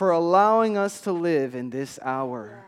for 0.00 0.12
allowing 0.12 0.78
us 0.78 1.02
to 1.02 1.12
live 1.12 1.54
in 1.54 1.68
this 1.68 1.98
hour. 2.00 2.64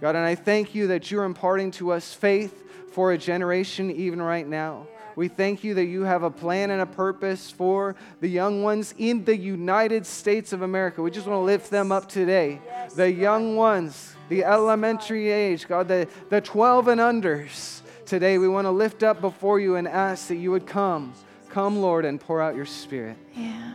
God, 0.00 0.14
and 0.14 0.24
I 0.24 0.36
thank 0.36 0.72
you 0.72 0.86
that 0.86 1.10
you're 1.10 1.24
imparting 1.24 1.72
to 1.72 1.90
us 1.90 2.14
faith 2.14 2.62
for 2.92 3.10
a 3.10 3.18
generation 3.18 3.90
even 3.90 4.22
right 4.22 4.46
now. 4.46 4.86
We 5.16 5.28
thank 5.28 5.64
you 5.64 5.74
that 5.74 5.86
you 5.86 6.02
have 6.02 6.22
a 6.22 6.30
plan 6.30 6.70
and 6.70 6.80
a 6.80 6.86
purpose 6.86 7.50
for 7.50 7.96
the 8.20 8.28
young 8.28 8.62
ones 8.62 8.94
in 8.98 9.24
the 9.24 9.36
United 9.36 10.06
States 10.06 10.52
of 10.52 10.62
America. 10.62 11.02
We 11.02 11.10
just 11.10 11.26
want 11.26 11.38
to 11.38 11.44
lift 11.44 11.70
them 11.70 11.92
up 11.92 12.08
today. 12.08 12.60
The 12.94 13.10
young 13.10 13.56
ones, 13.56 14.14
the 14.28 14.44
elementary 14.44 15.30
age, 15.30 15.66
God, 15.66 15.88
the, 15.88 16.08
the 16.28 16.40
12 16.40 16.88
and 16.88 17.00
unders. 17.00 17.80
Today 18.06 18.38
we 18.38 18.48
want 18.48 18.66
to 18.66 18.70
lift 18.70 19.02
up 19.02 19.20
before 19.20 19.60
you 19.60 19.76
and 19.76 19.86
ask 19.86 20.28
that 20.28 20.36
you 20.36 20.50
would 20.50 20.66
come. 20.66 21.12
Come, 21.48 21.80
Lord, 21.80 22.04
and 22.04 22.20
pour 22.20 22.40
out 22.40 22.54
your 22.54 22.66
spirit. 22.66 23.16
Yeah. 23.34 23.74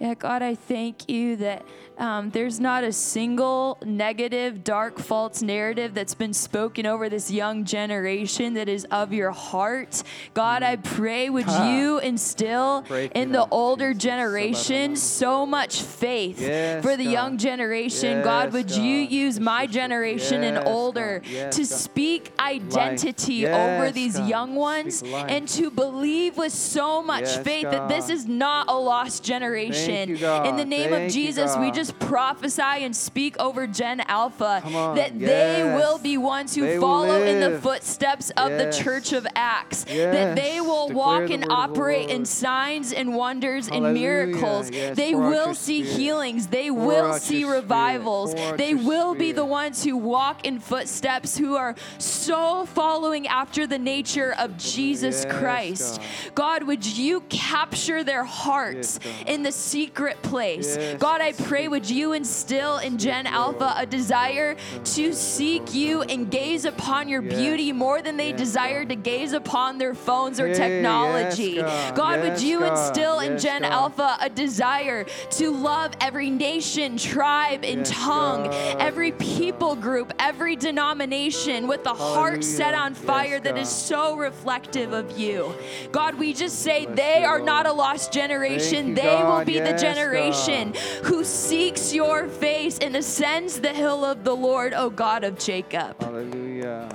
Yeah, 0.00 0.14
God, 0.14 0.42
I 0.42 0.54
thank 0.54 1.08
you 1.08 1.34
that 1.36 1.64
um, 1.98 2.30
there's 2.30 2.60
not 2.60 2.84
a 2.84 2.92
single 2.92 3.78
negative, 3.84 4.62
dark, 4.62 5.00
false 5.00 5.42
narrative 5.42 5.92
that's 5.92 6.14
been 6.14 6.32
spoken 6.32 6.86
over 6.86 7.08
this 7.08 7.32
young 7.32 7.64
generation 7.64 8.54
that 8.54 8.68
is 8.68 8.84
of 8.92 9.12
your 9.12 9.32
heart. 9.32 10.04
God, 10.34 10.62
I 10.62 10.76
pray, 10.76 11.28
would 11.28 11.48
you 11.48 11.98
instill 11.98 12.82
Break 12.82 13.10
in 13.16 13.32
the 13.32 13.48
older 13.50 13.92
generation 13.92 14.94
so 14.94 15.44
much 15.44 15.82
faith 15.82 16.40
yes, 16.40 16.84
for 16.84 16.96
the 16.96 17.04
God. 17.04 17.12
young 17.12 17.38
generation? 17.38 18.18
Yes, 18.18 18.24
God, 18.24 18.52
would 18.52 18.68
God. 18.68 18.78
you 18.78 18.98
use 18.98 19.40
my 19.40 19.66
generation 19.66 20.42
yes, 20.44 20.58
and 20.58 20.68
older 20.68 21.20
to 21.50 21.66
speak 21.66 22.30
identity 22.38 23.48
over 23.48 23.90
these 23.90 24.20
young 24.20 24.54
ones 24.54 25.02
and 25.02 25.48
to 25.48 25.70
believe 25.70 26.36
with 26.36 26.52
so 26.52 27.02
much 27.02 27.38
faith 27.38 27.68
that 27.68 27.88
this 27.88 28.08
is 28.08 28.26
not 28.26 28.68
a 28.68 28.78
lost 28.78 29.24
generation? 29.24 29.87
You, 29.88 30.26
in 30.44 30.56
the 30.56 30.64
name 30.64 30.90
Thank 30.90 31.08
of 31.08 31.12
Jesus, 31.12 31.56
we 31.56 31.70
just 31.70 31.98
prophesy 31.98 32.62
and 32.62 32.94
speak 32.94 33.38
over 33.38 33.66
Gen 33.66 34.00
Alpha 34.00 34.62
on, 34.64 34.96
that 34.96 35.14
yes. 35.14 35.28
they 35.28 35.62
will 35.64 35.98
be 35.98 36.18
ones 36.18 36.54
who 36.54 36.62
they 36.62 36.78
follow 36.78 37.22
in 37.22 37.40
the 37.40 37.58
footsteps 37.60 38.30
of 38.30 38.50
yes. 38.50 38.76
the 38.76 38.82
church 38.82 39.12
of 39.12 39.26
Acts, 39.34 39.84
yes. 39.88 40.14
that 40.14 40.36
they 40.36 40.60
will 40.60 40.88
Declare 40.88 41.04
walk 41.04 41.30
and 41.30 41.46
operate 41.50 42.10
in 42.10 42.24
signs 42.24 42.92
and 42.92 43.14
wonders 43.14 43.68
Hallelujah. 43.68 43.86
and 43.88 43.94
miracles. 44.32 44.70
They 44.70 45.12
Pour 45.12 45.30
will 45.30 45.54
see 45.54 45.82
spirit. 45.84 45.98
healings, 45.98 46.46
they 46.48 46.70
Pour 46.70 46.86
will 46.86 47.12
see 47.14 47.44
revivals, 47.44 48.34
they 48.56 48.74
will 48.74 49.12
spirit. 49.14 49.18
be 49.18 49.32
the 49.32 49.44
ones 49.44 49.84
who 49.84 49.96
walk 49.96 50.46
in 50.46 50.58
footsteps 50.60 51.36
who 51.36 51.56
are 51.56 51.74
so 51.98 52.66
following 52.66 53.26
after 53.26 53.66
the 53.66 53.78
nature 53.78 54.34
of 54.38 54.56
Jesus 54.56 55.24
Christ. 55.24 56.00
God. 56.34 56.58
God. 56.58 56.62
would 56.68 56.84
you 56.84 57.20
capture 57.28 58.02
their 58.02 58.24
hearts 58.24 58.98
in 59.26 59.42
the 59.42 59.52
secret 59.78 60.20
place? 60.22 60.76
God, 60.98 61.20
I 61.20 61.32
pray, 61.32 61.68
would 61.68 61.88
you 61.88 62.12
instill 62.12 62.78
in 62.78 62.98
Gen 62.98 63.28
Alpha 63.28 63.74
a 63.76 63.86
desire 63.86 64.56
to 64.96 65.12
seek 65.12 65.72
you 65.72 66.02
and 66.02 66.28
gaze 66.28 66.64
upon 66.64 67.08
your 67.08 67.22
beauty 67.22 67.70
more 67.70 68.02
than 68.02 68.16
they 68.16 68.32
desire 68.32 68.84
to 68.84 68.96
gaze 68.96 69.34
upon 69.34 69.78
their 69.78 69.94
phones 69.94 70.40
or 70.40 70.52
technology? 70.52 71.62
God, 71.94 72.24
would 72.24 72.42
you 72.42 72.64
instill 72.64 73.20
in 73.20 73.38
Gen 73.38 73.62
Alpha 73.62 74.16
a 74.20 74.28
desire 74.28 75.04
to 75.38 75.52
love 75.52 75.92
every 76.00 76.28
nation, 76.28 76.96
tribe, 76.96 77.64
and 77.64 77.86
tongue, 77.86 78.48
every 78.80 79.12
people 79.12 79.76
group, 79.76 80.12
every 80.18 80.56
denomination 80.56 81.68
with 81.68 81.86
a 81.86 81.94
heart 81.94 82.42
set 82.42 82.74
on 82.74 82.94
fire 82.94 83.38
that 83.38 83.56
is 83.56 83.68
so 83.68 84.16
reflective 84.16 84.92
of 84.92 85.16
you? 85.16 85.54
God, 85.92 86.16
we 86.16 86.32
just 86.32 86.62
say 86.62 86.86
they 86.86 87.22
are 87.22 87.38
not 87.38 87.64
a 87.66 87.72
lost 87.72 88.12
generation. 88.12 88.94
They 88.94 89.22
will 89.22 89.44
be 89.44 89.60
the 89.60 89.67
generation 89.76 90.74
who 91.04 91.24
seeks 91.24 91.92
your 91.92 92.28
face 92.28 92.78
and 92.78 92.96
ascends 92.96 93.60
the 93.60 93.72
hill 93.72 94.04
of 94.04 94.24
the 94.24 94.34
Lord, 94.34 94.74
O 94.74 94.90
God 94.90 95.24
of 95.24 95.38
Jacob. 95.38 96.00
Hallelujah. 96.00 96.88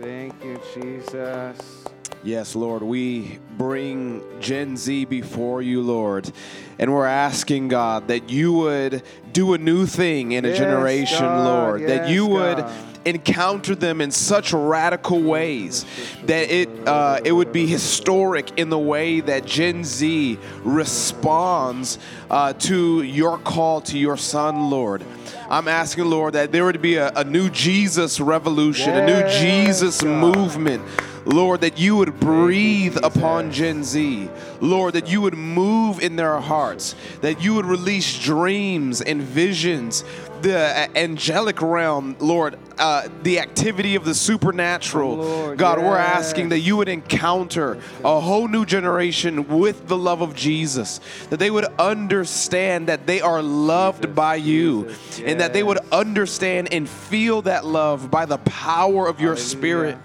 Thank 0.00 0.44
you, 0.44 0.60
Jesus. 0.74 1.84
Yes, 2.22 2.56
Lord, 2.56 2.82
we 2.82 3.38
bring 3.56 4.22
Gen 4.40 4.76
Z 4.76 5.04
before 5.04 5.62
you, 5.62 5.80
Lord. 5.80 6.30
And 6.78 6.92
we're 6.92 7.06
asking, 7.06 7.68
God, 7.68 8.08
that 8.08 8.30
you 8.30 8.52
would 8.52 9.02
do 9.32 9.54
a 9.54 9.58
new 9.58 9.86
thing 9.86 10.32
in 10.32 10.44
a 10.44 10.48
yes, 10.48 10.58
generation, 10.58 11.20
God. 11.20 11.44
Lord. 11.44 11.80
Yes, 11.82 11.90
that 11.90 12.08
you 12.10 12.26
would 12.26 12.64
encounter 13.06 13.74
them 13.74 14.00
in 14.00 14.10
such 14.10 14.52
radical 14.52 15.22
ways 15.22 15.86
that 16.24 16.50
it 16.50 16.68
uh, 16.86 17.20
it 17.24 17.32
would 17.32 17.52
be 17.52 17.66
historic 17.66 18.58
in 18.58 18.68
the 18.68 18.78
way 18.78 19.20
that 19.20 19.46
Gen 19.46 19.84
Z 19.84 20.38
responds 20.62 21.98
uh, 22.30 22.52
to 22.54 23.02
your 23.02 23.38
call 23.38 23.80
to 23.82 23.98
your 23.98 24.16
Son, 24.16 24.68
Lord. 24.68 25.04
I'm 25.48 25.68
asking, 25.68 26.06
Lord, 26.06 26.34
that 26.34 26.50
there 26.50 26.64
would 26.64 26.82
be 26.82 26.96
a, 26.96 27.12
a 27.14 27.22
new 27.22 27.48
Jesus 27.50 28.18
revolution, 28.18 28.94
yes, 28.94 29.02
a 29.02 29.06
new 29.06 29.40
Jesus 29.40 30.02
God. 30.02 30.20
movement. 30.20 30.82
Lord, 31.24 31.62
that 31.62 31.76
you 31.76 31.96
would 31.96 32.20
breathe 32.20 32.96
upon 33.02 33.50
Gen 33.50 33.82
Z. 33.82 34.30
Lord, 34.60 34.94
that 34.94 35.08
you 35.08 35.20
would 35.20 35.34
move 35.34 36.00
in 36.00 36.14
their 36.14 36.38
hearts, 36.38 36.94
that 37.20 37.42
you 37.42 37.54
would 37.54 37.66
release 37.66 38.16
dreams 38.18 39.02
and 39.02 39.20
visions 39.20 40.04
the 40.46 40.88
angelic 40.96 41.60
realm, 41.60 42.14
Lord, 42.20 42.56
uh, 42.78 43.08
the 43.24 43.40
activity 43.40 43.96
of 43.96 44.04
the 44.04 44.14
supernatural. 44.14 45.16
Lord, 45.16 45.58
God, 45.58 45.78
we're 45.78 45.96
asking 45.96 46.50
that 46.50 46.60
you 46.60 46.76
would 46.76 46.88
encounter 46.88 47.80
a 48.04 48.20
whole 48.20 48.46
new 48.46 48.64
generation 48.64 49.58
with 49.58 49.88
the 49.88 49.96
love 49.96 50.20
of 50.20 50.36
Jesus, 50.36 51.00
that 51.30 51.38
they 51.38 51.50
would 51.50 51.64
understand 51.80 52.86
that 52.88 53.08
they 53.08 53.20
are 53.20 53.42
loved 53.42 54.14
by 54.14 54.36
you, 54.36 54.94
and 55.24 55.40
that 55.40 55.52
they 55.52 55.64
would 55.64 55.78
understand 55.90 56.72
and 56.72 56.88
feel 56.88 57.42
that 57.42 57.64
love 57.64 58.08
by 58.08 58.24
the 58.24 58.38
power 58.38 59.08
of 59.08 59.20
your 59.20 59.36
spirit. 59.36 59.98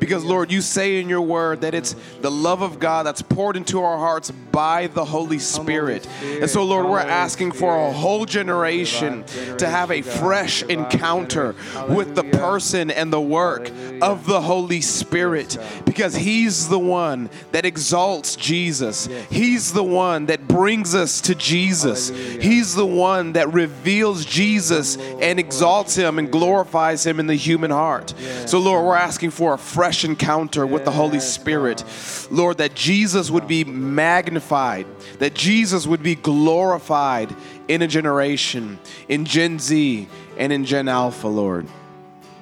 Because, 0.00 0.24
Lord, 0.24 0.50
you 0.50 0.60
say 0.60 1.00
in 1.00 1.08
your 1.08 1.22
word 1.22 1.60
that 1.60 1.72
it's 1.72 1.94
the 2.20 2.30
love 2.30 2.62
of 2.62 2.80
God 2.80 3.06
that's 3.06 3.22
poured 3.22 3.56
into 3.56 3.80
our 3.80 3.98
hearts 3.98 4.30
by 4.30 4.88
the 4.88 5.04
Holy 5.04 5.38
Spirit. 5.38 6.06
And 6.22 6.50
so, 6.50 6.64
Lord, 6.64 6.86
we're 6.86 6.98
Holy 6.98 7.12
asking 7.12 7.52
for 7.52 7.76
a 7.76 7.92
whole 7.92 8.24
generation 8.24 9.24
to 9.58 9.68
have 9.68 9.83
a 9.90 10.02
fresh 10.02 10.62
encounter 10.62 11.54
with 11.88 12.14
the 12.14 12.24
person 12.24 12.90
and 12.90 13.12
the 13.12 13.20
work 13.20 13.70
of 14.02 14.26
the 14.26 14.40
Holy 14.40 14.80
Spirit 14.80 15.56
because 15.84 16.14
He's 16.14 16.68
the 16.68 16.78
one 16.78 17.30
that 17.52 17.64
exalts 17.64 18.36
Jesus. 18.36 19.06
He's 19.30 19.72
the 19.72 19.84
one 19.84 20.26
that 20.26 20.46
brings 20.48 20.94
us 20.94 21.20
to 21.22 21.34
Jesus. 21.34 22.08
He's 22.08 22.74
the 22.74 22.86
one 22.86 23.32
that 23.32 23.52
reveals 23.52 24.24
Jesus 24.24 24.96
and 24.96 25.38
exalts 25.38 25.96
Him 25.96 26.18
and 26.18 26.30
glorifies 26.30 27.06
Him 27.06 27.20
in 27.20 27.26
the 27.26 27.34
human 27.34 27.70
heart. 27.70 28.14
So, 28.46 28.58
Lord, 28.58 28.84
we're 28.84 28.96
asking 28.96 29.30
for 29.30 29.54
a 29.54 29.58
fresh 29.58 30.04
encounter 30.04 30.66
with 30.66 30.84
the 30.84 30.90
Holy 30.90 31.20
Spirit. 31.20 31.84
Lord, 32.30 32.58
that 32.58 32.74
Jesus 32.74 33.30
would 33.30 33.46
be 33.46 33.64
magnified, 33.64 34.86
that 35.18 35.34
Jesus 35.34 35.86
would 35.86 36.02
be 36.02 36.14
glorified 36.14 37.34
in 37.68 37.82
a 37.82 37.86
generation, 37.86 38.78
in 39.08 39.24
Gen 39.24 39.58
Z 39.58 40.08
and 40.36 40.52
in 40.52 40.64
Gen 40.64 40.88
Alpha, 40.88 41.28
Lord. 41.28 41.66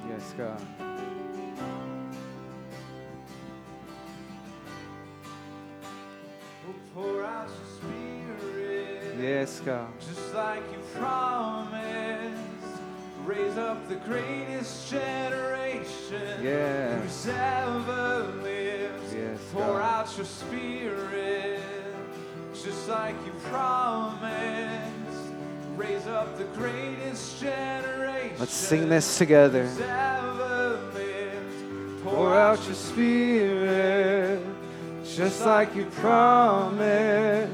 Yes, 0.09 0.35
God. 0.37 0.61
Pour 6.95 7.25
out 7.25 7.49
your 7.49 8.37
spirit. 8.47 9.17
Yes, 9.21 9.61
God. 9.65 9.89
Just 10.01 10.35
like 10.35 10.63
you 10.73 10.79
promised. 11.01 12.43
Raise 13.25 13.57
up 13.57 13.89
the 13.89 13.97
greatest 13.97 14.91
generation. 14.91 16.43
Yes. 16.43 17.03
Who's 17.03 17.35
ever 17.35 18.33
lived. 18.43 19.15
Yes, 19.15 19.39
Pour 19.53 19.79
God. 19.79 20.07
out 20.09 20.17
your 20.17 20.27
spirit. 20.27 21.61
Just 22.53 22.89
like 22.89 23.15
you 23.25 23.33
promised. 23.51 24.92
Let's 28.39 28.55
sing 28.55 28.89
this 28.89 29.19
together. 29.19 29.67
who's 29.67 29.81
ever 29.81 30.81
lived. 30.95 32.05
Pour 32.05 32.35
out 32.35 32.65
your 32.67 32.75
spirit, 32.75 34.43
just 35.05 35.45
like 35.47 35.75
you 35.75 35.87
promised. 35.87 37.51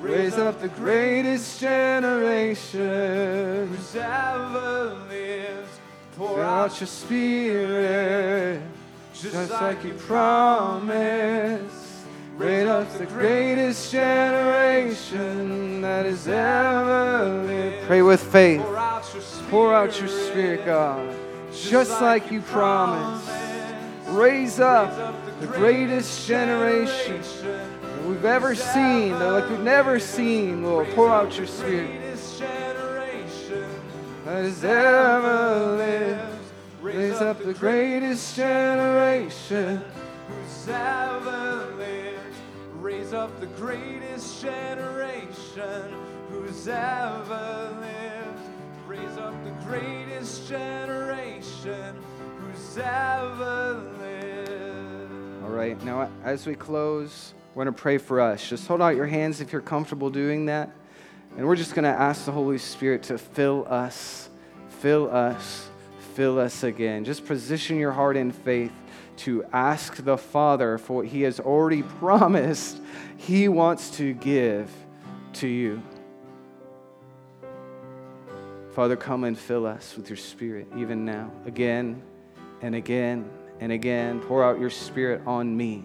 Raise 0.00 0.38
up 0.38 0.60
the 0.60 0.68
greatest 0.68 1.60
generation. 1.60 3.68
who's 3.68 3.96
ever 3.96 4.96
lived. 5.08 5.68
Pour 6.16 6.42
out 6.42 6.78
your 6.80 6.86
spirit, 6.86 8.62
just 9.14 9.50
like 9.50 9.82
you 9.84 9.94
promised. 9.94 11.79
Raise 12.40 12.68
up 12.68 12.90
the 12.94 13.04
greatest 13.04 13.92
generation 13.92 15.82
that 15.82 16.06
has 16.06 16.26
ever 16.26 17.44
lived. 17.46 17.86
Pray 17.86 18.00
with 18.00 18.22
faith. 18.22 18.62
Pour 18.62 18.78
out 18.78 19.12
your 19.12 19.22
spirit. 19.22 19.50
Pour 19.50 19.74
out 19.74 20.00
your 20.00 20.08
spirit, 20.08 20.64
God, 20.64 21.14
just 21.52 22.00
like 22.00 22.30
you 22.30 22.40
promised. 22.40 23.30
Raise 24.08 24.58
up 24.58 24.90
the 25.40 25.48
greatest 25.48 26.26
generation 26.26 27.20
that 27.82 28.04
we've 28.06 28.24
ever 28.24 28.54
seen, 28.54 29.12
that 29.18 29.32
like 29.32 29.50
we've 29.50 29.60
never 29.60 29.98
seen, 29.98 30.62
Lord. 30.62 30.88
Pour 30.94 31.10
out 31.10 31.36
your 31.36 31.46
spirit 31.46 32.00
that 34.24 34.44
has 34.44 34.64
ever 34.64 35.76
lived. 35.76 36.38
Raise 36.80 37.20
up 37.20 37.44
the 37.44 37.52
greatest 37.52 38.34
generation. 38.34 39.82
who's 40.26 40.68
ever 40.68 41.66
lived. 41.76 41.79
Raise 42.90 43.12
up 43.12 43.38
the 43.38 43.46
greatest 43.46 44.42
generation 44.42 45.94
who's 46.28 46.66
ever 46.66 47.76
lived. 47.80 48.50
Raise 48.88 49.16
up 49.16 49.32
the 49.44 49.52
greatest 49.64 50.48
generation 50.48 51.94
who's 52.40 52.78
ever 52.78 53.74
lived. 54.00 55.44
All 55.44 55.50
right, 55.50 55.80
now 55.84 56.10
as 56.24 56.48
we 56.48 56.56
close, 56.56 57.32
we're 57.54 57.62
going 57.62 57.72
to 57.72 57.80
pray 57.80 57.96
for 57.96 58.20
us. 58.20 58.48
Just 58.48 58.66
hold 58.66 58.82
out 58.82 58.96
your 58.96 59.06
hands 59.06 59.40
if 59.40 59.52
you're 59.52 59.62
comfortable 59.62 60.10
doing 60.10 60.46
that. 60.46 60.68
And 61.36 61.46
we're 61.46 61.54
just 61.54 61.76
going 61.76 61.84
to 61.84 61.90
ask 61.90 62.24
the 62.24 62.32
Holy 62.32 62.58
Spirit 62.58 63.04
to 63.04 63.18
fill 63.18 63.68
us, 63.68 64.28
fill 64.80 65.08
us, 65.14 65.68
fill 66.16 66.40
us 66.40 66.64
again. 66.64 67.04
Just 67.04 67.24
position 67.24 67.78
your 67.78 67.92
heart 67.92 68.16
in 68.16 68.32
faith 68.32 68.72
to 69.20 69.44
ask 69.52 69.96
the 69.96 70.16
Father 70.16 70.78
for 70.78 70.98
what 70.98 71.06
He 71.06 71.22
has 71.22 71.40
already 71.40 71.82
promised 72.00 72.80
He 73.16 73.48
wants 73.48 73.90
to 73.98 74.12
give 74.14 74.70
to 75.34 75.46
you. 75.46 75.82
Father, 78.72 78.96
come 78.96 79.24
and 79.24 79.38
fill 79.38 79.66
us 79.66 79.96
with 79.96 80.08
your 80.08 80.16
Spirit 80.16 80.66
even 80.76 81.04
now, 81.04 81.30
again 81.44 82.02
and 82.62 82.74
again 82.74 83.28
and 83.58 83.72
again. 83.72 84.20
Pour 84.20 84.44
out 84.44 84.60
your 84.60 84.70
Spirit 84.70 85.22
on 85.26 85.56
me. 85.56 85.84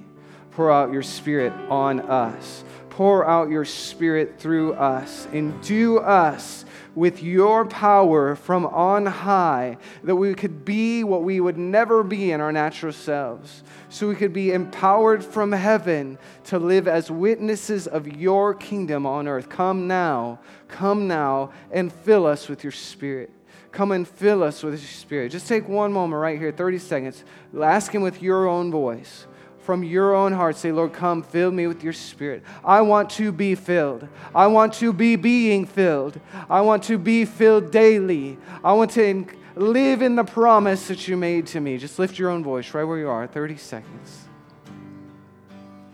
Pour 0.52 0.72
out 0.72 0.94
your 0.94 1.04
Spirit 1.04 1.52
on 1.70 2.00
us. 2.00 2.64
Pour 2.90 3.28
out 3.28 3.50
your 3.50 3.66
Spirit 3.66 4.36
through 4.40 4.74
us. 4.76 5.28
Endue 5.34 5.98
us 6.00 6.64
with 6.96 7.22
your 7.22 7.66
power 7.66 8.36
from 8.36 8.66
on 8.66 9.06
high, 9.06 9.78
that 10.04 10.16
we 10.16 10.34
could 10.34 10.64
be 10.64 11.04
what 11.04 11.24
we 11.24 11.40
would 11.40 11.58
never 11.58 12.04
be 12.04 12.32
in 12.32 12.42
our 12.42 12.52
natural 12.52 12.94
selves. 12.94 13.64
So 13.90 14.08
we 14.08 14.16
could 14.16 14.34
be 14.34 14.52
empowered 14.52 15.24
from 15.24 15.52
heaven 15.52 16.18
to 16.46 16.58
live 16.58 16.88
as 16.88 17.12
witnesses 17.12 17.86
of 17.86 18.08
your 18.08 18.54
kingdom 18.54 19.06
on 19.06 19.28
earth. 19.28 19.50
Come 19.50 19.88
now, 19.88 20.40
come 20.68 21.08
now, 21.08 21.52
and 21.72 21.92
fill 21.92 22.26
us 22.26 22.48
with 22.48 22.64
your 22.64 22.72
Spirit. 22.72 23.30
Come 23.72 23.92
and 23.92 24.08
fill 24.08 24.42
us 24.42 24.64
with 24.64 24.74
your 24.74 24.90
Spirit. 24.90 25.34
Just 25.34 25.50
take 25.50 25.68
one 25.68 25.92
moment 25.92 26.22
right 26.22 26.40
here, 26.40 26.52
30 26.54 26.80
seconds. 26.80 27.24
Ask 27.62 27.92
Him 27.92 28.02
with 28.02 28.22
your 28.22 28.48
own 28.48 28.72
voice 28.72 29.28
from 29.66 29.84
your 29.84 30.14
own 30.14 30.32
heart. 30.32 30.56
Say, 30.56 30.72
Lord, 30.72 30.94
come, 30.94 31.24
fill 31.24 31.52
me 31.52 31.66
with 31.66 31.84
your 31.84 31.92
spirit. 31.92 32.44
I 32.64 32.82
want 32.82 33.10
to 33.12 33.32
be 33.32 33.56
filled. 33.56 34.08
I 34.34 34.48
want 34.48 34.74
to 34.76 34.94
be 34.94 35.16
being 35.16 35.66
filled. 35.66 36.20
I 36.50 36.62
want 36.62 36.84
to 36.84 36.98
be 36.98 37.26
filled 37.26 37.72
daily. 37.72 38.38
I 38.64 38.74
want 38.74 38.92
to 38.92 39.26
live 39.56 40.02
in 40.02 40.16
the 40.16 40.24
promise 40.24 40.88
that 40.88 41.08
you 41.08 41.18
made 41.18 41.48
to 41.48 41.60
me. 41.60 41.78
Just 41.78 41.98
lift 41.98 42.20
your 42.20 42.30
own 42.30 42.44
voice 42.44 42.74
right 42.74 42.84
where 42.84 43.00
you 43.00 43.10
are, 43.10 43.26
30 43.26 43.58
seconds. 43.58 44.28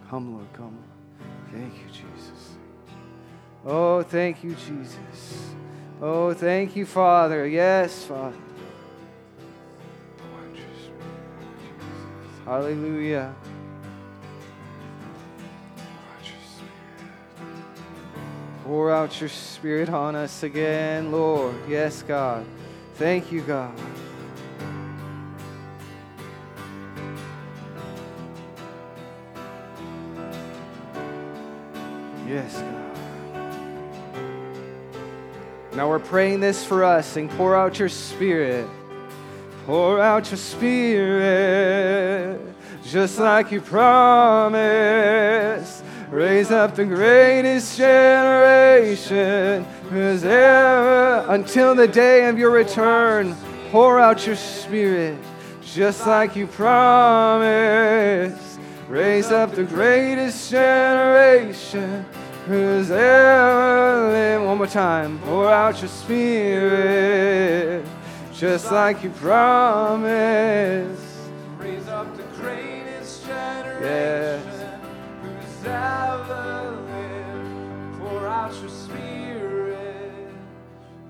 Come, 0.10 0.34
Lord, 0.34 0.48
come. 0.54 0.78
Thank 1.52 1.74
you, 1.74 1.88
Jesus. 1.88 2.56
Oh, 3.66 4.04
thank 4.04 4.44
you, 4.44 4.56
Jesus. 4.56 5.54
Oh, 6.02 6.34
thank 6.34 6.76
you, 6.76 6.86
Father. 6.86 7.48
Yes, 7.48 8.04
Father. 8.04 8.36
Hallelujah. 12.44 13.34
Pour 18.72 18.90
out 18.90 19.20
your 19.20 19.28
spirit 19.28 19.90
on 19.90 20.16
us 20.16 20.44
again, 20.44 21.12
Lord. 21.12 21.54
Yes, 21.68 22.04
God. 22.04 22.46
Thank 22.94 23.30
you, 23.30 23.42
God. 23.42 23.78
Yes, 32.26 32.62
God. 32.62 32.76
Now 35.76 35.90
we're 35.90 36.00
praying 36.00 36.40
this 36.40 36.64
for 36.64 36.86
us. 36.86 37.18
and 37.18 37.30
pour 37.32 37.54
out 37.54 37.78
your 37.78 37.90
spirit. 37.90 38.66
Pour 39.66 40.00
out 40.00 40.32
your 40.32 40.38
spirit, 40.38 42.40
just 42.86 43.20
like 43.20 43.52
you 43.52 43.60
promised. 43.60 44.62
Raise 46.12 46.52
up 46.52 46.76
the 46.76 46.84
greatest 46.84 47.78
generation 47.78 49.64
who's 49.90 50.26
ever 50.26 51.26
until 51.30 51.74
the 51.74 51.88
day 51.88 52.28
of 52.28 52.38
your 52.38 52.52
return. 52.52 53.34
Pour 53.70 53.98
out 53.98 54.28
your 54.28 54.36
spirit, 54.36 55.18
just 55.62 56.06
like 56.06 56.36
you 56.36 56.48
promised. 56.48 57.40
Raise 58.90 59.32
up 59.32 59.56
the 59.56 59.64
greatest 59.64 60.52
generation 60.52 62.06
who's 62.46 62.92
ever 62.92 64.10
lived. 64.12 64.46
One 64.46 64.58
more 64.58 64.68
time. 64.68 65.18
Pour 65.20 65.50
out 65.50 65.80
your 65.80 65.88
spirit, 65.88 67.86
just 68.34 68.70
like 68.70 69.02
you 69.02 69.12
promised. 69.12 71.02
Raise 71.58 71.88
up 71.88 72.18
the 72.18 72.24
greatest 72.38 73.26
generation 73.26 73.82
Yes. 73.82 74.51
Who's 75.62 75.68
ever 75.68 76.84
lived. 76.88 78.00
Pour 78.00 78.28
out 78.28 78.54
your 78.62 78.70
spirit. 78.70 80.34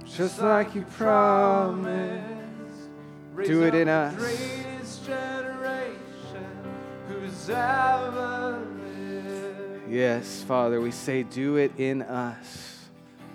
Just 0.05 0.41
like 0.41 0.75
you 0.75 0.81
promised. 0.81 2.25
Raise 3.33 3.47
Do 3.47 3.63
it 3.63 3.73
in 3.75 3.87
us. 3.87 4.15
Greatest 4.15 5.05
generation 5.05 6.47
who's 7.07 7.49
ever 7.49 8.59
lived. 8.77 9.89
Yes, 9.89 10.43
Father, 10.43 10.81
we 10.81 10.91
say, 10.91 11.23
do 11.23 11.55
it 11.55 11.71
in 11.77 12.01
us. 12.01 12.89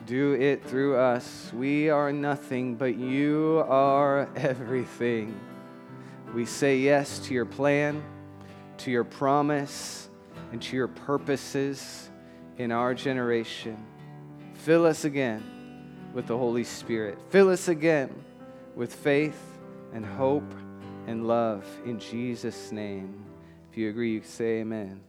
Do 0.07 0.35
it 0.35 0.65
through 0.65 0.97
us. 0.97 1.51
We 1.53 1.89
are 1.89 2.13
nothing, 2.13 2.77
but 2.77 2.97
you 2.97 3.65
are 3.69 4.29
everything. 4.37 5.39
We 6.35 6.45
say 6.45 6.79
yes 6.79 7.19
to 7.21 7.35
your 7.35 7.47
plan, 7.47 8.03
to 8.79 8.91
your 8.91 9.05
promise, 9.05 10.06
and 10.57 10.63
to 10.63 10.75
your 10.75 10.89
purposes 10.89 12.09
in 12.57 12.73
our 12.73 12.95
generation. 12.95 13.77
Fill 14.55 14.87
us 14.87 15.05
again 15.05 15.45
with 16.15 16.27
the 16.27 16.39
Holy 16.39 16.65
Spirit. 16.65 17.19
Fill 17.29 17.51
us 17.51 17.69
again 17.69 18.25
with 18.75 18.95
faith 18.95 19.39
and 19.93 20.03
hope 20.03 20.51
and 21.07 21.29
love 21.29 21.63
in 21.85 22.01
Jesus' 22.01 22.73
name. 22.73 23.23
If 23.71 23.77
you 23.77 23.91
agree, 23.91 24.15
you 24.15 24.23
say 24.23 24.61
amen. 24.61 25.06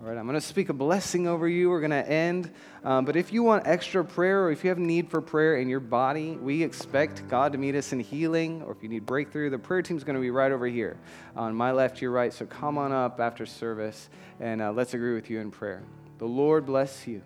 All 0.00 0.06
right, 0.06 0.16
I'm 0.16 0.24
going 0.24 0.34
to 0.34 0.40
speak 0.40 0.70
a 0.70 0.72
blessing 0.72 1.28
over 1.28 1.46
you. 1.46 1.68
We're 1.68 1.80
going 1.80 1.90
to 1.90 2.08
end. 2.08 2.50
Um, 2.84 3.04
but 3.04 3.16
if 3.16 3.34
you 3.34 3.42
want 3.42 3.66
extra 3.66 4.02
prayer 4.02 4.44
or 4.44 4.50
if 4.50 4.64
you 4.64 4.70
have 4.70 4.78
need 4.78 5.10
for 5.10 5.20
prayer 5.20 5.58
in 5.58 5.68
your 5.68 5.80
body, 5.80 6.38
we 6.38 6.62
expect 6.62 7.28
God 7.28 7.52
to 7.52 7.58
meet 7.58 7.74
us 7.74 7.92
in 7.92 8.00
healing. 8.00 8.62
Or 8.62 8.72
if 8.72 8.82
you 8.82 8.88
need 8.88 9.04
breakthrough, 9.04 9.50
the 9.50 9.58
prayer 9.58 9.82
team's 9.82 10.02
going 10.02 10.14
to 10.14 10.20
be 10.22 10.30
right 10.30 10.52
over 10.52 10.66
here 10.66 10.96
on 11.36 11.54
my 11.54 11.72
left, 11.72 12.00
your 12.00 12.12
right. 12.12 12.32
So 12.32 12.46
come 12.46 12.78
on 12.78 12.92
up 12.92 13.20
after 13.20 13.44
service 13.44 14.08
and 14.40 14.62
uh, 14.62 14.72
let's 14.72 14.94
agree 14.94 15.12
with 15.12 15.28
you 15.28 15.38
in 15.38 15.50
prayer. 15.50 15.82
The 16.16 16.24
Lord 16.24 16.64
bless 16.64 17.06
you. 17.06 17.20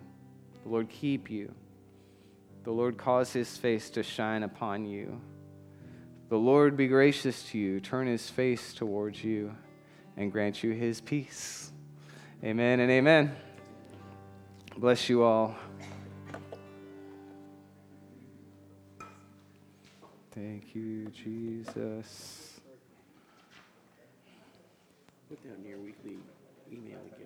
The 0.63 0.69
Lord 0.69 0.89
keep 0.89 1.31
you. 1.31 1.53
The 2.65 2.71
Lord 2.71 2.97
cause 2.97 3.31
his 3.31 3.55
face 3.55 3.89
to 3.91 4.03
shine 4.03 4.43
upon 4.43 4.85
you. 4.85 5.21
The 6.27 6.37
Lord 6.37 6.75
be 6.75 6.87
gracious 6.87 7.43
to 7.51 7.57
you, 7.57 7.79
turn 7.79 8.05
his 8.05 8.29
face 8.29 8.73
towards 8.73 9.23
you, 9.23 9.55
and 10.17 10.29
grant 10.29 10.61
you 10.61 10.71
his 10.71 10.99
peace. 10.99 11.71
Amen 12.43 12.79
and 12.79 12.91
amen. 12.91 13.35
Bless 14.77 15.09
you 15.09 15.23
all. 15.23 15.55
Thank 20.31 20.75
you, 20.75 21.07
Jesus. 21.07 22.59
Put 25.29 25.43
down 25.43 25.65
your 25.65 25.79
weekly 25.79 26.17
email 26.71 26.99
again. 27.15 27.24